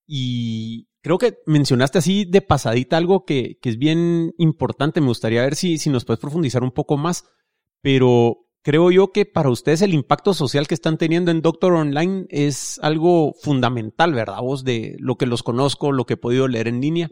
Y 0.08 0.88
creo 1.02 1.18
que 1.18 1.38
mencionaste 1.46 2.00
así 2.00 2.26
de 2.26 2.42
pasadita 2.42 2.98
algo 2.98 3.26
que, 3.26 3.60
es 3.62 3.78
bien 3.78 4.34
importante. 4.38 5.02
Me 5.02 5.08
gustaría 5.08 5.42
ver 5.42 5.56
si, 5.56 5.78
si 5.78 5.90
nos 5.90 6.06
puedes 6.06 6.20
profundizar 6.20 6.64
un 6.64 6.72
poco 6.72 6.98
más. 6.98 7.26
Pero 7.82 8.48
creo 8.62 8.92
yo 8.92 9.12
que 9.12 9.26
para 9.26 9.50
ustedes 9.50 9.82
el 9.82 9.94
impacto 9.94 10.34
social 10.34 10.68
que 10.68 10.74
están 10.74 10.98
teniendo 10.98 11.32
en 11.32 11.42
Doctor 11.42 11.74
Online 11.74 12.26
es 12.30 12.80
algo 12.82 13.34
fundamental, 13.42 14.14
¿verdad? 14.14 14.42
Vos 14.42 14.64
de 14.64 14.96
lo 15.00 15.16
que 15.16 15.26
los 15.26 15.44
conozco, 15.44 15.92
lo 15.92 16.06
que 16.06 16.16
he 16.16 16.18
podido 16.18 16.48
leer 16.48 16.68
en 16.68 16.82
línea. 16.82 17.12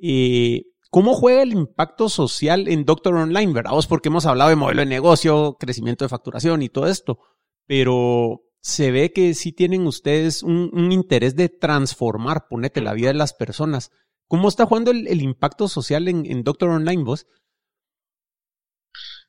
Eh, 0.00 0.64
¿Cómo 0.90 1.14
juega 1.14 1.42
el 1.42 1.52
impacto 1.52 2.08
social 2.08 2.66
en 2.66 2.86
Doctor 2.86 3.14
Online, 3.14 3.52
verdad? 3.52 3.72
Vos 3.72 3.86
porque 3.86 4.08
hemos 4.08 4.24
hablado 4.24 4.48
de 4.48 4.56
modelo 4.56 4.80
de 4.80 4.86
negocio, 4.86 5.56
crecimiento 5.60 6.04
de 6.04 6.08
facturación 6.08 6.62
y 6.62 6.70
todo 6.70 6.86
esto. 6.86 7.18
Pero 7.66 8.42
se 8.62 8.90
ve 8.90 9.12
que 9.12 9.34
sí 9.34 9.52
tienen 9.52 9.86
ustedes 9.86 10.42
un, 10.42 10.90
interés 10.90 11.36
de 11.36 11.50
transformar, 11.50 12.48
ponete, 12.48 12.80
la 12.80 12.94
vida 12.94 13.08
de 13.08 13.14
las 13.14 13.34
personas. 13.34 13.90
¿Cómo 14.28 14.48
está 14.48 14.64
jugando 14.64 14.90
el, 14.90 15.20
impacto 15.20 15.68
social 15.68 16.08
en, 16.08 16.42
Doctor 16.42 16.70
Online, 16.70 17.04
vos? 17.04 17.26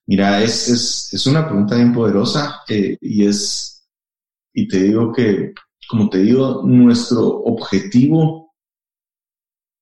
Mira, 0.05 0.41
es, 0.41 1.13
es, 1.13 1.27
una 1.27 1.45
pregunta 1.45 1.75
bien 1.75 1.93
poderosa 1.93 2.61
eh, 2.69 2.97
y 3.01 3.25
es, 3.25 3.87
y 4.53 4.67
te 4.67 4.83
digo 4.83 5.11
que, 5.11 5.53
como 5.89 6.09
te 6.09 6.19
digo, 6.19 6.63
nuestro 6.65 7.27
objetivo 7.27 8.55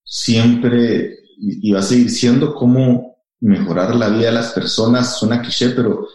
siempre 0.03 1.26
y, 1.37 1.71
va 1.71 1.79
a 1.79 1.83
seguir 1.83 2.09
siendo 2.09 2.53
cómo 2.55 3.17
mejorar 3.39 3.95
la 3.95 4.09
vida 4.09 4.27
de 4.27 4.33
las 4.33 4.51
personas. 4.51 5.17
Suena 5.17 5.41
cliché, 5.41 5.69
pero 5.69 6.07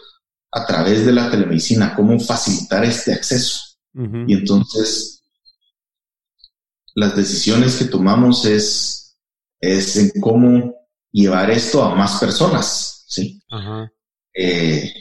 a 0.51 0.65
través 0.65 1.05
de 1.05 1.13
la 1.13 1.29
telemedicina, 1.31 1.95
cómo 1.95 2.19
facilitar 2.19 2.83
este 2.85 3.13
acceso. 3.13 3.59
Y 3.95 4.33
entonces, 4.33 5.21
las 6.95 7.15
decisiones 7.15 7.75
que 7.75 7.85
tomamos 7.85 8.45
es, 8.45 9.17
es 9.59 9.95
en 9.97 10.11
cómo 10.19 10.73
llevar 11.11 11.51
esto 11.51 11.83
a 11.83 11.93
más 11.93 12.19
personas, 12.19 13.05
¿sí? 13.07 13.39
Eh, 14.33 14.91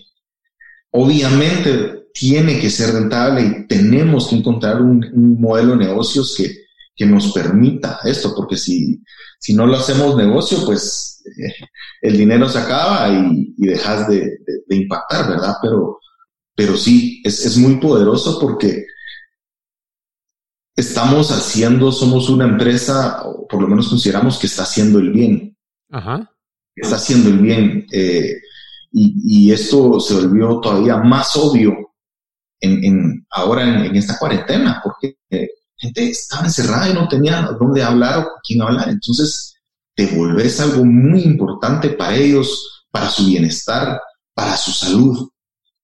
obviamente 0.91 2.03
tiene 2.13 2.61
que 2.61 2.69
ser 2.69 2.95
rentable 2.95 3.43
y 3.43 3.67
tenemos 3.67 4.29
que 4.29 4.37
encontrar 4.37 4.83
un, 4.83 5.39
modelo 5.41 5.73
de 5.73 5.87
negocios 5.87 6.35
que, 6.37 6.62
que, 6.95 7.07
nos 7.07 7.33
permita 7.33 7.99
esto, 8.05 8.35
porque 8.35 8.57
si, 8.57 9.03
si 9.39 9.55
no 9.55 9.67
lo 9.67 9.77
hacemos 9.77 10.17
negocio, 10.17 10.65
pues 10.65 11.23
eh, 11.27 11.65
el 12.01 12.17
dinero 12.17 12.49
se 12.49 12.59
acaba 12.59 13.09
y, 13.11 13.55
dejas 13.57 14.09
de, 14.09 14.39
impactar, 14.71 15.29
¿verdad? 15.29 15.55
Pero, 15.63 15.99
pero 16.55 16.77
sí, 16.77 17.23
es, 17.25 17.57
muy 17.57 17.77
poderoso 17.77 18.39
porque 18.41 18.87
estamos 20.75 21.31
haciendo, 21.31 21.93
somos 21.93 22.29
una 22.29 22.45
empresa, 22.45 23.23
o 23.25 23.47
por 23.47 23.63
lo 23.63 23.69
menos 23.69 23.89
consideramos 23.89 24.39
que 24.39 24.47
está 24.47 24.63
haciendo 24.63 24.99
el 24.99 25.13
bien. 25.13 25.57
Ajá. 25.91 26.31
Está 26.75 26.97
haciendo 26.97 27.29
el 27.29 27.39
bien. 27.39 27.87
Eh, 27.93 28.41
y, 28.93 29.51
esto 29.51 30.01
se 30.01 30.15
volvió 30.15 30.61
todavía 30.61 30.99
más 30.99 31.35
obvio 31.37 31.95
en, 32.61 33.27
ahora 33.31 33.87
en, 33.87 33.97
esta 33.97 34.19
cuarentena, 34.19 34.81
porque 34.85 35.17
gente 35.83 36.11
estaba 36.11 36.45
encerrada 36.45 36.89
y 36.89 36.95
no 36.95 37.09
tenía 37.09 37.43
dónde 37.59 37.83
hablar 37.83 38.19
o 38.21 38.23
con 38.23 38.41
quién 38.47 38.63
hablar. 38.63 38.89
Entonces, 38.89 39.55
te 39.95 40.07
volvés 40.07 40.61
algo 40.61 40.85
muy 40.85 41.23
importante 41.23 41.91
para 41.91 42.15
ellos, 42.15 42.85
para 42.91 43.11
su 43.11 43.27
bienestar, 43.27 44.01
para 44.33 44.57
su 44.57 44.71
salud, 44.71 45.29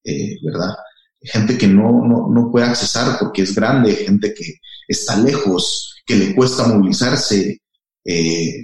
eh, 0.05 0.37
¿verdad? 0.45 0.75
Gente 1.21 1.59
que 1.59 1.67
no, 1.67 1.91
no, 2.31 2.51
puede 2.51 2.67
accesar 2.67 3.19
porque 3.19 3.43
es 3.43 3.55
grande, 3.55 3.93
gente 3.93 4.33
que 4.33 4.55
está 4.87 5.19
lejos, 5.19 5.97
que 6.07 6.15
le 6.15 6.35
cuesta 6.35 6.69
movilizarse. 6.69 7.61
Eh, 8.05 8.55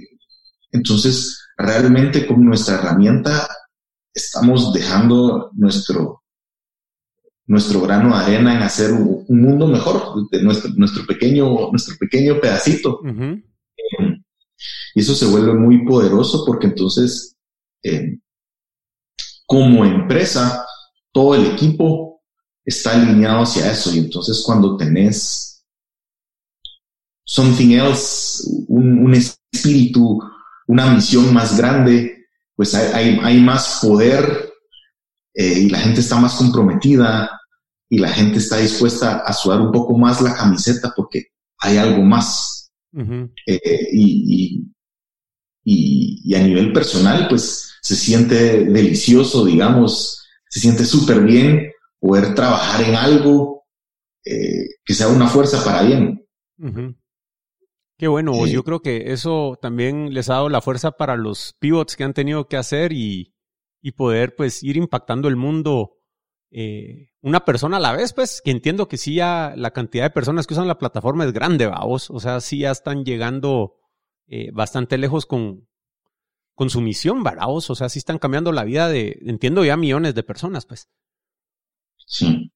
entonces, 0.71 1.37
realmente 1.57 2.25
con 2.25 2.43
nuestra 2.45 2.75
herramienta 2.75 3.47
estamos 4.13 4.71
dejando 4.71 5.51
nuestro, 5.53 6.23
nuestro 7.47 7.81
grano 7.81 8.09
de 8.17 8.23
arena 8.23 8.55
en 8.55 8.63
hacer 8.63 8.91
un, 8.91 9.25
mundo 9.27 9.67
mejor, 9.67 10.29
de 10.31 10.41
nuestro, 10.41 10.71
nuestro, 10.75 11.05
pequeño, 11.05 11.69
nuestro 11.71 11.95
pequeño 11.99 12.39
pedacito. 12.39 13.01
Y 14.95 15.01
eso 15.01 15.13
se 15.13 15.25
vuelve 15.25 15.53
muy 15.53 15.85
poderoso 15.85 16.43
porque 16.45 16.67
entonces, 16.67 17.35
eh, 17.83 18.17
como 19.45 19.85
empresa, 19.85 20.65
todo 21.11 21.35
el 21.35 21.45
equipo 21.47 22.23
está 22.63 22.93
alineado 22.93 23.43
hacia 23.43 23.71
eso. 23.71 23.93
Y 23.93 23.99
entonces 23.99 24.41
cuando 24.45 24.77
tenés 24.77 25.65
something 27.25 27.71
else, 27.71 28.43
un, 28.67 29.13
espíritu, 29.13 30.19
una 30.67 30.93
misión 30.93 31.33
más 31.33 31.57
grande, 31.57 32.25
pues 32.55 32.73
hay, 32.73 33.19
hay, 33.21 33.41
más 33.41 33.79
poder 33.81 34.53
eh, 35.35 35.59
y 35.59 35.69
la 35.69 35.79
gente 35.79 35.99
está 35.99 36.17
más 36.17 36.35
comprometida 36.35 37.29
y 37.89 37.99
la 37.99 38.07
gente 38.09 38.39
está 38.39 38.57
dispuesta 38.57 39.19
a 39.19 39.33
sudar 39.33 39.59
un 39.59 39.71
poco 39.71 39.97
más 39.97 40.21
la 40.21 40.33
camiseta 40.33 40.93
porque 40.95 41.25
hay 41.59 41.77
algo 41.77 42.01
más. 42.03 42.71
Eh, 43.45 43.89
y, 43.91 44.71
y, 45.65 46.35
a 46.35 46.39
nivel 46.39 46.71
personal, 46.71 47.27
pues 47.27 47.73
se 47.81 47.95
siente 47.95 48.63
delicioso, 48.63 49.43
digamos, 49.43 50.25
se 50.49 50.61
siente 50.61 50.85
súper 50.85 51.21
bien 51.21 51.69
poder 51.99 52.33
trabajar 52.33 52.87
en 52.87 52.95
algo 52.95 53.65
eh, 54.23 54.67
que 54.85 54.93
sea 54.93 55.09
una 55.09 55.27
fuerza 55.27 55.63
para 55.65 55.83
bien. 55.83 56.25
Qué 57.97 58.07
bueno, 58.07 58.47
yo 58.47 58.63
creo 58.63 58.81
que 58.81 59.11
eso 59.11 59.57
también 59.61 60.13
les 60.13 60.29
ha 60.29 60.35
dado 60.35 60.49
la 60.49 60.61
fuerza 60.61 60.91
para 60.91 61.17
los 61.17 61.55
pivots 61.59 61.97
que 61.97 62.05
han 62.05 62.13
tenido 62.13 62.47
que 62.47 62.57
hacer 62.57 62.93
y, 62.93 63.34
y 63.85 63.91
poder 63.91 64.35
pues 64.35 64.63
ir 64.63 64.77
impactando 64.77 65.27
el 65.27 65.35
mundo 65.35 65.99
eh, 66.49 67.11
una 67.21 67.45
persona 67.45 67.77
a 67.77 67.79
la 67.79 67.91
vez, 67.91 68.13
pues, 68.13 68.41
que 68.43 68.49
entiendo 68.49 68.87
que 68.87 68.97
sí 68.97 69.13
ya 69.13 69.53
la 69.55 69.73
cantidad 69.73 70.05
de 70.05 70.09
personas 70.09 70.47
que 70.47 70.55
usan 70.55 70.67
la 70.67 70.79
plataforma 70.79 71.23
es 71.23 71.31
grande, 71.31 71.67
vamos. 71.67 72.09
O 72.09 72.19
sea, 72.19 72.41
sí 72.41 72.57
ya 72.59 72.71
están 72.71 73.05
llegando 73.05 73.75
eh, 74.25 74.49
bastante 74.51 74.97
lejos 74.97 75.27
con, 75.27 75.67
con 76.55 76.71
su 76.71 76.81
misión, 76.81 77.21
vamos. 77.21 77.69
O 77.69 77.75
sea, 77.75 77.87
sí 77.87 77.99
están 77.99 78.17
cambiando 78.17 78.51
la 78.51 78.63
vida 78.63 78.89
de, 78.89 79.19
entiendo 79.27 79.63
ya 79.63 79.77
millones 79.77 80.15
de 80.15 80.23
personas, 80.23 80.65
pues. 80.65 80.89
Sí, 82.07 82.51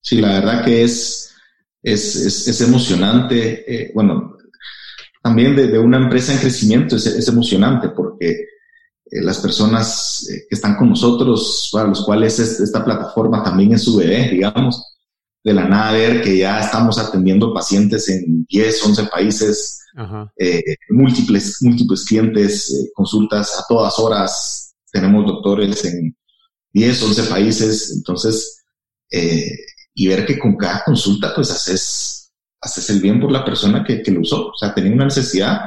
sí, 0.00 0.22
la 0.22 0.40
verdad 0.40 0.64
que 0.64 0.82
es, 0.82 1.34
es, 1.82 2.16
es, 2.16 2.58
emocionante. 2.62 3.70
Eh, 3.70 3.92
bueno, 3.94 4.38
también 5.22 5.54
de, 5.54 5.66
de, 5.66 5.78
una 5.78 5.98
empresa 5.98 6.32
en 6.32 6.38
crecimiento 6.38 6.96
es, 6.96 7.04
es 7.04 7.28
emocionante 7.28 7.90
porque 7.90 8.49
eh, 9.10 9.22
las 9.22 9.38
personas 9.38 10.28
eh, 10.30 10.46
que 10.48 10.54
están 10.54 10.76
con 10.76 10.90
nosotros, 10.90 11.68
para 11.72 11.88
los 11.88 12.04
cuales 12.04 12.38
esta 12.38 12.84
plataforma 12.84 13.42
también 13.42 13.72
es 13.72 13.82
su 13.82 13.96
bebé, 13.96 14.28
digamos, 14.30 14.84
de 15.42 15.54
la 15.54 15.66
nada 15.66 15.92
ver 15.92 16.22
que 16.22 16.38
ya 16.38 16.60
estamos 16.60 16.98
atendiendo 16.98 17.52
pacientes 17.52 18.08
en 18.08 18.44
10, 18.48 18.84
11 18.86 19.04
países, 19.04 19.80
eh, 20.36 20.62
múltiples, 20.90 21.56
múltiples 21.62 22.04
clientes, 22.04 22.90
consultas 22.94 23.58
a 23.58 23.64
todas 23.68 23.98
horas, 23.98 24.74
tenemos 24.92 25.26
doctores 25.26 25.84
en 25.84 26.16
10, 26.72 27.02
11 27.02 27.22
países, 27.24 27.92
entonces, 27.96 28.62
y 29.94 30.06
ver 30.06 30.24
que 30.24 30.38
con 30.38 30.56
cada 30.56 30.84
consulta 30.84 31.32
pues 31.34 31.50
haces, 31.50 32.32
haces 32.60 32.90
el 32.90 33.00
bien 33.00 33.18
por 33.18 33.32
la 33.32 33.44
persona 33.44 33.82
que, 33.82 34.02
que 34.02 34.10
lo 34.12 34.20
usó, 34.20 34.48
o 34.48 34.56
sea, 34.56 34.72
tenía 34.72 34.92
una 34.92 35.06
necesidad 35.06 35.58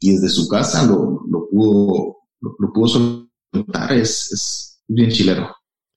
y 0.00 0.12
desde 0.12 0.28
su 0.28 0.48
casa 0.48 0.84
lo, 0.84 1.22
lo 1.28 1.48
pudo 1.50 2.17
lo, 2.40 2.72
pudo 2.72 2.88
soltar, 2.88 3.92
es, 3.92 4.32
es, 4.32 4.84
bien 4.86 5.10
chilero. 5.10 5.54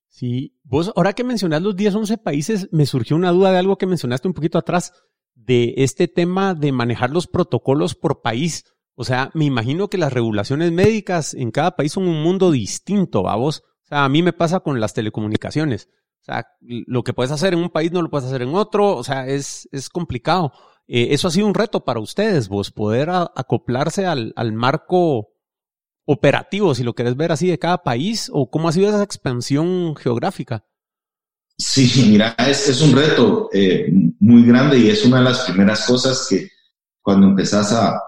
Sí, 0.08 0.58
vos, 0.64 0.92
ahora 0.96 1.14
que 1.14 1.24
mencionas 1.24 1.62
los 1.62 1.76
10, 1.76 1.96
11 1.96 2.18
países, 2.20 2.70
me 2.72 2.86
surgió 2.86 3.16
una 3.16 3.32
duda 3.32 3.52
de 3.52 3.58
algo 3.58 3.78
que 3.78 3.88
mencionaste 3.88 4.28
un 4.28 4.34
poquito 4.34 4.58
atrás, 4.58 4.94
de 5.34 5.74
este 5.78 6.08
tema 6.08 6.54
de 6.54 6.72
manejar 6.72 7.10
los 7.10 7.28
protocolos 7.28 7.96
por 7.96 8.22
país. 8.22 8.66
O 8.94 9.04
sea, 9.04 9.32
me 9.34 9.46
imagino 9.46 9.90
que 9.90 9.98
las 9.98 10.14
regulaciones 10.14 10.72
médicas 10.72 11.34
en 11.34 11.52
cada 11.52 11.76
país 11.76 11.94
son 11.94 12.08
un 12.08 12.22
mundo 12.22 12.52
distinto, 12.52 13.28
¿a 13.28 13.36
vos? 13.36 13.64
O 13.84 13.88
sea, 13.88 14.06
a 14.06 14.10
mí 14.10 14.22
me 14.22 14.34
pasa 14.34 14.60
con 14.60 14.80
las 14.80 14.94
telecomunicaciones. 14.94 15.90
O 16.22 16.24
sea, 16.24 16.46
lo 16.60 17.04
que 17.04 17.14
puedes 17.14 17.32
hacer 17.32 17.54
en 17.54 17.60
un 17.60 17.70
país 17.70 17.92
no 17.92 18.02
lo 18.02 18.10
puedes 18.10 18.28
hacer 18.28 18.44
en 18.44 18.54
otro. 18.54 18.96
O 18.96 19.04
sea, 19.04 19.28
es, 19.28 19.68
es 19.72 19.90
complicado. 19.90 20.52
Eh, 20.88 21.08
eso 21.12 21.28
ha 21.28 21.32
sido 21.32 21.48
un 21.48 21.56
reto 21.56 21.84
para 21.84 22.00
ustedes, 22.00 22.48
vos, 22.48 22.72
poder 22.72 23.10
acoplarse 23.10 24.06
al, 24.06 24.34
al 24.36 24.54
marco 24.54 25.31
operativo, 26.12 26.76
si 26.76 26.84
lo 26.84 26.94
querés 26.94 27.16
ver 27.16 27.32
así, 27.32 27.48
de 27.48 27.60
cada 27.60 27.84
país? 27.84 28.30
¿O 28.34 28.50
cómo 28.50 28.70
ha 28.70 28.72
sido 28.72 28.90
esa 28.90 29.04
expansión 29.04 29.96
geográfica? 29.96 30.66
Sí, 31.58 32.08
mira, 32.10 32.36
es, 32.40 32.82
un 32.82 32.94
reto 32.94 33.50
eh, 33.54 33.92
muy 34.20 34.44
grande 34.46 34.80
y 34.80 34.90
es 34.90 35.06
una 35.06 35.20
de 35.20 35.26
las 35.26 35.42
primeras 35.42 35.86
cosas 35.86 36.26
que 36.28 36.50
cuando 37.02 37.28
empezás 37.28 37.72
a 37.74 38.02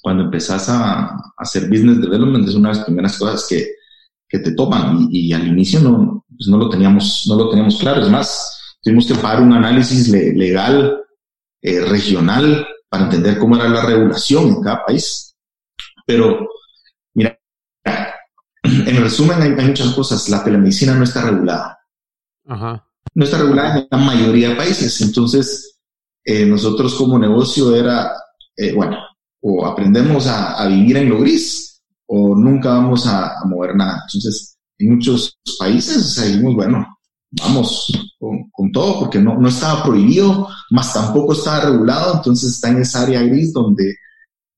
cuando 0.00 0.24
empezás 0.24 0.68
a, 0.68 1.16
hacer 1.36 1.68
business 1.68 2.00
development 2.00 2.48
es 2.48 2.54
una 2.54 2.70
de 2.70 2.76
las 2.76 2.84
primeras 2.84 3.18
cosas 3.18 3.46
que, 3.48 3.66
que 4.28 4.38
te 4.38 4.54
toman 4.54 5.08
y, 5.10 5.32
al 5.32 5.48
inicio 5.48 5.80
no, 5.80 6.24
pues 6.28 6.48
no 6.48 6.58
lo 6.58 6.68
teníamos 6.68 7.24
no 7.28 7.36
lo 7.36 7.50
teníamos 7.50 7.76
claro 7.78 8.02
es 8.02 8.08
más 8.08 8.76
tuvimos 8.82 9.06
que 9.06 9.14
pagar 9.14 9.42
un 9.42 9.52
análisis 9.52 10.08
legal 10.08 11.02
eh, 11.60 11.80
regional 11.80 12.66
para 12.88 13.04
entender 13.04 13.38
cómo 13.38 13.56
era 13.56 13.68
la 13.68 13.84
regulación 13.84 14.48
en 14.48 14.62
cada 14.62 14.84
país 14.84 15.34
pero 16.06 16.48
en 18.86 18.96
resumen 19.02 19.40
hay, 19.42 19.66
muchas 19.66 19.94
cosas. 19.94 20.28
La 20.28 20.42
telemedicina 20.42 20.94
no 20.94 21.04
está 21.04 21.22
regulada. 21.22 21.78
No 22.46 23.24
está 23.24 23.38
regulada 23.38 23.78
en 23.78 23.88
la 23.90 23.98
mayoría 23.98 24.50
de 24.50 24.56
países. 24.56 25.00
Entonces, 25.02 25.78
eh, 26.24 26.46
nosotros 26.46 26.94
como 26.94 27.18
negocio 27.18 27.76
era, 27.76 28.12
eh, 28.56 28.72
bueno, 28.72 28.96
o 29.42 29.66
aprendemos 29.66 30.26
a, 30.26 30.66
vivir 30.66 30.96
en 30.96 31.10
lo 31.10 31.20
gris 31.20 31.82
o 32.06 32.34
nunca 32.34 32.70
vamos 32.70 33.06
a, 33.06 33.34
mover 33.46 33.76
nada. 33.76 34.02
Entonces, 34.08 34.56
en 34.78 34.94
muchos 34.94 35.38
países 35.58 36.14
seguimos, 36.14 36.54
bueno, 36.54 36.86
vamos 37.30 37.92
con, 38.18 38.72
todo 38.72 39.00
porque 39.00 39.18
no, 39.18 39.38
no 39.38 39.48
estaba 39.48 39.84
prohibido, 39.84 40.48
más 40.70 40.94
tampoco 40.94 41.34
estaba 41.34 41.70
regulado. 41.70 42.14
Entonces 42.16 42.52
está 42.52 42.70
en 42.70 42.78
esa 42.78 43.02
área 43.02 43.22
gris 43.22 43.52
donde 43.52 43.94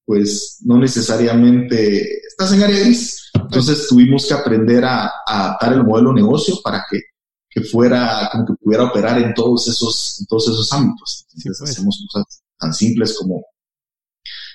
pues 0.05 0.61
no 0.65 0.79
necesariamente 0.79 2.21
estás 2.29 2.53
en 2.53 2.63
área 2.63 2.79
gris. 2.79 3.26
Entonces 3.49 3.87
tuvimos 3.89 4.27
que 4.27 4.35
aprender 4.35 4.85
a, 4.85 5.11
adaptar 5.27 5.73
el 5.73 5.85
modelo 5.85 6.11
de 6.11 6.17
negocio 6.17 6.57
para 6.63 6.85
que, 6.91 7.01
que, 7.49 7.63
fuera, 7.63 8.29
como 8.33 8.47
que 8.47 8.55
pudiera 8.55 8.85
operar 8.85 9.19
en 9.19 9.35
todos 9.35 9.69
esos, 9.69 10.21
en 10.21 10.27
todos 10.27 10.49
esos 10.49 10.73
ámbitos. 10.73 11.27
Entonces 11.29 11.57
pues. 11.59 11.71
hacemos 11.71 12.07
cosas 12.13 12.43
tan 12.59 12.73
simples 12.73 13.17
como, 13.19 13.45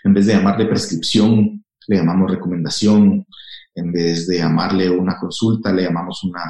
en 0.03 0.13
vez 0.13 0.25
de 0.25 0.33
llamarle 0.33 0.65
prescripción, 0.65 1.63
le 1.87 1.97
llamamos 1.97 2.31
recomendación, 2.31 3.25
en 3.75 3.91
vez 3.91 4.27
de 4.27 4.37
llamarle 4.37 4.89
una 4.89 5.17
consulta, 5.19 5.71
le 5.71 5.83
llamamos 5.83 6.23
una 6.23 6.43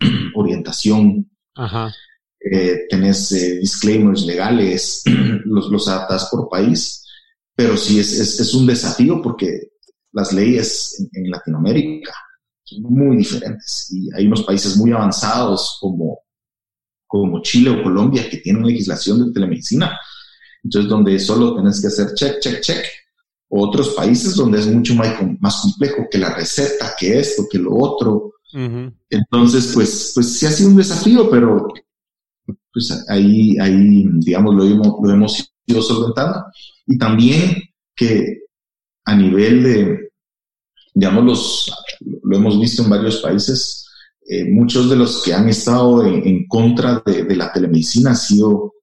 orientación. 0.34 1.30
Ajá. 1.54 1.92
Eh, 2.42 2.86
tenés 2.88 3.32
eh, 3.32 3.58
disclaimers 3.58 4.24
legales, 4.24 5.02
los, 5.44 5.70
los 5.70 5.88
adaptas 5.88 6.28
por 6.30 6.48
país 6.48 7.00
pero 7.60 7.76
sí 7.76 8.00
es, 8.00 8.18
es, 8.18 8.54
un 8.54 8.66
desafío 8.66 9.20
porque 9.20 9.72
las 10.12 10.32
leyes 10.32 11.08
en, 11.12 11.30
Latinoamérica 11.30 12.12
son 12.64 12.82
muy 12.82 13.18
diferentes 13.18 13.90
y 13.92 14.08
hay 14.14 14.26
unos 14.26 14.42
países 14.42 14.76
muy 14.76 14.92
avanzados 14.92 15.78
como, 15.80 16.20
como 17.06 17.42
Chile 17.42 17.70
o 17.70 17.82
Colombia 17.82 18.28
que 18.28 18.38
tienen 18.38 18.66
legislación 18.66 19.26
de 19.26 19.32
telemedicina, 19.32 19.98
entonces 20.62 20.88
donde 20.88 21.18
solo 21.18 21.56
tenés 21.56 21.80
que 21.80 21.88
hacer 21.88 22.14
check, 22.14 22.40
check, 22.40 22.60
check. 22.60 22.84
otros 23.48 23.90
países 23.90 24.36
donde 24.36 24.60
es 24.60 24.66
mucho 24.66 24.94
más, 24.94 25.16
más 25.40 25.60
complejo 25.62 26.06
que 26.10 26.18
la 26.18 26.34
receta, 26.34 26.94
que 26.98 27.18
esto, 27.18 27.46
que 27.50 27.58
lo 27.58 27.76
otro. 27.76 28.34
Entonces, 29.08 29.70
pues, 29.72 30.12
pues 30.14 30.38
sí 30.38 30.46
ha 30.46 30.50
sido 30.50 30.70
un 30.70 30.76
desafío, 30.76 31.30
pero 31.30 31.68
pues 32.72 33.04
ahí, 33.08 33.56
ahí 33.58 34.04
digamos, 34.14 34.54
lo 34.54 34.64
hemos, 34.64 34.96
lo 35.02 35.10
hemos 35.10 35.52
ido 35.66 35.82
solventando. 35.82 36.44
Y 36.86 36.98
también 36.98 37.62
que 37.94 38.40
a 39.04 39.16
nivel 39.16 39.62
de, 39.62 40.10
digamos, 40.94 41.24
los, 41.24 41.74
lo 42.22 42.36
hemos 42.36 42.60
visto 42.60 42.82
en 42.82 42.90
varios 42.90 43.20
países, 43.20 43.86
eh, 44.28 44.44
muchos 44.48 44.88
de 44.88 44.96
los 44.96 45.22
que 45.24 45.34
han 45.34 45.48
estado 45.48 46.04
en, 46.04 46.46
contra 46.46 47.02
de, 47.04 47.34
la 47.34 47.52
telemedicina 47.52 48.10
han 48.10 48.16
sido 48.16 48.74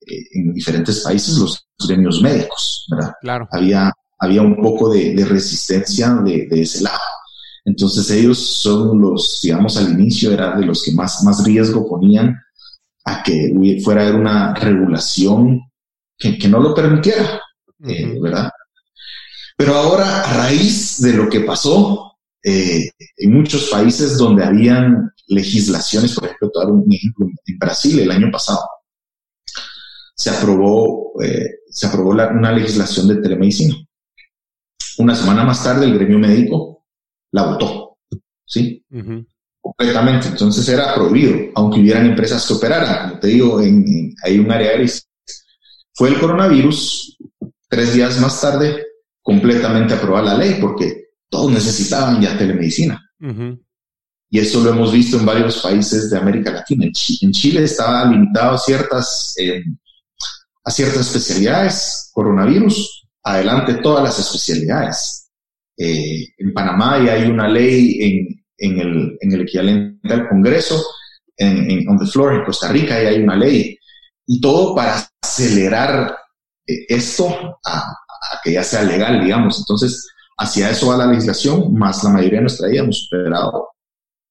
eh, 0.00 0.22
en 0.32 0.52
diferentes 0.52 1.00
países 1.00 1.36
los 1.38 1.64
gremios 1.86 2.20
médicos, 2.20 2.86
¿verdad? 2.90 3.12
Claro. 3.20 3.48
Había, 3.52 3.92
había 4.18 4.42
un 4.42 4.56
poco 4.56 4.92
de, 4.92 5.24
resistencia 5.24 6.14
de, 6.24 6.48
ese 6.50 6.82
lado. 6.82 6.98
Entonces 7.64 8.10
ellos 8.10 8.38
son 8.38 9.00
los, 9.00 9.40
digamos, 9.42 9.76
al 9.76 9.92
inicio 9.92 10.32
era 10.32 10.56
de 10.56 10.66
los 10.66 10.82
que 10.82 10.92
más, 10.92 11.22
más 11.24 11.44
riesgo 11.44 11.86
ponían 11.88 12.36
a 13.04 13.22
que 13.22 13.80
fuera 13.84 14.12
una 14.14 14.54
regulación 14.54 15.60
que, 16.18 16.48
no 16.48 16.58
lo 16.60 16.74
permitiera, 16.74 17.40
eh, 17.86 18.18
¿verdad? 18.20 18.50
Pero 19.60 19.74
ahora, 19.74 20.22
a 20.22 20.32
raíz 20.38 21.02
de 21.02 21.12
lo 21.12 21.28
que 21.28 21.40
pasó, 21.40 22.16
eh, 22.42 22.92
en 23.18 23.30
muchos 23.30 23.68
países 23.68 24.16
donde 24.16 24.42
habían 24.42 25.12
legislaciones, 25.26 26.14
por 26.14 26.24
ejemplo, 26.24 26.50
dar 26.54 26.70
un 26.70 26.90
ejemplo, 26.90 27.26
en 27.44 27.58
Brasil 27.58 27.98
el 27.98 28.10
año 28.10 28.30
pasado, 28.32 28.60
se 30.14 30.30
aprobó, 30.30 31.12
eh, 31.22 31.44
se 31.68 31.86
aprobó 31.86 32.12
una 32.12 32.52
legislación 32.52 33.08
de 33.08 33.16
telemedicina. 33.16 33.76
una 34.96 35.14
semana 35.14 35.44
más 35.44 35.62
tarde 35.62 35.84
el 35.84 35.92
gremio 35.92 36.18
médico 36.18 36.86
la 37.30 37.42
votó, 37.42 37.98
¿sí? 38.46 38.82
Completamente. 39.60 40.28
Entonces 40.28 40.66
era 40.70 40.94
prohibido, 40.94 41.36
aunque 41.54 41.80
hubieran 41.80 42.06
empresas 42.06 42.46
que 42.46 42.54
operaran. 42.54 43.10
Como 43.10 43.20
te 43.20 43.28
digo, 43.28 43.60
en, 43.60 44.14
hay 44.24 44.38
un 44.38 44.50
área 44.50 44.72
gris. 44.72 45.06
Fue 45.92 46.08
el 46.08 46.18
coronavirus, 46.18 47.18
tres 47.68 47.92
días 47.92 48.18
más 48.20 48.40
tarde, 48.40 48.86
completamente 49.30 49.94
aprobada 49.94 50.34
la 50.34 50.38
ley, 50.38 50.58
porque 50.60 51.10
todos 51.28 51.52
necesitaban 51.52 52.20
ya 52.20 52.36
telemedicina. 52.36 53.00
Y 54.28 54.40
eso 54.40 54.60
lo 54.60 54.70
hemos 54.70 54.92
visto 54.92 55.16
en 55.18 55.24
varios 55.24 55.58
países 55.62 56.10
de 56.10 56.18
América 56.18 56.50
Latina. 56.50 56.84
En, 56.86 57.30
Chile 57.30 57.62
estaba 57.62 58.06
limitado 58.06 58.56
a 58.56 58.58
ciertas, 58.58 59.36
eh, 59.38 59.62
a 60.64 60.70
ciertas 60.72 61.06
especialidades, 61.06 62.10
coronavirus, 62.12 63.08
adelante 63.22 63.74
todas 63.74 64.02
las 64.02 64.18
especialidades. 64.18 65.30
Eh, 65.78 66.26
en 66.36 66.52
Panamá 66.52 67.00
ya 67.04 67.12
hay 67.12 67.30
una 67.30 67.46
ley 67.46 67.98
en, 68.00 68.44
en, 68.58 68.80
el, 68.80 69.16
en 69.20 69.32
el 69.32 69.42
equivalente 69.42 70.12
al 70.12 70.28
Congreso, 70.28 70.84
en, 71.36 71.70
en 71.70 71.88
on 71.88 71.98
the 71.98 72.06
floor, 72.06 72.34
en 72.34 72.44
Costa 72.44 72.66
Rica 72.72 73.00
ya 73.00 73.10
hay 73.10 73.22
una 73.22 73.36
ley. 73.36 73.78
Y 74.26 74.40
todo 74.40 74.74
para 74.74 75.08
acelerar 75.22 76.16
eh, 76.66 76.86
esto 76.88 77.58
a, 77.64 77.96
a, 78.20 78.40
que 78.42 78.52
ya 78.52 78.62
sea 78.62 78.82
legal, 78.82 79.22
digamos. 79.22 79.58
Entonces, 79.58 80.08
hacia 80.38 80.70
eso 80.70 80.88
va 80.88 80.96
la 80.96 81.06
legislación, 81.06 81.74
más 81.74 82.02
la 82.04 82.10
mayoría 82.10 82.38
de 82.38 82.42
nuestra 82.42 82.68
vida 82.68 82.82
hemos 82.82 83.04
superado 83.04 83.68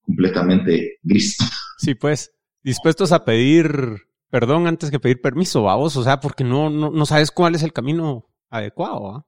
completamente 0.02 0.98
gris. 1.04 1.38
Sí, 1.82 1.96
pues, 1.96 2.30
dispuestos 2.62 3.14
a 3.14 3.24
pedir 3.24 4.02
perdón 4.30 4.68
antes 4.68 4.92
que 4.92 5.00
pedir 5.00 5.22
permiso, 5.22 5.64
vamos, 5.64 5.96
o 5.96 6.04
sea, 6.04 6.20
porque 6.20 6.44
no, 6.44 6.70
no, 6.70 6.92
no 6.92 7.06
sabes 7.06 7.32
cuál 7.32 7.56
es 7.56 7.64
el 7.64 7.74
camino 7.74 8.28
adecuado. 8.50 9.26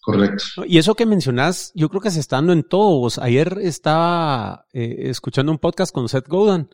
Correcto. 0.00 0.64
Y 0.66 0.78
eso 0.78 0.96
que 0.96 1.06
mencionas, 1.06 1.70
yo 1.74 1.88
creo 1.88 2.00
que 2.00 2.10
se 2.10 2.18
está 2.18 2.36
dando 2.36 2.52
en 2.52 2.64
todos. 2.64 3.18
Ayer 3.18 3.58
estaba 3.62 4.66
eh, 4.72 4.96
escuchando 5.10 5.52
un 5.52 5.58
podcast 5.58 5.94
con 5.94 6.08
Seth 6.08 6.26
Godin 6.26 6.68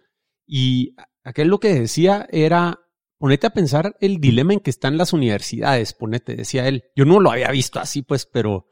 y 0.47 0.95
aquel 1.25 1.49
lo 1.49 1.61
que 1.61 1.75
decía 1.75 2.27
era, 2.31 2.81
ponete 3.19 3.47
a 3.47 3.51
pensar 3.51 3.97
el 4.01 4.19
dilema 4.19 4.53
en 4.53 4.61
que 4.61 4.71
están 4.71 4.97
las 4.97 5.13
universidades, 5.13 5.93
ponete, 5.93 6.37
decía 6.37 6.69
él. 6.69 6.85
Yo 6.97 7.05
no 7.05 7.21
lo 7.21 7.31
había 7.31 7.51
visto 7.51 7.81
así, 7.81 8.03
pues, 8.03 8.27
pero 8.27 8.69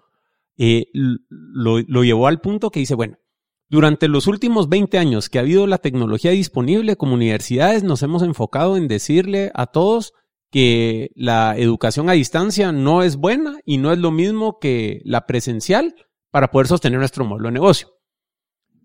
eh, 0.56 0.86
lo, 0.92 1.80
lo 1.80 2.04
llevó 2.04 2.28
al 2.28 2.40
punto 2.40 2.70
que 2.70 2.80
dice, 2.80 2.94
bueno, 2.94 3.18
durante 3.68 4.06
los 4.08 4.28
últimos 4.28 4.68
20 4.68 4.96
años 4.98 5.28
que 5.28 5.38
ha 5.38 5.42
habido 5.42 5.66
la 5.66 5.78
tecnología 5.78 6.30
disponible, 6.30 6.96
como 6.96 7.14
universidades 7.14 7.82
nos 7.82 8.02
hemos 8.02 8.22
enfocado 8.22 8.76
en 8.76 8.86
decirle 8.86 9.50
a 9.54 9.66
todos 9.66 10.12
que 10.52 11.10
la 11.16 11.56
educación 11.58 12.08
a 12.08 12.12
distancia 12.12 12.70
no 12.70 13.02
es 13.02 13.16
buena 13.16 13.58
y 13.64 13.78
no 13.78 13.92
es 13.92 13.98
lo 13.98 14.12
mismo 14.12 14.58
que 14.60 15.02
la 15.04 15.26
presencial 15.26 15.96
para 16.30 16.50
poder 16.52 16.68
sostener 16.68 17.00
nuestro 17.00 17.24
modelo 17.24 17.48
de 17.48 17.54
negocio. 17.54 17.88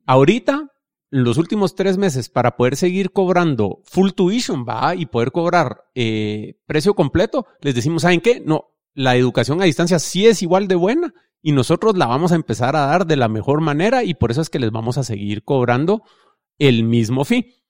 Ahorita, 0.07 0.70
los 1.11 1.37
últimos 1.37 1.75
tres 1.75 1.97
meses, 1.97 2.29
para 2.29 2.55
poder 2.55 2.77
seguir 2.77 3.11
cobrando 3.11 3.81
full 3.83 4.11
tuition, 4.11 4.65
va, 4.67 4.95
y 4.95 5.05
poder 5.05 5.31
cobrar 5.31 5.83
eh, 5.93 6.57
precio 6.65 6.95
completo, 6.95 7.45
les 7.59 7.75
decimos, 7.75 8.03
¿saben 8.03 8.21
qué? 8.21 8.41
No, 8.43 8.71
la 8.93 9.17
educación 9.17 9.61
a 9.61 9.65
distancia 9.65 9.99
sí 9.99 10.25
es 10.25 10.41
igual 10.41 10.69
de 10.69 10.75
buena 10.75 11.13
y 11.41 11.51
nosotros 11.51 11.97
la 11.97 12.07
vamos 12.07 12.31
a 12.31 12.35
empezar 12.35 12.77
a 12.77 12.85
dar 12.85 13.05
de 13.05 13.17
la 13.17 13.27
mejor 13.27 13.59
manera 13.59 14.05
y 14.05 14.13
por 14.13 14.31
eso 14.31 14.41
es 14.41 14.49
que 14.49 14.59
les 14.59 14.71
vamos 14.71 14.97
a 14.97 15.03
seguir 15.03 15.43
cobrando 15.43 16.03
el 16.57 16.85
mismo 16.85 17.25
fee. 17.25 17.61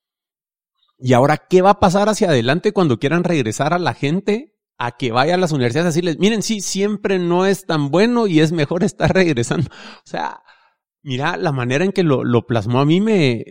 Y 0.99 1.13
ahora, 1.13 1.37
¿qué 1.37 1.63
va 1.63 1.71
a 1.71 1.79
pasar 1.79 2.09
hacia 2.09 2.29
adelante 2.29 2.73
cuando 2.73 2.99
quieran 2.99 3.23
regresar 3.23 3.73
a 3.73 3.79
la 3.79 3.95
gente 3.95 4.55
a 4.77 4.91
que 4.91 5.11
vaya 5.11 5.33
a 5.33 5.37
las 5.37 5.51
universidades 5.51 5.85
a 5.85 5.89
decirles, 5.89 6.19
miren, 6.19 6.43
sí, 6.43 6.61
siempre 6.61 7.17
no 7.17 7.47
es 7.47 7.65
tan 7.65 7.89
bueno 7.89 8.27
y 8.27 8.39
es 8.39 8.51
mejor 8.51 8.83
estar 8.83 9.11
regresando? 9.15 9.67
O 9.71 10.05
sea, 10.07 10.43
mira, 11.03 11.37
la 11.37 11.51
manera 11.51 11.85
en 11.85 11.91
que 11.91 12.03
lo, 12.03 12.45
plasmó 12.45 12.79
a 12.79 12.85
mí 12.85 13.01
me, 13.01 13.45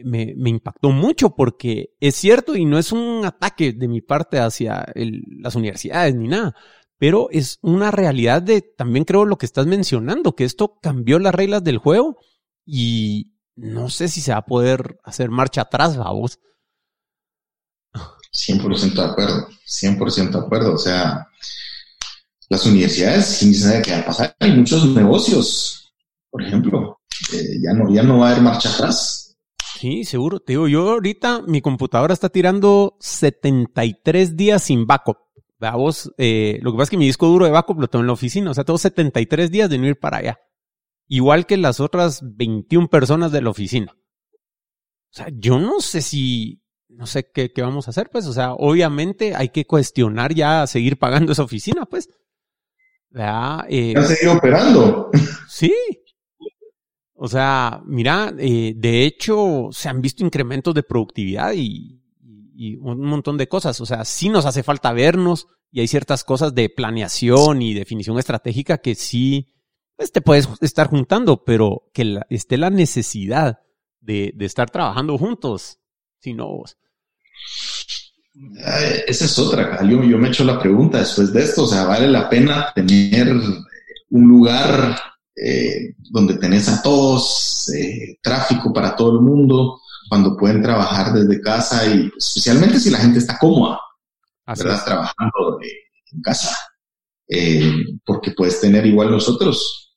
impactó 0.44 0.90
mucho 0.90 1.34
porque 1.34 1.94
es 2.00 2.14
cierto 2.14 2.56
y 2.56 2.64
no 2.64 2.78
es 2.78 2.92
un 2.92 3.24
ataque 3.24 3.72
de 3.72 3.88
mi 3.88 4.00
parte 4.00 4.38
hacia 4.38 4.86
el, 4.94 5.22
las 5.40 5.54
universidades 5.56 6.14
ni 6.14 6.28
nada 6.28 6.54
pero 7.00 7.28
es 7.30 7.58
una 7.62 7.90
realidad 7.90 8.42
de, 8.42 8.60
también 8.60 9.06
creo 9.06 9.24
lo 9.24 9.38
que 9.38 9.46
estás 9.46 9.66
mencionando, 9.66 10.36
que 10.36 10.44
esto 10.44 10.78
cambió 10.82 11.18
las 11.18 11.34
reglas 11.34 11.64
del 11.64 11.78
juego 11.78 12.18
y 12.66 13.32
no 13.56 13.88
sé 13.88 14.08
si 14.08 14.20
se 14.20 14.32
va 14.32 14.38
a 14.38 14.44
poder 14.44 14.98
hacer 15.02 15.30
marcha 15.30 15.62
atrás, 15.62 15.96
vamos. 15.96 16.38
100% 18.32 18.92
de 18.92 19.02
acuerdo, 19.02 19.48
100% 19.66 20.30
de 20.30 20.38
acuerdo. 20.38 20.74
O 20.74 20.78
sea, 20.78 21.26
las 22.50 22.66
universidades, 22.66 23.24
sin 23.24 23.54
saber 23.54 23.80
qué 23.80 23.92
va 23.92 24.00
a 24.00 24.04
pasar, 24.04 24.36
hay 24.38 24.52
muchos 24.52 24.84
negocios, 24.88 25.94
por 26.30 26.42
ejemplo, 26.42 26.99
eh, 27.32 27.60
ya, 27.62 27.72
no, 27.72 27.92
ya 27.92 28.02
no 28.02 28.18
va 28.18 28.28
a 28.28 28.30
haber 28.32 28.42
marcha 28.42 28.68
atrás. 28.70 29.38
Sí, 29.78 30.04
seguro. 30.04 30.40
Te 30.40 30.52
digo, 30.52 30.68
yo 30.68 30.90
ahorita 30.90 31.42
mi 31.46 31.60
computadora 31.60 32.12
está 32.12 32.28
tirando 32.28 32.96
73 33.00 34.36
días 34.36 34.62
sin 34.62 34.86
backup. 34.86 35.16
Vos, 35.72 36.12
eh, 36.16 36.58
lo 36.62 36.72
que 36.72 36.76
pasa 36.76 36.84
es 36.84 36.90
que 36.90 36.96
mi 36.96 37.06
disco 37.06 37.26
duro 37.26 37.44
de 37.44 37.50
backup 37.50 37.80
lo 37.80 37.88
tengo 37.88 38.02
en 38.02 38.06
la 38.06 38.14
oficina, 38.14 38.50
o 38.50 38.54
sea, 38.54 38.64
tengo 38.64 38.78
73 38.78 39.50
días 39.50 39.68
de 39.68 39.78
no 39.78 39.86
ir 39.86 39.98
para 39.98 40.18
allá. 40.18 40.40
Igual 41.06 41.44
que 41.46 41.56
las 41.56 41.80
otras 41.80 42.20
21 42.22 42.88
personas 42.88 43.30
de 43.32 43.42
la 43.42 43.50
oficina. 43.50 43.92
O 43.92 45.12
sea, 45.12 45.28
yo 45.32 45.58
no 45.58 45.80
sé 45.80 46.02
si, 46.02 46.62
no 46.88 47.06
sé 47.06 47.30
qué, 47.30 47.52
qué 47.52 47.62
vamos 47.62 47.86
a 47.86 47.90
hacer, 47.90 48.08
pues, 48.10 48.26
o 48.26 48.32
sea, 48.32 48.52
obviamente 48.54 49.34
hay 49.34 49.50
que 49.50 49.66
cuestionar 49.66 50.34
ya 50.34 50.66
seguir 50.66 50.98
pagando 50.98 51.32
esa 51.32 51.42
oficina, 51.42 51.84
pues. 51.84 52.08
¿Ya? 53.10 53.64
Eh, 53.68 53.94
seguido 54.06 54.38
operando. 54.38 55.10
Sí. 55.48 55.74
O 57.22 57.28
sea, 57.28 57.82
mira, 57.84 58.32
eh, 58.38 58.72
de 58.74 59.04
hecho, 59.04 59.68
se 59.72 59.90
han 59.90 60.00
visto 60.00 60.24
incrementos 60.24 60.72
de 60.72 60.82
productividad 60.82 61.52
y, 61.54 61.98
un 62.80 63.04
montón 63.04 63.36
de 63.36 63.46
cosas. 63.46 63.78
O 63.82 63.86
sea, 63.86 64.06
sí 64.06 64.30
nos 64.30 64.46
hace 64.46 64.62
falta 64.62 64.92
vernos 64.94 65.46
y 65.70 65.80
hay 65.80 65.86
ciertas 65.86 66.24
cosas 66.24 66.54
de 66.54 66.70
planeación 66.70 67.60
y 67.60 67.74
definición 67.74 68.18
estratégica 68.18 68.78
que 68.78 68.94
sí 68.94 69.54
pues, 69.96 70.12
te 70.12 70.22
puedes 70.22 70.48
estar 70.62 70.88
juntando, 70.88 71.44
pero 71.44 71.90
que 71.92 72.20
esté 72.30 72.56
la 72.56 72.70
necesidad 72.70 73.60
de, 74.00 74.34
estar 74.40 74.70
trabajando 74.70 75.18
juntos, 75.18 75.78
si 76.20 76.32
no 76.32 76.48
vos. 76.48 76.78
Esa 79.06 79.24
es 79.26 79.38
otra, 79.38 79.78
yo, 79.82 80.02
yo 80.04 80.16
me 80.16 80.28
he 80.28 80.30
hecho 80.30 80.44
la 80.44 80.58
pregunta 80.58 80.98
después 80.98 81.34
de 81.34 81.42
esto, 81.42 81.64
o 81.64 81.66
sea, 81.66 81.84
¿vale 81.84 82.08
la 82.08 82.30
pena 82.30 82.72
tener 82.74 83.30
un 84.10 84.28
lugar 84.28 85.09
eh, 85.42 85.94
donde 86.10 86.34
tenés 86.34 86.68
a 86.68 86.82
todos, 86.82 87.70
eh, 87.74 88.18
tráfico 88.22 88.72
para 88.72 88.94
todo 88.94 89.18
el 89.18 89.20
mundo, 89.20 89.80
cuando 90.08 90.36
pueden 90.36 90.62
trabajar 90.62 91.12
desde 91.12 91.40
casa 91.40 91.86
y 91.86 92.10
especialmente 92.18 92.80
si 92.80 92.90
la 92.90 92.98
gente 92.98 93.18
está 93.18 93.38
cómoda, 93.38 93.78
¿verdad? 94.46 94.84
Trabajando 94.84 95.58
en 96.12 96.20
casa. 96.22 96.54
Eh, 97.28 97.72
porque 98.04 98.32
puedes 98.32 98.60
tener 98.60 98.84
igual 98.86 99.12
nosotros 99.12 99.96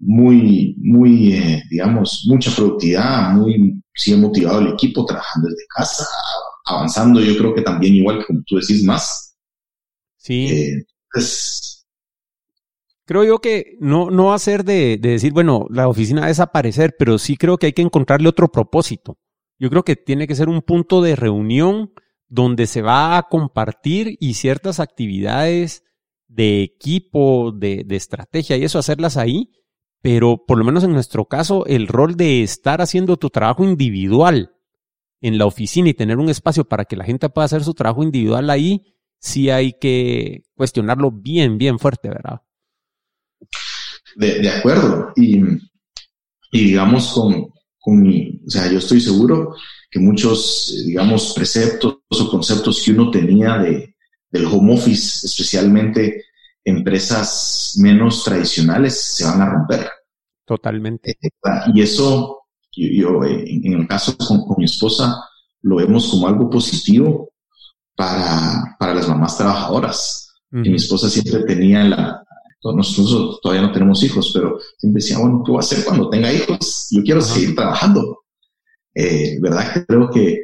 muy, 0.00 0.76
muy, 0.78 1.32
eh, 1.32 1.62
digamos, 1.70 2.26
mucha 2.28 2.54
productividad, 2.54 3.32
muy, 3.32 3.82
sí 3.94 4.14
motivado 4.16 4.60
el 4.60 4.74
equipo 4.74 5.06
trabajando 5.06 5.48
desde 5.48 5.66
casa, 5.74 6.04
avanzando, 6.66 7.20
yo 7.20 7.36
creo 7.38 7.54
que 7.54 7.62
también 7.62 7.94
igual 7.94 8.18
que 8.18 8.26
como 8.26 8.42
tú 8.46 8.56
decís 8.56 8.84
más. 8.84 9.34
Sí. 10.18 10.46
Eh, 10.46 10.84
pues, 11.10 11.83
creo 13.04 13.24
yo 13.24 13.38
que 13.38 13.76
no, 13.80 14.10
no 14.10 14.26
va 14.26 14.34
a 14.34 14.38
ser 14.38 14.64
de, 14.64 14.98
de, 14.98 15.10
decir, 15.10 15.32
bueno, 15.32 15.66
la 15.70 15.88
oficina 15.88 16.20
va 16.20 16.26
a 16.26 16.28
desaparecer, 16.28 16.96
pero 16.98 17.18
sí 17.18 17.36
creo 17.36 17.58
que 17.58 17.66
hay 17.66 17.72
que 17.72 17.82
encontrarle 17.82 18.28
otro 18.28 18.48
propósito. 18.48 19.18
Yo 19.58 19.70
creo 19.70 19.84
que 19.84 19.96
tiene 19.96 20.26
que 20.26 20.34
ser 20.34 20.48
un 20.48 20.62
punto 20.62 21.00
de 21.02 21.16
reunión 21.16 21.92
donde 22.28 22.66
se 22.66 22.82
va 22.82 23.16
a 23.16 23.22
compartir 23.24 24.16
y 24.20 24.34
ciertas 24.34 24.80
actividades 24.80 25.84
de 26.26 26.62
equipo, 26.62 27.52
de, 27.52 27.86
estrategia 27.90 28.56
y 28.56 28.64
eso 28.64 28.78
hacerlas 28.78 29.16
ahí, 29.16 29.52
pero 30.02 30.44
por 30.44 30.58
lo 30.58 30.64
menos 30.64 30.82
en 30.84 30.92
nuestro 30.92 31.26
caso 31.26 31.64
el 31.66 31.86
rol 31.86 32.16
de 32.16 32.42
estar 32.42 32.82
haciendo 32.82 33.16
tu 33.16 33.30
trabajo 33.30 33.64
individual 33.64 34.56
en 35.20 35.38
la 35.38 35.46
oficina 35.46 35.88
y 35.88 35.94
tener 35.94 36.18
un 36.18 36.28
espacio 36.28 36.64
para 36.64 36.84
que 36.84 36.96
la 36.96 37.04
gente 37.04 37.28
pueda 37.28 37.44
hacer 37.44 37.62
su 37.62 37.72
trabajo 37.72 38.02
individual 38.02 38.50
ahí, 38.50 38.96
sí 39.20 39.48
hay 39.50 39.74
que 39.74 40.42
cuestionarlo 40.54 41.10
bien, 41.12 41.56
bien 41.56 41.78
fuerte, 41.78 42.08
¿verdad? 42.08 42.42
De, 44.16 44.48
acuerdo. 44.48 45.12
Y, 45.16 45.38
y 46.52 46.64
digamos, 46.64 47.12
con, 47.12 47.46
con 47.80 48.00
mi, 48.00 48.40
o 48.46 48.50
sea, 48.50 48.70
yo 48.70 48.78
estoy 48.78 49.00
seguro 49.00 49.54
que 49.90 50.00
muchos, 50.00 50.74
eh, 50.74 50.86
digamos, 50.86 51.32
preceptos 51.34 51.98
o 52.08 52.30
conceptos 52.30 52.82
que 52.82 52.92
uno 52.92 53.10
tenía 53.10 53.58
de, 53.58 53.94
del 54.30 54.46
home 54.46 54.74
office, 54.74 55.26
especialmente 55.26 56.24
empresas 56.64 57.76
menos 57.80 58.24
tradicionales, 58.24 59.16
se 59.16 59.24
van 59.24 59.42
a 59.42 59.50
romper. 59.50 59.88
Totalmente. 60.46 61.16
Eh, 61.20 61.30
y 61.74 61.82
eso, 61.82 62.46
yo, 62.72 63.22
eh, 63.22 63.44
en 63.46 63.72
el 63.74 63.86
caso 63.86 64.16
con, 64.16 64.42
mi 64.56 64.64
esposa, 64.64 65.14
lo 65.62 65.76
vemos 65.76 66.08
como 66.10 66.26
algo 66.26 66.48
positivo 66.48 67.32
para, 67.94 68.76
para 68.78 68.94
las 68.94 69.08
mamás 69.08 69.36
trabajadoras. 69.36 70.22
Mi 70.50 70.76
esposa 70.76 71.10
siempre 71.10 71.42
tenía 71.44 71.82
la, 71.82 72.23
nosotros 72.72 73.40
todavía 73.42 73.66
no 73.66 73.72
tenemos 73.72 74.02
hijos, 74.02 74.30
pero 74.32 74.58
siempre 74.78 75.02
decía, 75.02 75.18
bueno, 75.18 75.42
¿qué 75.44 75.50
voy 75.50 75.58
a 75.58 75.60
hacer 75.60 75.84
cuando 75.84 76.08
tenga 76.08 76.32
hijos? 76.32 76.88
Yo 76.90 77.02
quiero 77.02 77.20
seguir 77.20 77.54
trabajando. 77.54 78.20
Eh, 78.94 79.38
¿Verdad? 79.40 79.84
Creo 79.86 80.08
que 80.10 80.38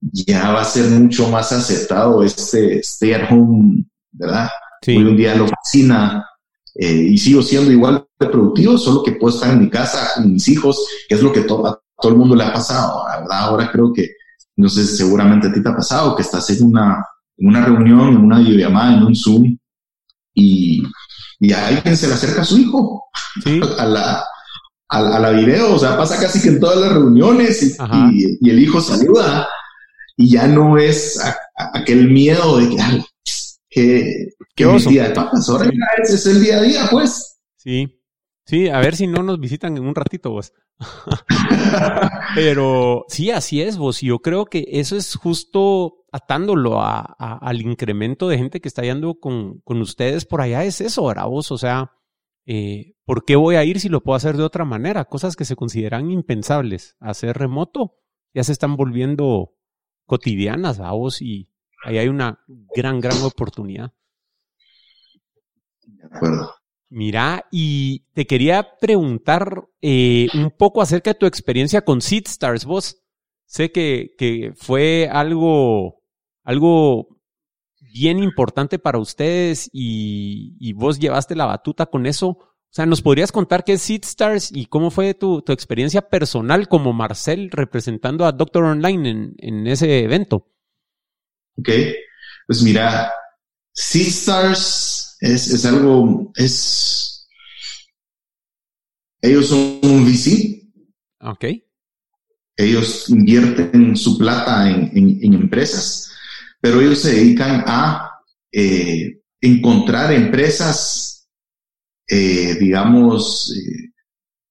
ya 0.00 0.52
va 0.52 0.62
a 0.62 0.64
ser 0.64 0.88
mucho 0.90 1.28
más 1.28 1.52
aceptado 1.52 2.22
este 2.22 2.78
stay 2.80 3.12
at 3.12 3.30
home, 3.30 3.84
¿verdad? 4.12 4.48
Sí. 4.82 4.96
Hoy 4.96 5.04
un 5.04 5.16
día 5.16 5.32
en 5.32 5.38
la 5.38 5.44
oficina 5.44 6.26
eh, 6.74 7.08
y 7.10 7.18
sigo 7.18 7.42
siendo 7.42 7.70
igual 7.72 8.06
de 8.18 8.26
productivo, 8.26 8.78
solo 8.78 9.02
que 9.02 9.12
puedo 9.12 9.34
estar 9.34 9.52
en 9.52 9.60
mi 9.60 9.70
casa 9.70 10.14
con 10.14 10.32
mis 10.32 10.46
hijos, 10.48 10.86
que 11.08 11.14
es 11.14 11.22
lo 11.22 11.32
que 11.32 11.40
a 11.40 11.46
todo 11.46 11.80
el 12.04 12.14
mundo 12.14 12.36
le 12.36 12.44
ha 12.44 12.52
pasado, 12.52 13.04
¿verdad? 13.06 13.38
Ahora 13.40 13.70
creo 13.72 13.92
que, 13.92 14.08
no 14.56 14.68
sé, 14.68 14.86
seguramente 14.86 15.48
a 15.48 15.52
ti 15.52 15.62
te 15.62 15.68
ha 15.68 15.74
pasado, 15.74 16.14
que 16.14 16.22
estás 16.22 16.48
en 16.50 16.64
una, 16.64 17.04
en 17.36 17.48
una 17.48 17.64
reunión, 17.64 18.08
en 18.08 18.24
una 18.24 18.38
videollamada, 18.38 18.96
en 18.96 19.02
un 19.02 19.16
Zoom, 19.16 19.58
y, 20.34 20.82
y 21.40 21.52
a 21.52 21.68
alguien 21.68 21.96
se 21.96 22.06
le 22.06 22.14
acerca 22.14 22.42
a 22.42 22.44
su 22.44 22.58
hijo 22.58 23.04
a, 23.78 23.84
la, 23.86 24.24
a, 24.88 25.18
la 25.18 25.30
video, 25.30 25.74
o 25.74 25.78
sea, 25.78 25.96
pasa 25.96 26.20
casi 26.20 26.40
que 26.40 26.50
en 26.50 26.60
todas 26.60 26.78
las 26.78 26.92
reuniones 26.92 27.62
y, 27.62 28.38
y, 28.40 28.50
el 28.50 28.58
hijo 28.58 28.80
saluda 28.80 29.48
y 30.16 30.30
ya 30.32 30.46
no 30.46 30.76
es 30.76 31.18
aquel 31.74 32.10
miedo 32.10 32.58
de 32.58 32.68
que, 32.68 32.80
ay, 32.82 33.04
que, 33.70 34.28
que 34.54 34.66
día 34.88 35.08
de 35.08 35.14
papas, 35.14 35.48
ahora 35.48 35.70
ese 36.02 36.16
es 36.16 36.26
el 36.26 36.42
día 36.42 36.58
a 36.58 36.62
día, 36.62 36.88
pues. 36.90 37.38
Sí, 37.56 38.02
sí, 38.44 38.68
a 38.68 38.78
ver 38.80 38.94
si 38.94 39.06
no 39.06 39.22
nos 39.22 39.40
visitan 39.40 39.76
en 39.76 39.86
un 39.86 39.94
ratito, 39.94 40.30
vos. 40.30 40.52
Pero 42.34 43.04
sí, 43.08 43.30
así 43.30 43.62
es, 43.62 43.78
vos. 43.78 44.02
Y 44.02 44.06
yo 44.06 44.18
creo 44.18 44.46
que 44.46 44.64
eso 44.68 44.96
es 44.96 45.14
justo 45.14 45.99
atándolo 46.12 46.80
a, 46.80 47.00
al 47.18 47.60
incremento 47.60 48.28
de 48.28 48.38
gente 48.38 48.60
que 48.60 48.68
está 48.68 48.82
yendo 48.82 49.18
con, 49.18 49.60
con, 49.60 49.80
ustedes 49.80 50.24
por 50.24 50.40
allá, 50.40 50.64
es 50.64 50.80
eso, 50.80 51.06
¿verdad 51.06 51.26
vos? 51.26 51.50
O 51.52 51.58
sea, 51.58 51.92
eh, 52.46 52.94
¿por 53.04 53.24
qué 53.24 53.36
voy 53.36 53.56
a 53.56 53.64
ir 53.64 53.80
si 53.80 53.88
lo 53.88 54.02
puedo 54.02 54.16
hacer 54.16 54.36
de 54.36 54.42
otra 54.42 54.64
manera? 54.64 55.04
Cosas 55.04 55.36
que 55.36 55.44
se 55.44 55.56
consideran 55.56 56.10
impensables. 56.10 56.96
Hacer 57.00 57.36
remoto 57.36 57.96
ya 58.34 58.44
se 58.44 58.52
están 58.52 58.76
volviendo 58.76 59.54
cotidianas, 60.06 60.78
vos? 60.78 61.22
Y 61.22 61.48
ahí 61.84 61.98
hay 61.98 62.08
una 62.08 62.44
gran, 62.74 63.00
gran 63.00 63.22
oportunidad. 63.22 63.92
De 65.84 66.06
acuerdo. 66.06 66.54
Mira, 66.92 67.46
y 67.52 68.00
te 68.14 68.26
quería 68.26 68.76
preguntar 68.80 69.68
eh, 69.80 70.26
un 70.34 70.50
poco 70.50 70.82
acerca 70.82 71.10
de 71.10 71.18
tu 71.18 71.26
experiencia 71.26 71.82
con 71.82 72.00
SeedStars, 72.00 72.64
vos. 72.64 73.00
Sé 73.44 73.70
que, 73.70 74.14
que 74.18 74.52
fue 74.56 75.08
algo, 75.10 75.99
algo 76.44 77.20
bien 77.92 78.18
importante 78.18 78.78
para 78.78 78.98
ustedes 78.98 79.68
y, 79.72 80.56
y, 80.60 80.72
vos 80.74 80.98
llevaste 80.98 81.34
la 81.34 81.46
batuta 81.46 81.86
con 81.86 82.06
eso. 82.06 82.28
O 82.28 82.72
sea, 82.72 82.86
¿nos 82.86 83.02
podrías 83.02 83.32
contar 83.32 83.64
qué 83.64 83.72
es 83.72 83.82
SeedStars 83.82 84.52
y 84.52 84.66
cómo 84.66 84.90
fue 84.90 85.14
tu, 85.14 85.42
tu 85.42 85.52
experiencia 85.52 86.08
personal 86.08 86.68
como 86.68 86.92
Marcel 86.92 87.50
representando 87.50 88.24
a 88.24 88.32
Doctor 88.32 88.64
Online 88.64 89.10
en, 89.10 89.34
en 89.38 89.66
ese 89.66 90.04
evento? 90.04 90.46
Ok, 91.58 91.68
pues 92.46 92.62
mira, 92.62 93.12
SeedStars 93.72 95.16
es, 95.20 95.52
es 95.52 95.64
algo, 95.66 96.32
es, 96.36 97.28
ellos 99.20 99.48
son 99.48 99.80
un 99.82 100.04
VC. 100.04 100.68
Ok. 101.20 101.44
Ellos 102.56 103.08
invierten 103.08 103.96
su 103.96 104.18
plata 104.18 104.68
en, 104.70 104.90
en, 104.94 105.34
empresas, 105.34 106.09
pero 106.60 106.80
ellos 106.80 107.00
se 107.00 107.12
dedican 107.12 107.64
a 107.66 108.10
eh, 108.52 109.20
encontrar 109.40 110.12
empresas, 110.12 111.28
eh, 112.08 112.56
digamos, 112.60 113.54
eh, 113.56 113.92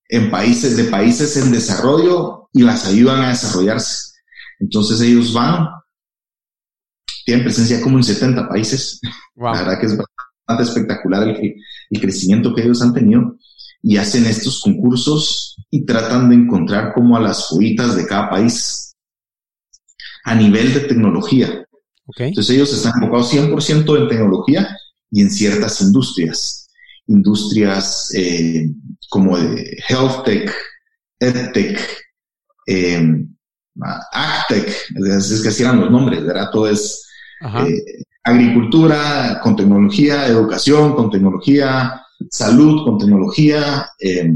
en 0.10 0.32
países, 0.32 0.76
de 0.76 0.86
países 0.86 1.38
en 1.38 1.52
desarrollo 1.52 2.50
y 2.52 2.64
las 2.64 2.88
ayudan 2.88 3.22
a 3.22 3.30
desarrollarse. 3.30 4.14
Entonces 4.60 5.00
ellos 5.02 5.34
van, 5.34 5.68
tienen 7.26 7.44
presencia 7.44 7.80
como 7.82 7.98
en 7.98 8.04
70 8.04 8.50
países. 8.50 9.00
La 9.36 9.52
verdad 9.52 9.80
que 9.80 9.86
es 9.86 9.98
bastante 9.98 10.64
espectacular 10.64 11.28
el, 11.28 11.56
el 11.92 12.02
crecimiento 12.02 12.54
que 12.56 12.64
ellos 12.64 12.82
han 12.82 12.94
tenido 12.94 13.38
y 13.82 13.98
hacen 13.98 14.26
estos 14.26 14.62
concursos 14.62 15.56
y 15.70 15.86
tratan 15.86 16.30
de 16.30 16.36
encontrar 16.36 16.94
como 16.94 17.16
a 17.16 17.22
las 17.22 17.50
joyitas 17.50 17.96
de 17.96 18.06
cada 18.06 18.30
país 18.30 18.96
a 20.26 20.36
nivel 20.36 20.74
de 20.74 20.82
tecnología. 20.82 21.66
Entonces 22.18 22.56
ellos 22.56 22.74
están 22.74 22.94
enfocados 22.96 23.34
100% 23.34 23.98
en 23.98 24.08
tecnología 24.08 24.78
y 25.12 25.22
en 25.22 25.30
ciertas 25.30 25.82
industrias. 25.82 26.68
Industrias 27.08 28.12
eh, 28.16 28.70
como 29.10 29.38
de 29.38 29.78
health 29.88 30.24
tech, 30.26 30.54
edtech, 31.20 31.80
eh, 32.68 33.26
agtech, 34.12 34.68
es 34.96 35.42
que 35.42 35.50
así 35.50 35.64
eran 35.64 35.80
los 35.80 35.92
nombres, 35.92 36.24
¿verdad? 36.24 36.50
Todo 36.52 36.70
es 36.70 37.06
eh, 37.42 38.04
agricultura 38.24 39.40
con 39.42 39.56
tecnología, 39.56 40.28
educación 40.28 40.96
con 40.96 41.10
tecnología, 41.10 42.02
salud 42.30 42.84
con 42.86 42.98
tecnología. 42.98 43.90
Eh, 44.00 44.32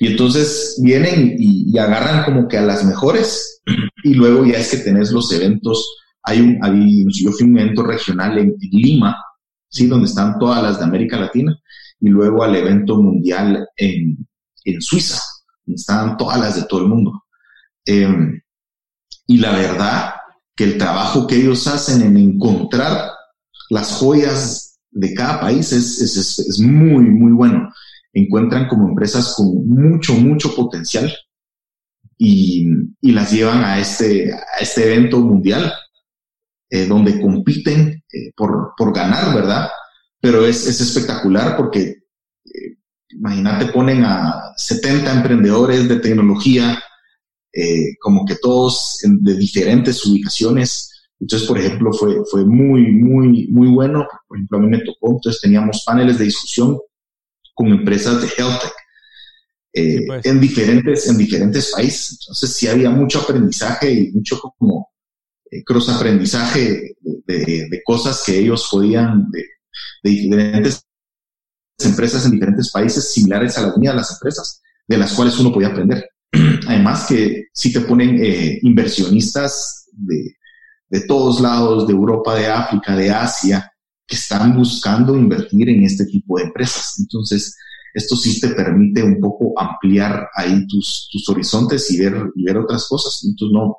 y 0.00 0.06
entonces 0.06 0.78
vienen 0.82 1.36
y, 1.38 1.76
agarran 1.78 2.24
como 2.24 2.48
que 2.48 2.58
a 2.58 2.62
las 2.62 2.84
mejores 2.84 3.62
y 4.02 4.14
luego 4.14 4.44
ya 4.44 4.58
es 4.58 4.70
que 4.70 4.78
tenés 4.78 5.10
los 5.12 5.32
eventos. 5.32 5.99
Hay 6.22 6.40
un, 6.40 6.58
hay, 6.62 7.04
yo 7.08 7.32
fui 7.32 7.46
a 7.46 7.50
un 7.50 7.58
evento 7.58 7.82
regional 7.82 8.38
en, 8.38 8.54
Lima, 8.72 9.16
¿sí? 9.68 9.86
donde 9.86 10.06
están 10.06 10.38
todas 10.38 10.62
las 10.62 10.78
de 10.78 10.84
América 10.84 11.18
Latina, 11.18 11.56
y 12.00 12.08
luego 12.08 12.42
al 12.42 12.56
evento 12.56 13.00
mundial 13.00 13.66
en, 13.76 14.26
en 14.64 14.82
Suiza, 14.82 15.20
donde 15.64 15.80
están 15.80 16.16
todas 16.16 16.40
las 16.40 16.56
de 16.56 16.64
todo 16.64 16.80
el 16.80 16.88
mundo. 16.88 17.24
Eh, 17.86 18.08
y 19.26 19.38
la 19.38 19.52
verdad, 19.52 20.14
que 20.56 20.64
el 20.64 20.76
trabajo 20.78 21.26
que 21.26 21.36
ellos 21.36 21.66
hacen 21.66 22.02
en 22.02 22.16
encontrar 22.16 23.10
las 23.70 23.92
joyas 23.92 24.78
de 24.90 25.14
cada 25.14 25.40
país 25.40 25.72
es, 25.72 26.00
es, 26.00 26.38
es, 26.38 26.58
muy, 26.58 27.04
muy 27.04 27.32
bueno. 27.32 27.72
Encuentran 28.12 28.66
como 28.68 28.88
empresas 28.88 29.34
con 29.36 29.66
mucho, 29.66 30.14
mucho 30.14 30.54
potencial 30.54 31.10
y, 32.18 32.66
y 33.00 33.12
las 33.12 33.32
llevan 33.32 33.64
a 33.64 33.78
este, 33.78 34.34
a 34.34 34.60
este 34.60 34.84
evento 34.84 35.20
mundial 35.20 35.72
eh, 36.72 36.86
donde 36.86 37.20
compiten 37.20 38.04
eh, 38.12 38.30
por, 38.36 38.74
por, 38.76 38.94
ganar, 38.94 39.34
¿verdad? 39.34 39.68
Pero 40.20 40.46
es, 40.46 40.68
es 40.68 40.80
espectacular 40.80 41.56
porque, 41.56 41.80
eh, 41.80 42.76
imagínate, 43.08 43.72
ponen 43.72 44.04
a 44.04 44.52
70 44.56 45.12
emprendedores 45.16 45.88
de 45.88 45.96
tecnología 45.96 46.80
como 48.00 48.24
que 48.24 48.36
todos 48.36 49.00
de 49.02 49.36
diferentes 49.36 50.06
ubicaciones. 50.06 50.88
Entonces, 51.18 51.48
por 51.48 51.58
ejemplo, 51.58 51.92
fue, 51.92 52.18
fue 52.30 52.44
muy, 52.44 52.92
muy, 52.92 53.48
muy 53.48 53.66
bueno. 53.66 54.06
Por 54.28 54.38
ejemplo, 54.38 54.58
a 54.58 54.60
mí 54.60 54.68
me 54.68 54.84
tocó, 54.84 55.10
entonces 55.10 55.40
teníamos 55.40 55.82
paneles 55.84 56.18
de 56.18 56.26
discusión 56.26 56.78
con 57.52 57.66
empresas 57.66 58.22
de 58.22 58.28
health 58.38 58.60
tech 58.62 58.72
pues. 60.06 60.26
en, 60.26 60.40
diferentes, 60.40 61.08
en 61.08 61.18
diferentes 61.18 61.72
países. 61.72 62.20
Entonces, 62.20 62.54
sí 62.54 62.68
había 62.68 62.90
mucho 62.90 63.18
aprendizaje 63.18 63.92
y 63.92 64.12
mucho 64.12 64.38
como 64.56 64.89
cross 65.64 65.88
aprendizaje 65.88 66.96
de, 67.00 67.82
cosas 67.84 68.22
que 68.24 68.38
ellos 68.38 68.68
podían, 68.70 69.26
de, 69.30 69.44
diferentes 70.02 70.84
empresas 71.78 72.24
en 72.26 72.32
diferentes 72.32 72.70
países 72.70 73.12
similares 73.12 73.56
a 73.56 73.62
las 73.62 73.76
mías, 73.76 73.94
las 73.94 74.12
empresas, 74.12 74.60
de 74.86 74.98
las 74.98 75.12
cuales 75.12 75.38
uno 75.38 75.52
podía 75.52 75.68
aprender. 75.68 76.10
Además 76.66 77.06
que 77.08 77.44
si 77.52 77.72
te 77.72 77.80
ponen 77.80 78.22
eh, 78.22 78.58
inversionistas 78.62 79.86
de, 79.92 80.34
de 80.88 81.00
todos 81.06 81.40
lados, 81.40 81.86
de 81.86 81.92
Europa, 81.92 82.34
de 82.34 82.46
África, 82.46 82.96
de 82.96 83.10
Asia, 83.10 83.72
que 84.06 84.16
están 84.16 84.56
buscando 84.56 85.16
invertir 85.16 85.68
en 85.68 85.84
este 85.84 86.04
tipo 86.06 86.36
de 86.36 86.44
empresas. 86.44 86.96
Entonces, 86.98 87.56
esto 87.94 88.16
sí 88.16 88.40
te 88.40 88.48
permite 88.48 89.02
un 89.02 89.20
poco 89.20 89.58
ampliar 89.58 90.28
ahí 90.34 90.66
tus, 90.66 91.08
tus 91.12 91.28
horizontes 91.28 91.90
y 91.92 91.98
ver, 91.98 92.30
y 92.34 92.44
ver 92.44 92.58
otras 92.58 92.86
cosas. 92.88 93.22
Entonces, 93.24 93.54
no, 93.54 93.76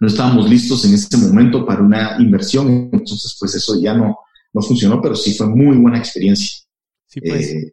no 0.00 0.08
estábamos 0.08 0.48
listos 0.48 0.84
en 0.84 0.94
ese 0.94 1.16
momento 1.16 1.66
para 1.66 1.82
una 1.82 2.16
inversión, 2.18 2.90
entonces, 2.92 3.36
pues 3.38 3.54
eso 3.54 3.80
ya 3.80 3.94
no, 3.94 4.18
no 4.52 4.62
funcionó, 4.62 5.00
pero 5.00 5.14
sí 5.14 5.34
fue 5.34 5.46
muy 5.48 5.76
buena 5.76 5.98
experiencia. 5.98 6.58
Sí, 7.06 7.20
pues. 7.20 7.50
Eh, 7.50 7.72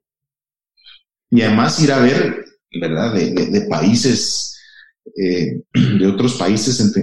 y 1.32 1.42
además 1.42 1.82
ir 1.82 1.92
a 1.92 2.00
ver 2.00 2.46
¿verdad? 2.80 3.14
De, 3.14 3.62
países, 3.70 4.58
eh, 5.18 5.62
de 5.74 6.08
otros 6.08 6.36
países 6.36 6.96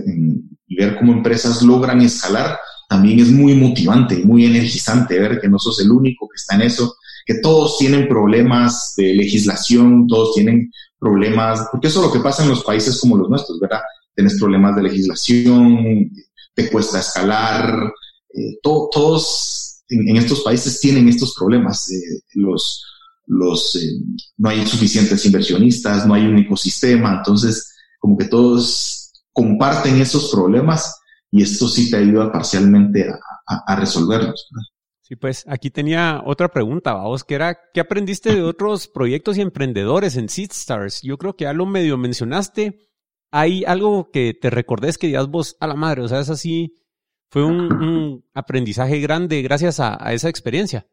y 0.66 0.76
ver 0.76 0.96
cómo 0.98 1.12
empresas 1.12 1.62
logran 1.62 2.00
escalar, 2.00 2.58
también 2.88 3.20
es 3.20 3.30
muy 3.30 3.54
motivante 3.54 4.20
y 4.20 4.24
muy 4.24 4.44
energizante 4.44 5.18
ver 5.18 5.40
que 5.40 5.48
no 5.48 5.58
sos 5.58 5.80
el 5.80 5.90
único 5.90 6.28
que 6.28 6.36
está 6.36 6.56
en 6.56 6.62
eso, 6.62 6.96
que 7.24 7.36
todos 7.36 7.78
tienen 7.78 8.08
problemas 8.08 8.94
de 8.96 9.14
legislación, 9.14 10.06
todos 10.06 10.34
tienen 10.34 10.70
problemas, 10.98 11.68
porque 11.70 11.88
eso 11.88 12.00
es 12.00 12.06
lo 12.06 12.12
que 12.12 12.20
pasa 12.20 12.42
en 12.42 12.50
los 12.50 12.62
países 12.64 13.00
como 13.00 13.16
los 13.16 13.30
nuestros, 13.30 13.58
¿verdad? 13.60 13.80
Tienes 14.14 14.38
problemas 14.38 14.76
de 14.76 14.82
legislación, 14.82 16.10
te 16.54 16.70
cuesta 16.70 17.00
escalar, 17.00 17.92
eh, 18.34 18.58
todos 18.62 19.82
en, 19.88 20.16
estos 20.16 20.42
países 20.42 20.80
tienen 20.80 21.08
estos 21.08 21.34
problemas. 21.34 21.88
los, 22.34 22.84
los, 23.26 23.78
no 24.36 24.48
hay 24.48 24.66
suficientes 24.66 25.24
inversionistas, 25.26 26.06
no 26.06 26.14
hay 26.14 26.26
un 26.26 26.38
ecosistema, 26.38 27.16
entonces 27.18 27.74
como 27.98 28.16
que 28.16 28.26
todos 28.26 29.12
comparten 29.32 30.00
esos 30.00 30.30
problemas 30.30 30.94
y 31.30 31.42
esto 31.42 31.68
sí 31.68 31.90
te 31.90 31.96
ayuda 31.96 32.30
parcialmente 32.30 33.06
a, 33.46 33.76
resolverlos. 33.76 34.48
Sí, 35.00 35.16
pues 35.16 35.44
aquí 35.48 35.70
tenía 35.70 36.22
otra 36.24 36.48
pregunta, 36.48 36.92
vamos, 36.92 37.24
que 37.24 37.34
era, 37.34 37.58
¿qué 37.72 37.80
aprendiste 37.80 38.34
de 38.34 38.42
otros 38.42 38.88
proyectos 38.88 39.36
y 39.36 39.40
emprendedores 39.40 40.16
en 40.16 40.28
SeedStars? 40.28 41.00
Yo 41.02 41.16
creo 41.18 41.34
que 41.34 41.44
ya 41.44 41.52
lo 41.52 41.66
medio 41.66 41.96
mencionaste. 41.96 42.91
¿Hay 43.34 43.64
algo 43.64 44.10
que 44.10 44.34
te 44.34 44.50
recordés 44.50 44.98
que 44.98 45.06
digas 45.06 45.26
vos 45.26 45.56
a 45.58 45.66
la 45.66 45.74
madre? 45.74 46.02
O 46.02 46.08
sea, 46.08 46.20
es 46.20 46.28
así, 46.28 46.76
fue 47.30 47.42
un, 47.42 48.22
aprendizaje 48.34 49.00
grande 49.00 49.40
gracias 49.40 49.80
a, 49.80 49.96
esa 50.12 50.28
experiencia. 50.28 50.86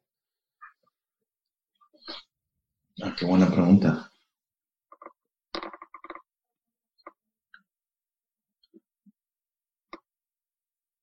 Ah, 3.03 3.13
qué 3.17 3.25
buena 3.25 3.51
pregunta. 3.51 4.09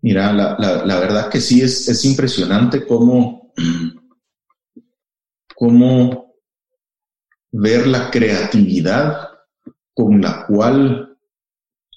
Mira, 0.01 0.32
la, 0.32 0.57
la, 0.59 1.01
verdad 1.01 1.28
que 1.28 1.41
sí 1.41 1.61
es, 1.61 1.87
es 1.89 2.05
impresionante 2.07 2.87
cómo, 2.87 3.53
cómo 5.55 6.34
ver 7.51 7.87
la 7.87 8.11
creatividad 8.11 9.30
con 9.93 10.22
la 10.22 10.47
cual 10.47 11.15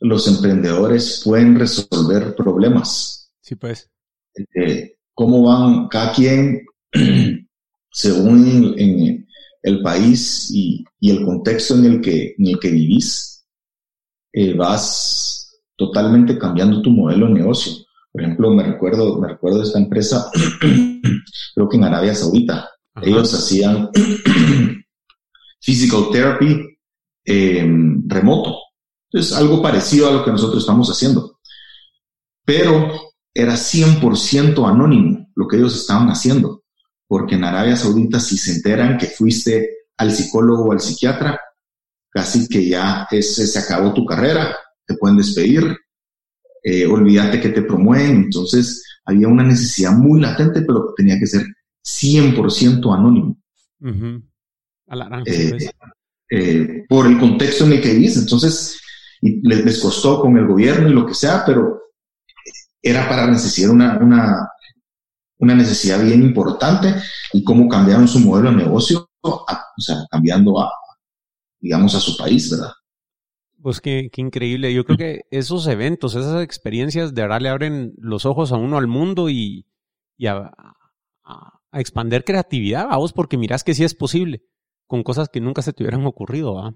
los 0.02 0.28
emprendedores 0.28 1.22
pueden 1.24 1.58
resolver 1.58 2.36
problemas. 2.36 3.32
Sí, 3.42 3.56
pues. 3.56 3.90
Eh, 4.56 4.96
cómo 5.14 5.44
van 5.44 5.88
cada 5.88 6.14
quien, 6.14 6.66
según 7.92 8.76
en, 8.78 9.28
el 9.62 9.82
país 9.82 10.50
y, 10.52 10.86
el 11.02 11.26
contexto 11.26 11.76
en 11.76 11.86
el 11.86 12.02
que, 12.02 12.36
en 12.38 12.48
el 12.48 12.60
que 12.60 12.72
vivís, 12.72 13.46
eh, 14.32 14.54
vas 14.54 15.60
totalmente 15.76 16.38
cambiando 16.38 16.82
tu 16.82 16.92
modelo 16.92 17.28
de 17.28 17.34
negocio. 17.34 17.74
Por 18.12 18.22
ejemplo, 18.22 18.52
me 18.52 18.64
recuerdo, 18.64 19.20
me 19.20 19.28
recuerdo 19.28 19.60
de 19.60 19.66
esta 19.66 19.80
empresa, 19.80 20.32
creo 21.56 21.70
que 21.70 21.78
en 21.78 21.84
Arabia 21.84 22.16
Saudita. 22.16 22.70
Ellos 23.02 23.34
hacían 23.34 23.90
physical 25.62 26.10
therapy 26.12 26.78
em, 27.26 28.08
remoto. 28.08 28.58
Es 29.12 29.34
algo 29.34 29.62
parecido 29.62 30.08
a 30.08 30.14
lo 30.14 30.24
que 30.24 30.32
nosotros 30.32 30.64
estamos 30.64 30.90
haciendo. 30.90 31.40
Pero 32.46 32.92
era 33.34 33.54
100% 33.54 34.68
anónimo 34.68 35.30
lo 35.36 35.48
que 35.48 35.58
ellos 35.58 35.76
estaban 35.76 36.10
haciendo. 36.10 36.64
Porque 37.08 37.36
en 37.36 37.44
Arabia 37.44 37.76
Saudita, 37.76 38.20
si 38.20 38.38
se 38.38 38.54
enteran 38.54 38.98
que 38.98 39.08
fuiste 39.08 39.70
al 39.98 40.12
psicólogo 40.12 40.66
o 40.66 40.72
al 40.72 40.80
psiquiatra, 40.80 41.40
casi 42.10 42.48
que 42.48 42.68
ya 42.68 43.08
se 43.10 43.60
acabó 43.60 43.94
tu 43.94 44.06
carrera, 44.06 44.56
te 44.86 44.96
pueden 44.96 45.18
despedir, 45.18 45.78
eh, 46.64 46.86
olvídate 46.86 47.40
que 47.40 47.50
te 47.50 47.62
promueven. 47.62 48.24
Entonces, 48.26 48.84
había 49.06 49.28
una 49.28 49.44
necesidad 49.44 49.92
muy 49.92 50.20
latente, 50.20 50.62
pero 50.62 50.94
tenía 50.96 51.18
que 51.20 51.28
ser 51.28 51.46
100% 51.84 52.94
anónimo. 52.94 53.38
Eh, 55.26 55.50
pues. 55.52 55.72
eh, 56.32 56.86
por 56.88 57.08
el 57.08 57.20
contexto 57.20 57.66
en 57.66 57.74
el 57.74 57.82
que 57.82 57.94
vivís. 57.94 58.18
Entonces, 58.18 58.80
y 59.22 59.48
les, 59.48 59.82
costó 59.82 60.22
con 60.22 60.38
el 60.38 60.48
gobierno 60.48 60.90
y 60.90 60.94
lo 60.94 61.06
que 61.06 61.14
sea, 61.14 61.44
pero 61.46 61.80
era 62.82 63.08
para 63.10 63.28
necesidad 63.28 63.72
una, 63.72 63.98
una, 63.98 64.50
una 65.40 65.56
necesidad 65.56 66.04
bien 66.04 66.24
importante 66.24 66.96
y 67.34 67.44
cómo 67.44 67.68
cambiaron 67.68 68.08
su 68.08 68.20
modelo 68.20 68.52
de 68.52 68.58
negocio, 68.58 69.10
o 69.22 69.46
sea, 69.78 69.98
cambiando 70.10 70.62
a, 70.62 70.72
digamos, 71.60 71.96
a 71.96 72.00
su 72.00 72.16
país, 72.18 72.50
¿verdad? 72.52 72.72
Pues 73.62 73.82
qué, 73.82 74.10
increíble. 74.16 74.74
Yo 74.74 74.86
creo 74.86 74.98
que 74.98 75.22
esos 75.32 75.68
eventos, 75.68 76.16
esas 76.16 76.42
experiencias 76.44 77.14
de 77.14 77.22
verdad 77.22 77.42
le 77.42 77.50
abren 77.50 77.94
los 77.98 78.26
ojos 78.26 78.54
a 78.54 78.56
uno 78.56 78.78
al 78.78 78.88
mundo 78.88 79.30
y, 79.30 79.66
a, 80.26 80.52
a, 81.26 81.60
expander 81.74 82.24
creatividad, 82.24 82.88
vos, 82.96 83.12
porque 83.12 83.38
mirás 83.38 83.64
que 83.64 83.74
sí 83.74 83.84
es 83.84 83.94
posible, 83.94 84.44
con 84.88 85.04
cosas 85.04 85.28
que 85.28 85.42
nunca 85.42 85.62
se 85.62 85.74
te 85.74 85.84
hubieran 85.84 86.06
ocurrido, 86.06 86.56
¿va? 86.56 86.74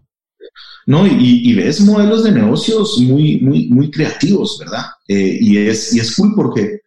No, 0.86 1.08
y, 1.08 1.54
ves 1.54 1.80
modelos 1.82 2.24
de 2.24 2.32
negocios 2.32 2.98
muy, 3.00 3.40
muy, 3.40 3.68
muy 3.70 3.90
creativos, 3.90 4.58
¿verdad? 4.60 4.86
Eh, 5.08 5.38
y, 5.40 5.58
es, 5.58 5.94
y 5.94 6.00
es 6.00 6.16
cool 6.16 6.34
porque 6.36 6.82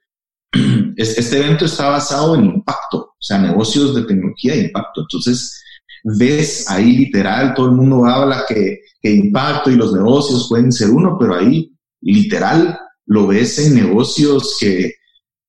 este 0.96 1.38
evento 1.38 1.64
está 1.64 1.88
basado 1.88 2.34
en 2.34 2.44
impacto, 2.44 2.98
o 2.98 3.16
sea, 3.18 3.38
negocios 3.38 3.94
de 3.94 4.04
tecnología 4.04 4.54
de 4.54 4.64
impacto. 4.66 5.02
Entonces, 5.02 5.62
ves 6.04 6.70
ahí 6.70 6.96
literal, 6.96 7.54
todo 7.54 7.66
el 7.66 7.72
mundo 7.72 8.04
habla 8.06 8.44
que, 8.48 8.80
impacto 9.02 9.70
y 9.70 9.76
los 9.76 9.92
negocios 9.92 10.48
pueden 10.48 10.72
ser 10.72 10.90
uno, 10.90 11.16
pero 11.16 11.36
ahí 11.36 11.72
literal 12.00 12.76
lo 13.04 13.28
ves 13.28 13.56
en 13.60 13.76
negocios 13.76 14.56
que, 14.58 14.94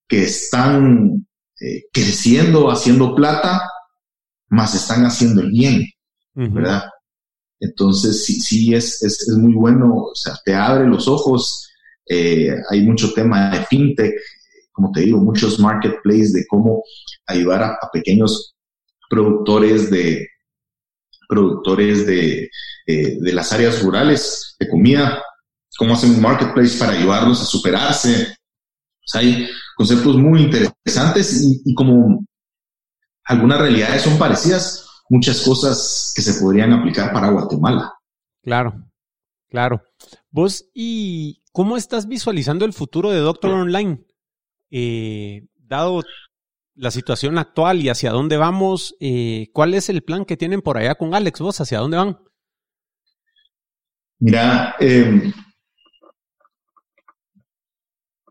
están 0.10 1.28
eh, 1.60 1.86
creciendo, 1.92 2.70
haciendo 2.70 3.16
plata, 3.16 3.68
más 4.50 4.76
están 4.76 5.06
haciendo 5.06 5.42
el 5.42 5.50
bien, 5.50 5.88
¿verdad? 6.36 6.84
Entonces, 7.60 8.26
sí, 8.26 8.40
sí 8.40 8.74
es, 8.74 9.02
es, 9.04 9.30
muy 9.38 9.54
bueno, 9.54 9.96
o 10.12 10.16
sea, 10.16 10.36
te 10.46 10.54
abre 10.54 10.88
los 10.88 11.08
ojos. 11.08 11.70
Eh, 12.08 12.56
hay 12.70 12.82
mucho 12.84 13.14
tema 13.14 13.50
de 13.50 13.66
fintech, 13.66 14.14
como 14.72 14.92
te 14.92 15.02
digo, 15.02 15.20
muchos 15.20 15.60
marketplaces 15.60 16.34
de 16.34 16.46
cómo 16.48 16.84
ayudar 17.26 17.64
a 17.64 17.90
pequeños 17.92 18.56
productores 19.10 19.90
de, 19.90 20.28
productores 21.28 22.06
de, 22.06 22.50
eh, 22.86 23.18
de 23.20 23.34
las 23.34 23.52
áreas 23.52 23.82
rurales 23.82 24.56
de 24.60 24.70
comida, 24.70 25.22
cómo 25.78 25.94
hacen 25.94 26.12
un 26.12 26.22
marketplace 26.22 26.78
para 26.78 26.94
ayudarlos 26.94 27.42
a 27.42 27.46
superarse. 27.46 28.36
hay 29.14 29.48
conceptos 29.76 30.18
muy 30.18 30.44
interesantes 30.44 31.62
y, 31.66 31.74
como 31.74 32.26
algunas 33.26 33.60
realidades 33.60 34.02
son 34.04 34.18
parecidas, 34.18 34.87
muchas 35.10 35.42
cosas 35.42 36.14
que 36.16 36.22
se 36.22 36.40
podrían 36.42 36.74
aplicar 36.74 37.12
para 37.12 37.30
Guatemala. 37.30 37.94
Claro, 38.42 38.86
claro. 39.50 39.82
Vos, 40.30 40.70
¿y 40.74 41.44
cómo 41.52 41.78
estás 41.78 42.08
visualizando 42.08 42.66
el 42.66 42.74
futuro 42.74 43.12
de 43.12 43.20
Doctor 43.20 43.52
Online? 43.52 44.04
Eh, 44.70 45.48
dado 45.56 46.04
la 46.76 46.92
situación 46.92 47.38
actual 47.38 47.82
y 47.82 47.90
hacia 47.90 48.12
dónde 48.12 48.38
vamos. 48.38 48.96
Eh, 49.00 49.50
¿Cuál 49.54 49.74
es 49.74 49.90
el 49.90 50.04
plan 50.04 50.26
que 50.26 50.38
tienen 50.38 50.62
por 50.62 50.78
allá 50.78 50.96
con 50.96 51.14
Alex? 51.16 51.40
¿Vos 51.40 51.60
hacia 51.60 51.80
dónde 51.80 51.98
van? 51.98 52.20
Mira, 54.20 54.76
em, 54.80 55.32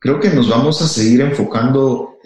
creo 0.01 0.19
que 0.19 0.31
nos 0.31 0.49
vamos 0.49 0.81
a 0.83 0.89
seguir 0.89 1.21
enfocando. 1.21 2.19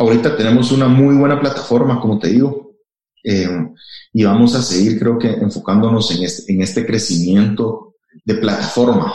Ahorita 0.00 0.34
tenemos 0.34 0.72
una 0.72 0.88
muy 0.88 1.14
buena 1.14 1.38
plataforma, 1.38 2.00
como 2.00 2.18
te 2.18 2.28
digo, 2.28 2.74
em, 3.22 3.74
y 4.14 4.24
vamos 4.24 4.54
a 4.54 4.62
seguir, 4.62 4.98
creo 4.98 5.18
que, 5.18 5.28
enfocándonos 5.28 6.10
en 6.12 6.24
este, 6.24 6.52
en 6.52 6.62
este 6.62 6.86
crecimiento 6.86 7.96
de 8.24 8.34
plataforma. 8.34 9.14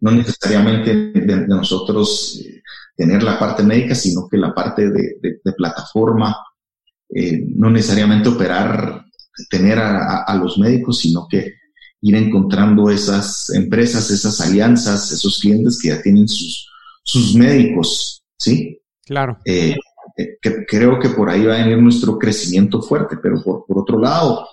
No 0.00 0.10
necesariamente 0.10 0.92
de, 1.12 1.46
nosotros 1.46 2.42
eh, 2.44 2.60
tener 2.96 3.22
la 3.22 3.38
parte 3.38 3.62
médica, 3.62 3.94
sino 3.94 4.28
que 4.28 4.36
la 4.36 4.52
parte 4.52 4.90
de, 4.90 5.54
plataforma, 5.56 6.36
eh, 7.08 7.44
no 7.54 7.70
necesariamente 7.70 8.28
operar, 8.28 9.04
tener 9.48 9.78
a, 9.78 10.34
los 10.34 10.58
médicos, 10.58 10.98
sino 10.98 11.28
que 11.28 11.54
ir 12.00 12.16
encontrando 12.16 12.90
esas 12.90 13.50
empresas, 13.50 14.10
esas 14.10 14.40
alianzas, 14.40 15.12
esos 15.12 15.38
clientes 15.38 15.78
que 15.80 15.88
ya 15.90 16.02
tienen 16.02 16.26
sus, 16.26 16.68
sus 17.04 17.36
médicos, 17.36 18.24
¿sí? 18.36 18.80
Claro. 19.06 19.38
Eh, 19.44 19.76
eh, 20.16 20.36
que, 20.40 20.64
creo 20.66 20.98
que 20.98 21.10
por 21.10 21.30
ahí 21.30 21.44
va 21.44 21.54
a 21.54 21.58
venir 21.58 21.78
nuestro 21.78 22.18
crecimiento 22.18 22.82
fuerte, 22.82 23.16
pero 23.22 23.42
por, 23.42 23.64
por 23.66 23.78
otro 23.78 23.98
lado, 23.98 24.46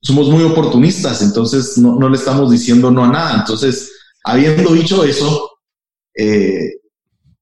somos 0.00 0.30
muy 0.30 0.42
oportunistas, 0.44 1.20
entonces 1.20 1.76
no, 1.76 1.98
no, 1.98 2.08
le 2.08 2.16
estamos 2.16 2.50
diciendo 2.50 2.90
no 2.90 3.04
a 3.04 3.08
nada. 3.08 3.40
Entonces, 3.40 3.92
habiendo 4.24 4.72
dicho 4.72 5.04
eso, 5.04 5.50
eh, 6.14 6.76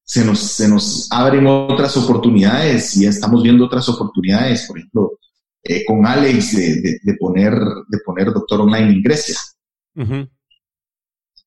se 0.03 0.25
nos, 0.25 0.39
se 0.39 0.69
nos 0.69 1.09
abren 1.11 1.47
otras 1.47 1.97
oportunidades 1.97 2.97
y 2.97 3.07
estamos 3.07 3.43
viendo 3.43 3.65
otras 3.65 3.89
oportunidades, 3.89 4.67
por 4.67 4.79
ejemplo, 4.79 5.19
eh, 5.63 5.83
con 5.87 6.07
Alex 6.07 6.57
de, 6.57 7.17
poner, 7.19 7.55
de 7.55 7.99
poner 8.05 8.33
Doctor 8.33 8.61
Online 8.61 8.91
en 8.91 9.03
Grecia. 9.03 9.37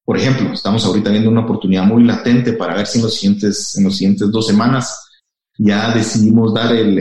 Por 0.07 0.17
ejemplo, 0.17 0.53
estamos 0.53 0.85
ahorita 0.85 1.09
viendo 1.09 1.29
una 1.29 1.41
oportunidad 1.41 1.83
muy 1.83 2.01
latente 2.01 2.53
para 2.53 2.75
ver 2.75 2.87
si 2.87 2.97
en 2.97 3.03
los 3.03 3.13
siguientes, 3.13 3.77
en 3.77 3.83
los 3.83 3.97
siguientes 3.97 4.31
dos 4.31 4.47
semanas 4.47 5.09
ya 5.57 5.91
decidimos 5.93 6.53
dar 6.53 6.73
el, 6.73 6.97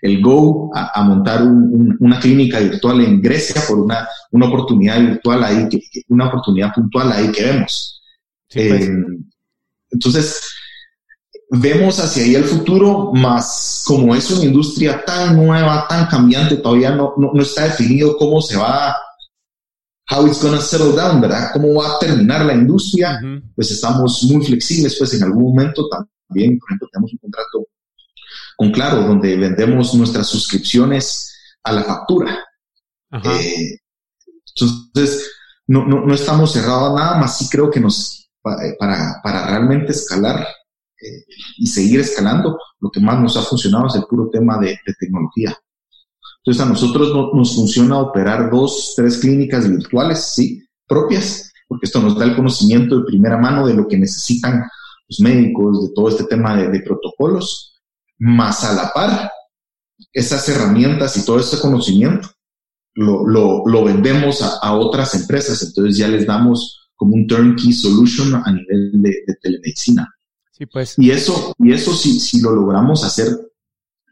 el, 0.00 0.22
go 0.22 0.70
a, 0.72 1.02
montar 1.02 1.42
una 1.42 2.20
clínica 2.20 2.60
virtual 2.60 3.00
en 3.00 3.20
Grecia 3.20 3.60
por 3.66 3.80
una, 3.80 4.06
una 4.30 4.46
oportunidad 4.46 5.00
virtual 5.00 5.42
ahí, 5.42 5.68
una 6.06 6.28
oportunidad 6.28 6.72
puntual 6.72 7.10
ahí 7.10 7.32
que 7.32 7.46
vemos. 7.46 8.00
Pues. 8.54 8.88
Eh, 8.88 8.92
entonces, 9.90 10.40
vemos 11.50 11.98
hacia 11.98 12.22
ahí 12.22 12.36
el 12.36 12.44
futuro, 12.44 13.10
más 13.12 13.82
como 13.84 14.14
es 14.14 14.30
una 14.30 14.44
industria 14.44 15.04
tan 15.04 15.34
nueva, 15.34 15.88
tan 15.88 16.06
cambiante, 16.06 16.58
todavía 16.58 16.92
no, 16.92 17.14
no, 17.16 17.42
está 17.42 17.64
definido 17.64 18.16
cómo 18.16 18.40
se 18.40 18.56
va, 18.56 18.94
how 20.12 20.26
it's 20.26 20.42
gonna 20.42 20.60
settle 20.60 20.94
down, 20.94 21.20
¿verdad? 21.20 21.50
Cómo 21.52 21.74
va 21.74 21.96
a 21.96 21.98
terminar 21.98 22.44
la 22.44 22.54
industria, 22.54 23.20
pues 23.54 23.70
estamos 23.70 24.22
muy 24.24 24.44
flexibles, 24.44 24.96
pues 24.98 25.14
en 25.14 25.24
algún 25.24 25.54
momento 25.54 25.88
también, 25.88 26.58
por 26.58 26.68
ejemplo, 26.68 26.88
tenemos 26.92 27.12
un 27.12 27.18
contrato 27.18 27.68
con 28.56 28.70
Claro, 28.70 29.02
donde 29.02 29.36
vendemos 29.36 29.94
nuestras 29.94 30.26
suscripciones 30.26 31.34
a 31.64 31.72
la 31.72 31.82
factura. 31.82 32.44
Eh, 33.24 33.78
entonces, 34.54 35.30
no, 35.66 35.86
no, 35.86 36.04
no, 36.04 36.14
estamos 36.14 36.52
cerrados 36.52 36.90
a 36.90 37.02
nada, 37.02 37.18
más 37.18 37.38
sí 37.38 37.48
creo 37.50 37.70
que 37.70 37.80
nos, 37.80 38.30
para, 38.42 39.20
para 39.22 39.46
realmente 39.46 39.92
escalar 39.92 40.46
eh, 41.02 41.24
y 41.58 41.66
seguir 41.66 42.00
escalando, 42.00 42.58
lo 42.80 42.90
que 42.90 43.00
más 43.00 43.20
nos 43.20 43.36
ha 43.36 43.42
funcionado 43.42 43.86
es 43.86 43.94
el 43.96 44.04
puro 44.04 44.28
tema 44.30 44.58
de, 44.58 44.78
tecnología. 44.98 45.56
Entonces 46.44 46.62
a 46.62 46.68
nosotros 46.68 47.34
nos 47.34 47.54
funciona 47.54 47.98
operar 47.98 48.50
dos, 48.50 48.94
tres 48.96 49.18
clínicas 49.18 49.68
virtuales, 49.68 50.32
sí, 50.34 50.62
propias, 50.88 51.52
porque 51.68 51.86
esto 51.86 52.00
nos 52.00 52.18
da 52.18 52.24
el 52.24 52.34
conocimiento 52.34 52.98
de 52.98 53.04
primera 53.06 53.38
mano 53.38 53.66
de 53.66 53.74
lo 53.74 53.86
que 53.86 53.96
necesitan 53.96 54.64
los 55.08 55.20
médicos, 55.20 55.88
de 55.88 55.94
todo 55.94 56.08
este 56.08 56.24
tema 56.24 56.56
de, 56.56 56.80
protocolos, 56.80 57.80
más 58.18 58.64
a 58.64 58.74
la 58.74 58.92
par, 58.92 59.30
esas 60.12 60.48
herramientas 60.48 61.16
y 61.16 61.24
todo 61.24 61.38
ese 61.38 61.60
conocimiento 61.60 62.28
lo, 62.94 63.24
lo, 63.66 63.84
vendemos 63.84 64.42
a, 64.42 64.74
otras 64.74 65.14
empresas, 65.14 65.62
entonces 65.62 65.96
ya 65.96 66.08
les 66.08 66.26
damos 66.26 66.90
como 66.94 67.14
un 67.14 67.26
turnkey 67.26 67.72
solution 67.72 68.34
a 68.34 68.52
nivel 68.52 69.00
de 69.00 69.34
telemedicina. 69.40 70.08
Pues. 70.70 70.98
Y 70.98 71.10
eso, 71.10 71.54
y 71.58 71.72
eso 71.72 71.92
si, 71.94 72.20
si 72.20 72.40
lo 72.40 72.52
logramos 72.52 73.04
hacer 73.04 73.28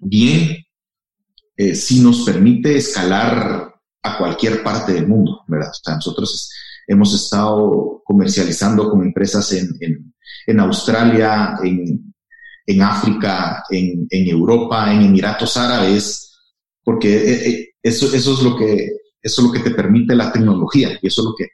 bien, 0.01 0.65
eh, 1.61 1.75
si 1.75 2.01
nos 2.01 2.25
permite 2.25 2.75
escalar 2.75 3.75
a 4.03 4.17
cualquier 4.17 4.63
parte 4.63 4.95
del 4.95 5.07
mundo, 5.07 5.43
¿verdad? 5.47 5.69
O 5.69 5.75
sea, 5.75 5.95
nosotros 5.97 6.51
hemos 6.87 7.13
estado 7.13 8.01
comercializando 8.03 8.89
con 8.89 9.03
empresas 9.03 9.53
en, 9.53 9.69
en, 10.47 10.59
Australia, 10.59 11.59
en, 11.63 12.15
en 12.65 12.81
África, 12.81 13.63
en, 13.69 14.09
Europa, 14.11 14.91
en 14.91 15.03
Emiratos 15.03 15.59
Árabes, 15.59 16.33
porque 16.83 17.15
eh, 17.15 17.51
eh, 17.51 17.69
eso, 17.83 18.07
eso, 18.07 18.33
es 18.33 18.43
lo 18.43 18.57
que, 18.57 18.93
eso 19.21 19.43
es 19.43 19.47
lo 19.47 19.53
que 19.53 19.61
te 19.61 19.73
permite 19.73 20.17
la 20.17 20.33
tecnología 20.33 20.99
y 21.03 21.09
eso 21.09 21.21
es 21.21 21.27
lo 21.27 21.35
que 21.37 21.47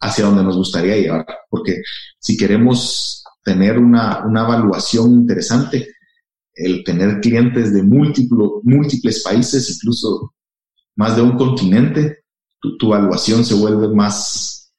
hacia 0.00 0.26
donde 0.26 0.44
nos 0.44 0.58
gustaría 0.58 0.98
llevar, 0.98 1.24
porque 1.48 1.80
si 2.18 2.36
queremos 2.36 3.24
tener 3.42 3.78
una, 3.78 4.22
una 4.26 4.42
evaluación 4.42 5.12
interesante, 5.12 5.95
el 6.56 6.82
tener 6.84 7.20
clientes 7.20 7.72
de 7.72 7.82
múltiplo, 7.82 8.60
múltiples 8.64 9.22
países, 9.22 9.70
incluso 9.70 10.34
más 10.96 11.14
de 11.14 11.22
un 11.22 11.36
continente, 11.36 12.24
tu, 12.60 12.92
evaluación 12.92 13.44
se 13.44 13.54
vuelve 13.54 13.88
más, 13.88 14.72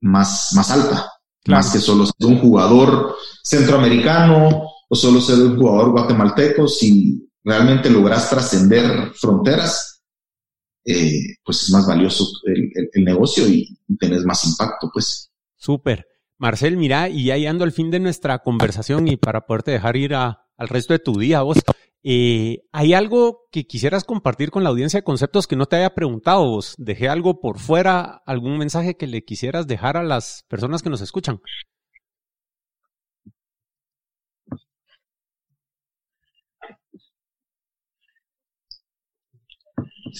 más, 0.00 0.50
más 0.54 0.70
alta. 0.70 1.08
Más 1.46 1.72
que 1.72 1.80
solo 1.80 2.06
ser 2.06 2.14
un 2.26 2.38
jugador 2.38 3.16
centroamericano 3.42 4.64
o 4.88 4.94
solo 4.94 5.20
ser 5.20 5.38
un 5.40 5.58
jugador 5.58 5.90
guatemalteco, 5.90 6.68
si 6.68 7.28
realmente 7.44 7.90
logras 7.90 8.30
trascender 8.30 9.12
fronteras, 9.14 10.02
eh, 10.84 11.36
pues 11.44 11.64
es 11.64 11.70
más 11.70 11.86
valioso 11.86 12.26
el, 12.44 13.04
negocio 13.04 13.46
y, 13.48 13.76
y 13.88 13.96
tenés 13.96 14.24
más 14.24 14.44
impacto, 14.44 14.88
pues. 14.92 15.30
Súper. 15.56 16.06
Marcel, 16.38 16.76
mira, 16.76 17.08
y 17.08 17.24
ya 17.24 17.50
ando 17.50 17.64
al 17.64 17.72
fin 17.72 17.90
de 17.90 18.00
nuestra 18.00 18.38
conversación 18.40 19.06
y 19.08 19.16
para 19.16 19.46
poderte 19.46 19.72
dejar 19.72 19.96
ir 19.96 20.14
al 20.56 20.68
resto 20.68 20.92
de 20.92 20.98
tu 20.98 21.18
día, 21.18 21.42
vos, 21.42 21.58
eh, 22.04 22.62
¿hay 22.72 22.94
algo 22.94 23.48
que 23.50 23.66
quisieras 23.66 24.04
compartir 24.04 24.50
con 24.50 24.64
la 24.64 24.70
audiencia 24.70 25.00
de 25.00 25.04
conceptos 25.04 25.46
que 25.46 25.56
no 25.56 25.66
te 25.66 25.76
haya 25.76 25.94
preguntado 25.94 26.44
vos? 26.46 26.74
¿Dejé 26.78 27.08
algo 27.08 27.40
por 27.40 27.58
fuera? 27.58 28.22
¿Algún 28.26 28.58
mensaje 28.58 28.96
que 28.96 29.06
le 29.06 29.24
quisieras 29.24 29.66
dejar 29.66 29.96
a 29.96 30.02
las 30.02 30.44
personas 30.48 30.82
que 30.82 30.90
nos 30.90 31.00
escuchan? 31.00 31.40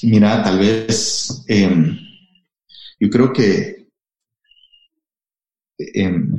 Mira, 0.02 0.42
tal 0.42 0.58
vez 0.58 1.44
em, 1.48 1.98
yo 2.98 3.10
creo 3.10 3.32
que 3.32 3.88
en, 5.78 6.34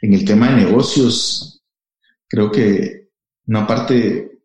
el 0.00 0.24
tema 0.24 0.50
de 0.50 0.64
negocios, 0.64 1.51
creo 2.32 2.50
que 2.50 3.10
una 3.46 3.66
parte 3.66 4.40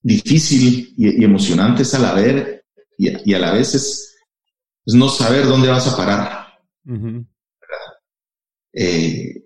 difícil 0.00 0.94
y, 0.96 1.24
emocionante 1.24 1.82
es 1.82 1.92
a 1.94 1.98
la 1.98 2.14
vez 2.14 2.62
y, 2.96 3.34
a 3.34 3.38
la 3.40 3.52
vez 3.52 3.74
es, 3.74 4.16
no 4.86 5.08
saber 5.08 5.46
dónde 5.46 5.68
vas 5.68 5.88
a 5.88 5.96
parar. 5.96 6.46
Eh, 8.72 9.42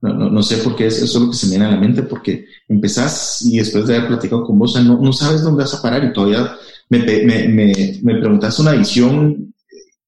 no, 0.00 0.42
sé 0.42 0.56
por 0.58 0.74
qué 0.74 0.86
es 0.86 1.02
eso 1.02 1.20
lo 1.20 1.30
que 1.30 1.36
se 1.36 1.46
me 1.46 1.50
viene 1.50 1.66
a 1.66 1.72
la 1.72 1.76
mente, 1.76 2.02
porque 2.02 2.46
empezás 2.66 3.42
y 3.42 3.58
después 3.58 3.86
de 3.86 3.96
haber 3.96 4.08
platicado 4.08 4.44
con 4.44 4.58
vos, 4.58 4.82
no, 4.82 5.12
sabes 5.12 5.42
dónde 5.42 5.64
vas 5.64 5.74
a 5.74 5.82
parar 5.82 6.02
y 6.02 6.14
todavía 6.14 6.56
me, 6.88 7.00
me, 7.00 7.48
me, 7.48 8.00
me 8.02 8.20
preguntas 8.20 8.58
una 8.58 8.72
visión 8.72 9.54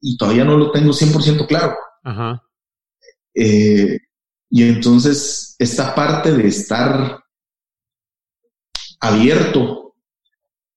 y 0.01 0.17
todavía 0.17 0.45
no 0.45 0.57
lo 0.57 0.71
tengo 0.71 0.91
100% 0.91 1.47
claro. 1.47 1.77
Ajá. 2.03 2.43
Eh, 3.35 3.99
y 4.51 4.63
entonces 4.63 5.57
esta 5.59 5.95
parte 5.95 6.33
de 6.33 6.49
estar 6.49 7.21
abierto 9.01 9.95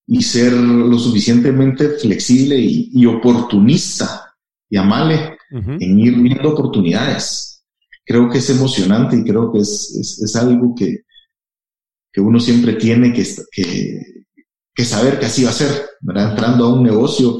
y 0.07 0.23
ser 0.23 0.53
lo 0.53 0.97
suficientemente 0.97 1.89
flexible 1.89 2.57
y, 2.57 3.05
oportunista 3.05 4.35
y 4.67 4.77
amable 4.77 5.37
en 5.51 5.99
ir 5.99 6.19
viendo 6.19 6.49
oportunidades. 6.49 7.63
Creo 8.03 8.27
que 8.27 8.39
es 8.39 8.49
emocionante 8.49 9.17
y 9.17 9.23
creo 9.23 9.51
que 9.51 9.59
es, 9.59 10.19
es, 10.23 10.35
algo 10.35 10.73
que, 10.73 11.01
que, 12.11 12.21
uno 12.21 12.39
siempre 12.39 12.73
tiene 12.73 13.13
que, 13.13 13.23
que, 13.51 14.25
que, 14.73 14.85
saber 14.85 15.19
que 15.19 15.27
así 15.27 15.43
va 15.43 15.51
a 15.51 15.53
ser, 15.53 15.87
Entrando 16.01 16.65
a 16.65 16.73
un 16.73 16.83
negocio, 16.83 17.39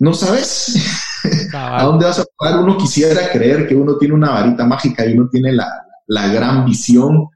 no 0.00 0.12
sabes. 0.12 0.74
¿A 1.54 1.84
dónde 1.84 2.06
vas 2.06 2.18
a 2.18 2.24
parar? 2.36 2.60
Uno 2.60 2.76
quisiera 2.76 3.30
creer 3.30 3.66
que 3.66 3.74
uno 3.74 3.96
tiene 3.96 4.14
una 4.14 4.30
varita 4.30 4.64
mágica 4.64 5.06
y 5.06 5.14
uno 5.14 5.28
tiene 5.30 5.52
la, 5.52 5.68
gran 6.32 6.64
visión, 6.64 7.28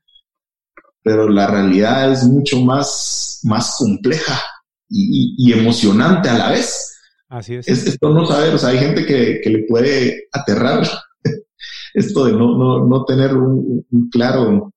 pero 1.03 1.29
la 1.29 1.47
realidad 1.47 2.13
es 2.13 2.25
mucho 2.25 2.61
más, 2.61 3.41
más 3.45 3.77
compleja 3.79 4.41
y, 4.89 5.53
emocionante 5.53 6.29
a 6.29 6.39
la 6.39 6.51
vez. 6.51 6.99
Así 7.29 7.55
es. 7.55 7.69
esto 7.69 8.11
no 8.11 8.27
saber, 8.27 8.55
o 8.55 8.59
sea, 8.59 8.71
hay 8.71 8.79
gente 8.79 9.05
que, 9.05 9.41
le 9.45 9.65
puede 9.69 10.29
aterrar 10.33 10.87
esto 11.95 12.27
de 12.27 12.33
no, 12.33 12.87
no, 12.87 13.05
tener 13.05 13.35
un, 13.35 13.85
claro 14.11 14.73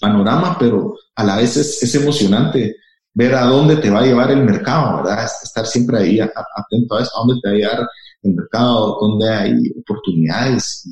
panorama, 0.00 0.56
pero 0.58 0.94
a 1.14 1.24
la 1.24 1.36
vez 1.36 1.56
es 1.56 1.94
emocionante 1.94 2.76
ver 3.14 3.34
a 3.34 3.44
dónde 3.44 3.76
te 3.76 3.90
va 3.90 4.00
a 4.00 4.06
llevar 4.06 4.30
el 4.30 4.44
mercado, 4.44 4.98
¿verdad? 4.98 5.24
Estar 5.42 5.66
siempre 5.66 5.98
ahí 5.98 6.20
atento 6.20 6.96
a 6.96 7.02
eso, 7.02 7.10
a 7.14 7.26
dónde 7.26 7.40
te 7.42 7.48
va 7.48 7.54
a 7.54 7.58
llevar 7.58 7.88
el 8.22 8.34
mercado, 8.34 8.98
dónde 9.00 9.28
hay 9.28 9.54
oportunidades. 9.78 10.88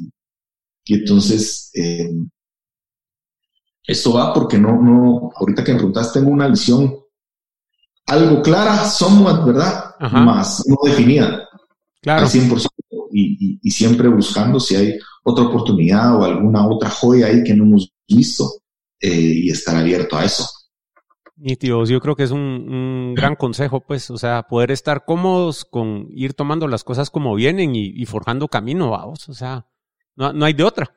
Y, 0.84 0.94
entonces, 0.94 1.70
eh, 1.74 2.10
esto 3.84 4.12
va 4.12 4.32
porque 4.34 4.58
no, 4.58 4.80
no, 4.80 5.30
ahorita 5.34 5.64
que 5.64 5.72
me 5.72 5.78
preguntaste, 5.78 6.18
tengo 6.20 6.32
una 6.32 6.48
visión 6.48 6.96
algo 8.06 8.42
clara, 8.42 8.84
somewhat, 8.84 9.44
¿verdad? 9.44 9.94
Más 10.00 10.64
no 10.66 10.76
definida. 10.84 11.48
Claro. 12.00 12.22
Al 12.22 12.28
100%. 12.28 12.66
Y, 13.12 13.58
y, 13.60 13.70
siempre 13.72 14.08
buscando 14.08 14.60
si 14.60 14.76
hay 14.76 14.98
otra 15.24 15.44
oportunidad 15.44 16.14
o 16.16 16.24
alguna 16.24 16.66
otra 16.68 16.88
joya 16.88 17.26
ahí 17.26 17.42
que 17.42 17.54
no 17.54 17.64
hemos 17.64 17.92
visto 18.08 18.62
eh, 19.00 19.10
y 19.10 19.50
estar 19.50 19.74
abierto 19.76 20.16
a 20.16 20.24
eso. 20.24 20.44
Tíos, 21.58 21.88
yo 21.88 22.00
creo 22.00 22.16
que 22.16 22.24
es 22.24 22.30
un, 22.30 23.14
gran 23.16 23.34
consejo, 23.36 23.80
pues, 23.80 24.10
o 24.10 24.18
sea, 24.18 24.44
poder 24.44 24.70
estar 24.70 25.04
cómodos 25.04 25.64
con 25.64 26.08
ir 26.10 26.34
tomando 26.34 26.68
las 26.68 26.84
cosas 26.84 27.10
como 27.10 27.34
vienen 27.34 27.74
y, 27.74 28.04
forjando 28.06 28.48
camino, 28.48 28.90
vamos, 28.90 29.28
o 29.28 29.34
sea, 29.34 29.66
no, 30.16 30.44
hay 30.44 30.52
de 30.52 30.64
otra. 30.64 30.96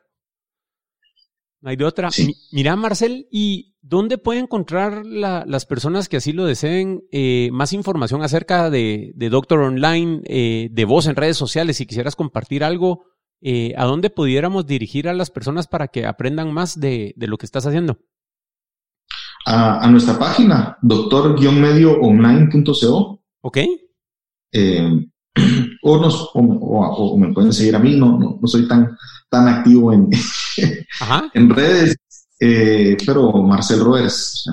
No 1.60 1.70
hay 1.70 1.76
de 1.76 1.84
otra. 1.86 2.10
Mira, 2.52 2.76
Marcel, 2.76 3.26
¿y 3.30 3.76
dónde 3.80 4.18
puede 4.18 4.40
encontrar 4.40 5.06
las 5.06 5.64
personas 5.64 6.10
que 6.10 6.18
así 6.18 6.32
lo 6.34 6.44
deseen 6.44 7.04
eh, 7.10 7.48
más 7.52 7.72
información 7.72 8.22
acerca 8.22 8.68
de, 8.68 9.12
de 9.14 9.30
Doctor 9.30 9.60
Online, 9.60 10.20
eh, 10.26 10.68
de 10.70 10.84
vos 10.84 11.06
en 11.06 11.16
redes 11.16 11.38
sociales, 11.38 11.78
si 11.78 11.86
quisieras 11.86 12.16
compartir 12.16 12.64
algo, 12.64 13.06
eh, 13.40 13.72
¿a 13.78 13.86
dónde 13.86 14.10
pudiéramos 14.10 14.66
dirigir 14.66 15.08
a 15.08 15.14
las 15.14 15.30
personas 15.30 15.66
para 15.66 15.88
que 15.88 16.04
aprendan 16.04 16.52
más 16.52 16.78
de, 16.78 17.14
de 17.16 17.26
lo 17.28 17.38
que 17.38 17.46
estás 17.46 17.66
haciendo? 17.66 17.98
A, 19.46 19.86
nuestra 19.90 20.18
página, 20.18 20.76
doctor-medioonline.co. 20.82 23.22
Ok. 23.42 23.58
Eh, 24.52 25.06
o, 25.82 25.98
nos, 25.98 26.30
o, 26.34 27.16
me 27.18 27.32
pueden 27.32 27.52
seguir 27.52 27.74
a 27.76 27.78
mí, 27.78 27.96
no, 27.96 28.18
no, 28.18 28.40
soy 28.46 28.66
tan, 28.68 28.96
tan 29.28 29.48
activo 29.48 29.92
en, 29.92 30.08
en 31.34 31.50
redes. 31.50 31.96
eh, 32.40 32.96
pero 33.04 33.32
Marcel 33.42 33.80
Roers. 33.80 34.46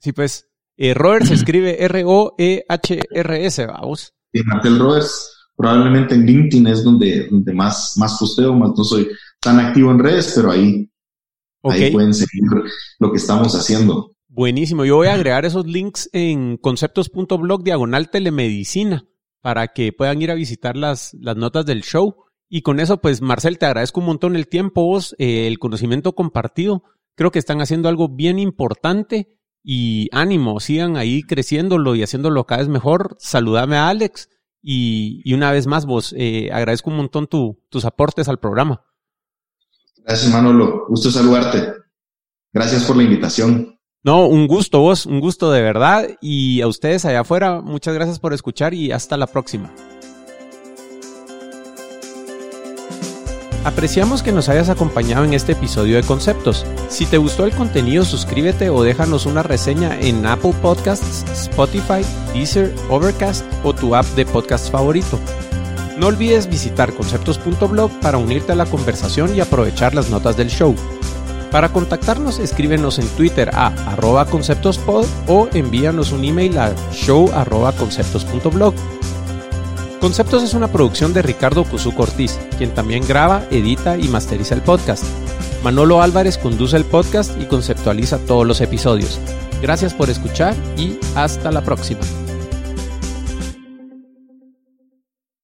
Sí, 0.00 0.12
pues, 0.12 0.48
eh, 0.76 0.94
Roers 0.94 1.28
se 1.28 1.34
escribe 1.34 1.76
R-O-E-H-R-S, 1.84 3.66
vamos. 3.66 4.12
Sí, 4.32 4.42
Marcel 4.44 4.78
Roers. 4.78 5.28
Probablemente 5.54 6.14
en 6.14 6.24
LinkedIn 6.24 6.66
es 6.66 6.82
donde, 6.82 7.28
donde 7.28 7.52
más, 7.52 7.92
más 7.98 8.16
posteo, 8.18 8.54
más 8.54 8.70
no 8.76 8.82
soy 8.82 9.06
tan 9.38 9.60
activo 9.60 9.90
en 9.90 9.98
redes, 9.98 10.32
pero 10.34 10.50
ahí, 10.50 10.90
ahí 11.62 11.92
pueden 11.92 12.14
seguir 12.14 12.42
lo 12.98 13.12
que 13.12 13.18
estamos 13.18 13.54
haciendo. 13.54 14.12
Buenísimo. 14.34 14.86
Yo 14.86 14.96
voy 14.96 15.08
a 15.08 15.12
agregar 15.12 15.44
esos 15.44 15.66
links 15.66 16.08
en 16.14 16.56
conceptos.blog 16.56 17.62
diagonal 17.64 18.08
telemedicina 18.08 19.04
para 19.42 19.68
que 19.68 19.92
puedan 19.92 20.22
ir 20.22 20.30
a 20.30 20.34
visitar 20.34 20.74
las, 20.74 21.12
las 21.20 21.36
notas 21.36 21.66
del 21.66 21.82
show. 21.82 22.16
Y 22.48 22.62
con 22.62 22.80
eso, 22.80 23.02
pues, 23.02 23.20
Marcel, 23.20 23.58
te 23.58 23.66
agradezco 23.66 24.00
un 24.00 24.06
montón 24.06 24.34
el 24.34 24.48
tiempo, 24.48 24.86
vos, 24.86 25.14
eh, 25.18 25.46
el 25.48 25.58
conocimiento 25.58 26.14
compartido. 26.14 26.82
Creo 27.14 27.30
que 27.30 27.38
están 27.38 27.60
haciendo 27.60 27.90
algo 27.90 28.08
bien 28.08 28.38
importante 28.38 29.38
y 29.62 30.08
ánimo, 30.12 30.60
sigan 30.60 30.96
ahí 30.96 31.24
creciéndolo 31.24 31.94
y 31.94 32.02
haciéndolo 32.02 32.46
cada 32.46 32.62
vez 32.62 32.70
mejor. 32.70 33.16
Saludame 33.18 33.76
a 33.76 33.88
Alex 33.88 34.30
y, 34.62 35.20
y 35.26 35.34
una 35.34 35.52
vez 35.52 35.66
más, 35.66 35.84
vos, 35.84 36.14
eh, 36.16 36.48
agradezco 36.50 36.88
un 36.88 36.96
montón 36.96 37.26
tu, 37.26 37.62
tus 37.68 37.84
aportes 37.84 38.28
al 38.28 38.38
programa. 38.38 38.82
Gracias, 39.98 40.32
Manolo. 40.32 40.86
Gusto 40.88 41.10
saludarte. 41.10 41.74
Gracias 42.50 42.84
por 42.84 42.96
la 42.96 43.02
invitación. 43.02 43.78
No, 44.04 44.26
un 44.26 44.48
gusto 44.48 44.80
vos, 44.80 45.06
un 45.06 45.20
gusto 45.20 45.52
de 45.52 45.62
verdad. 45.62 46.08
Y 46.20 46.60
a 46.60 46.66
ustedes 46.66 47.04
allá 47.04 47.20
afuera, 47.20 47.60
muchas 47.60 47.94
gracias 47.94 48.18
por 48.18 48.32
escuchar 48.32 48.74
y 48.74 48.90
hasta 48.90 49.16
la 49.16 49.28
próxima. 49.28 49.70
Apreciamos 53.64 54.24
que 54.24 54.32
nos 54.32 54.48
hayas 54.48 54.70
acompañado 54.70 55.24
en 55.24 55.34
este 55.34 55.52
episodio 55.52 55.94
de 55.94 56.02
Conceptos. 56.02 56.66
Si 56.88 57.06
te 57.06 57.16
gustó 57.16 57.44
el 57.44 57.52
contenido, 57.52 58.04
suscríbete 58.04 58.70
o 58.70 58.82
déjanos 58.82 59.24
una 59.24 59.44
reseña 59.44 59.96
en 60.00 60.26
Apple 60.26 60.54
Podcasts, 60.60 61.24
Spotify, 61.30 62.04
Deezer, 62.34 62.74
Overcast 62.90 63.44
o 63.62 63.72
tu 63.72 63.94
app 63.94 64.06
de 64.16 64.26
podcast 64.26 64.68
favorito. 64.72 65.16
No 65.96 66.08
olvides 66.08 66.48
visitar 66.48 66.92
conceptos.blog 66.92 67.92
para 68.00 68.18
unirte 68.18 68.50
a 68.50 68.56
la 68.56 68.66
conversación 68.66 69.36
y 69.36 69.40
aprovechar 69.40 69.94
las 69.94 70.10
notas 70.10 70.36
del 70.36 70.48
show. 70.48 70.74
Para 71.52 71.68
contactarnos, 71.68 72.38
escríbenos 72.38 72.98
en 72.98 73.06
Twitter 73.08 73.50
a 73.52 73.66
arroba 73.92 74.24
conceptospod 74.24 75.04
o 75.28 75.48
envíanos 75.52 76.10
un 76.10 76.24
email 76.24 76.58
a 76.58 76.74
show 76.92 77.30
conceptos.blog. 77.78 78.74
Conceptos 80.00 80.42
es 80.42 80.54
una 80.54 80.68
producción 80.68 81.12
de 81.12 81.22
Ricardo 81.22 81.64
Cusú 81.64 81.94
Cortiz, 81.94 82.38
quien 82.56 82.70
también 82.74 83.06
graba, 83.06 83.44
edita 83.50 83.98
y 83.98 84.08
masteriza 84.08 84.54
el 84.54 84.62
podcast. 84.62 85.04
Manolo 85.62 86.02
Álvarez 86.02 86.38
conduce 86.38 86.76
el 86.76 86.84
podcast 86.84 87.40
y 87.40 87.44
conceptualiza 87.44 88.18
todos 88.18 88.46
los 88.46 88.60
episodios. 88.62 89.20
Gracias 89.60 89.94
por 89.94 90.10
escuchar 90.10 90.56
y 90.76 90.98
hasta 91.14 91.52
la 91.52 91.60
próxima. 91.60 92.00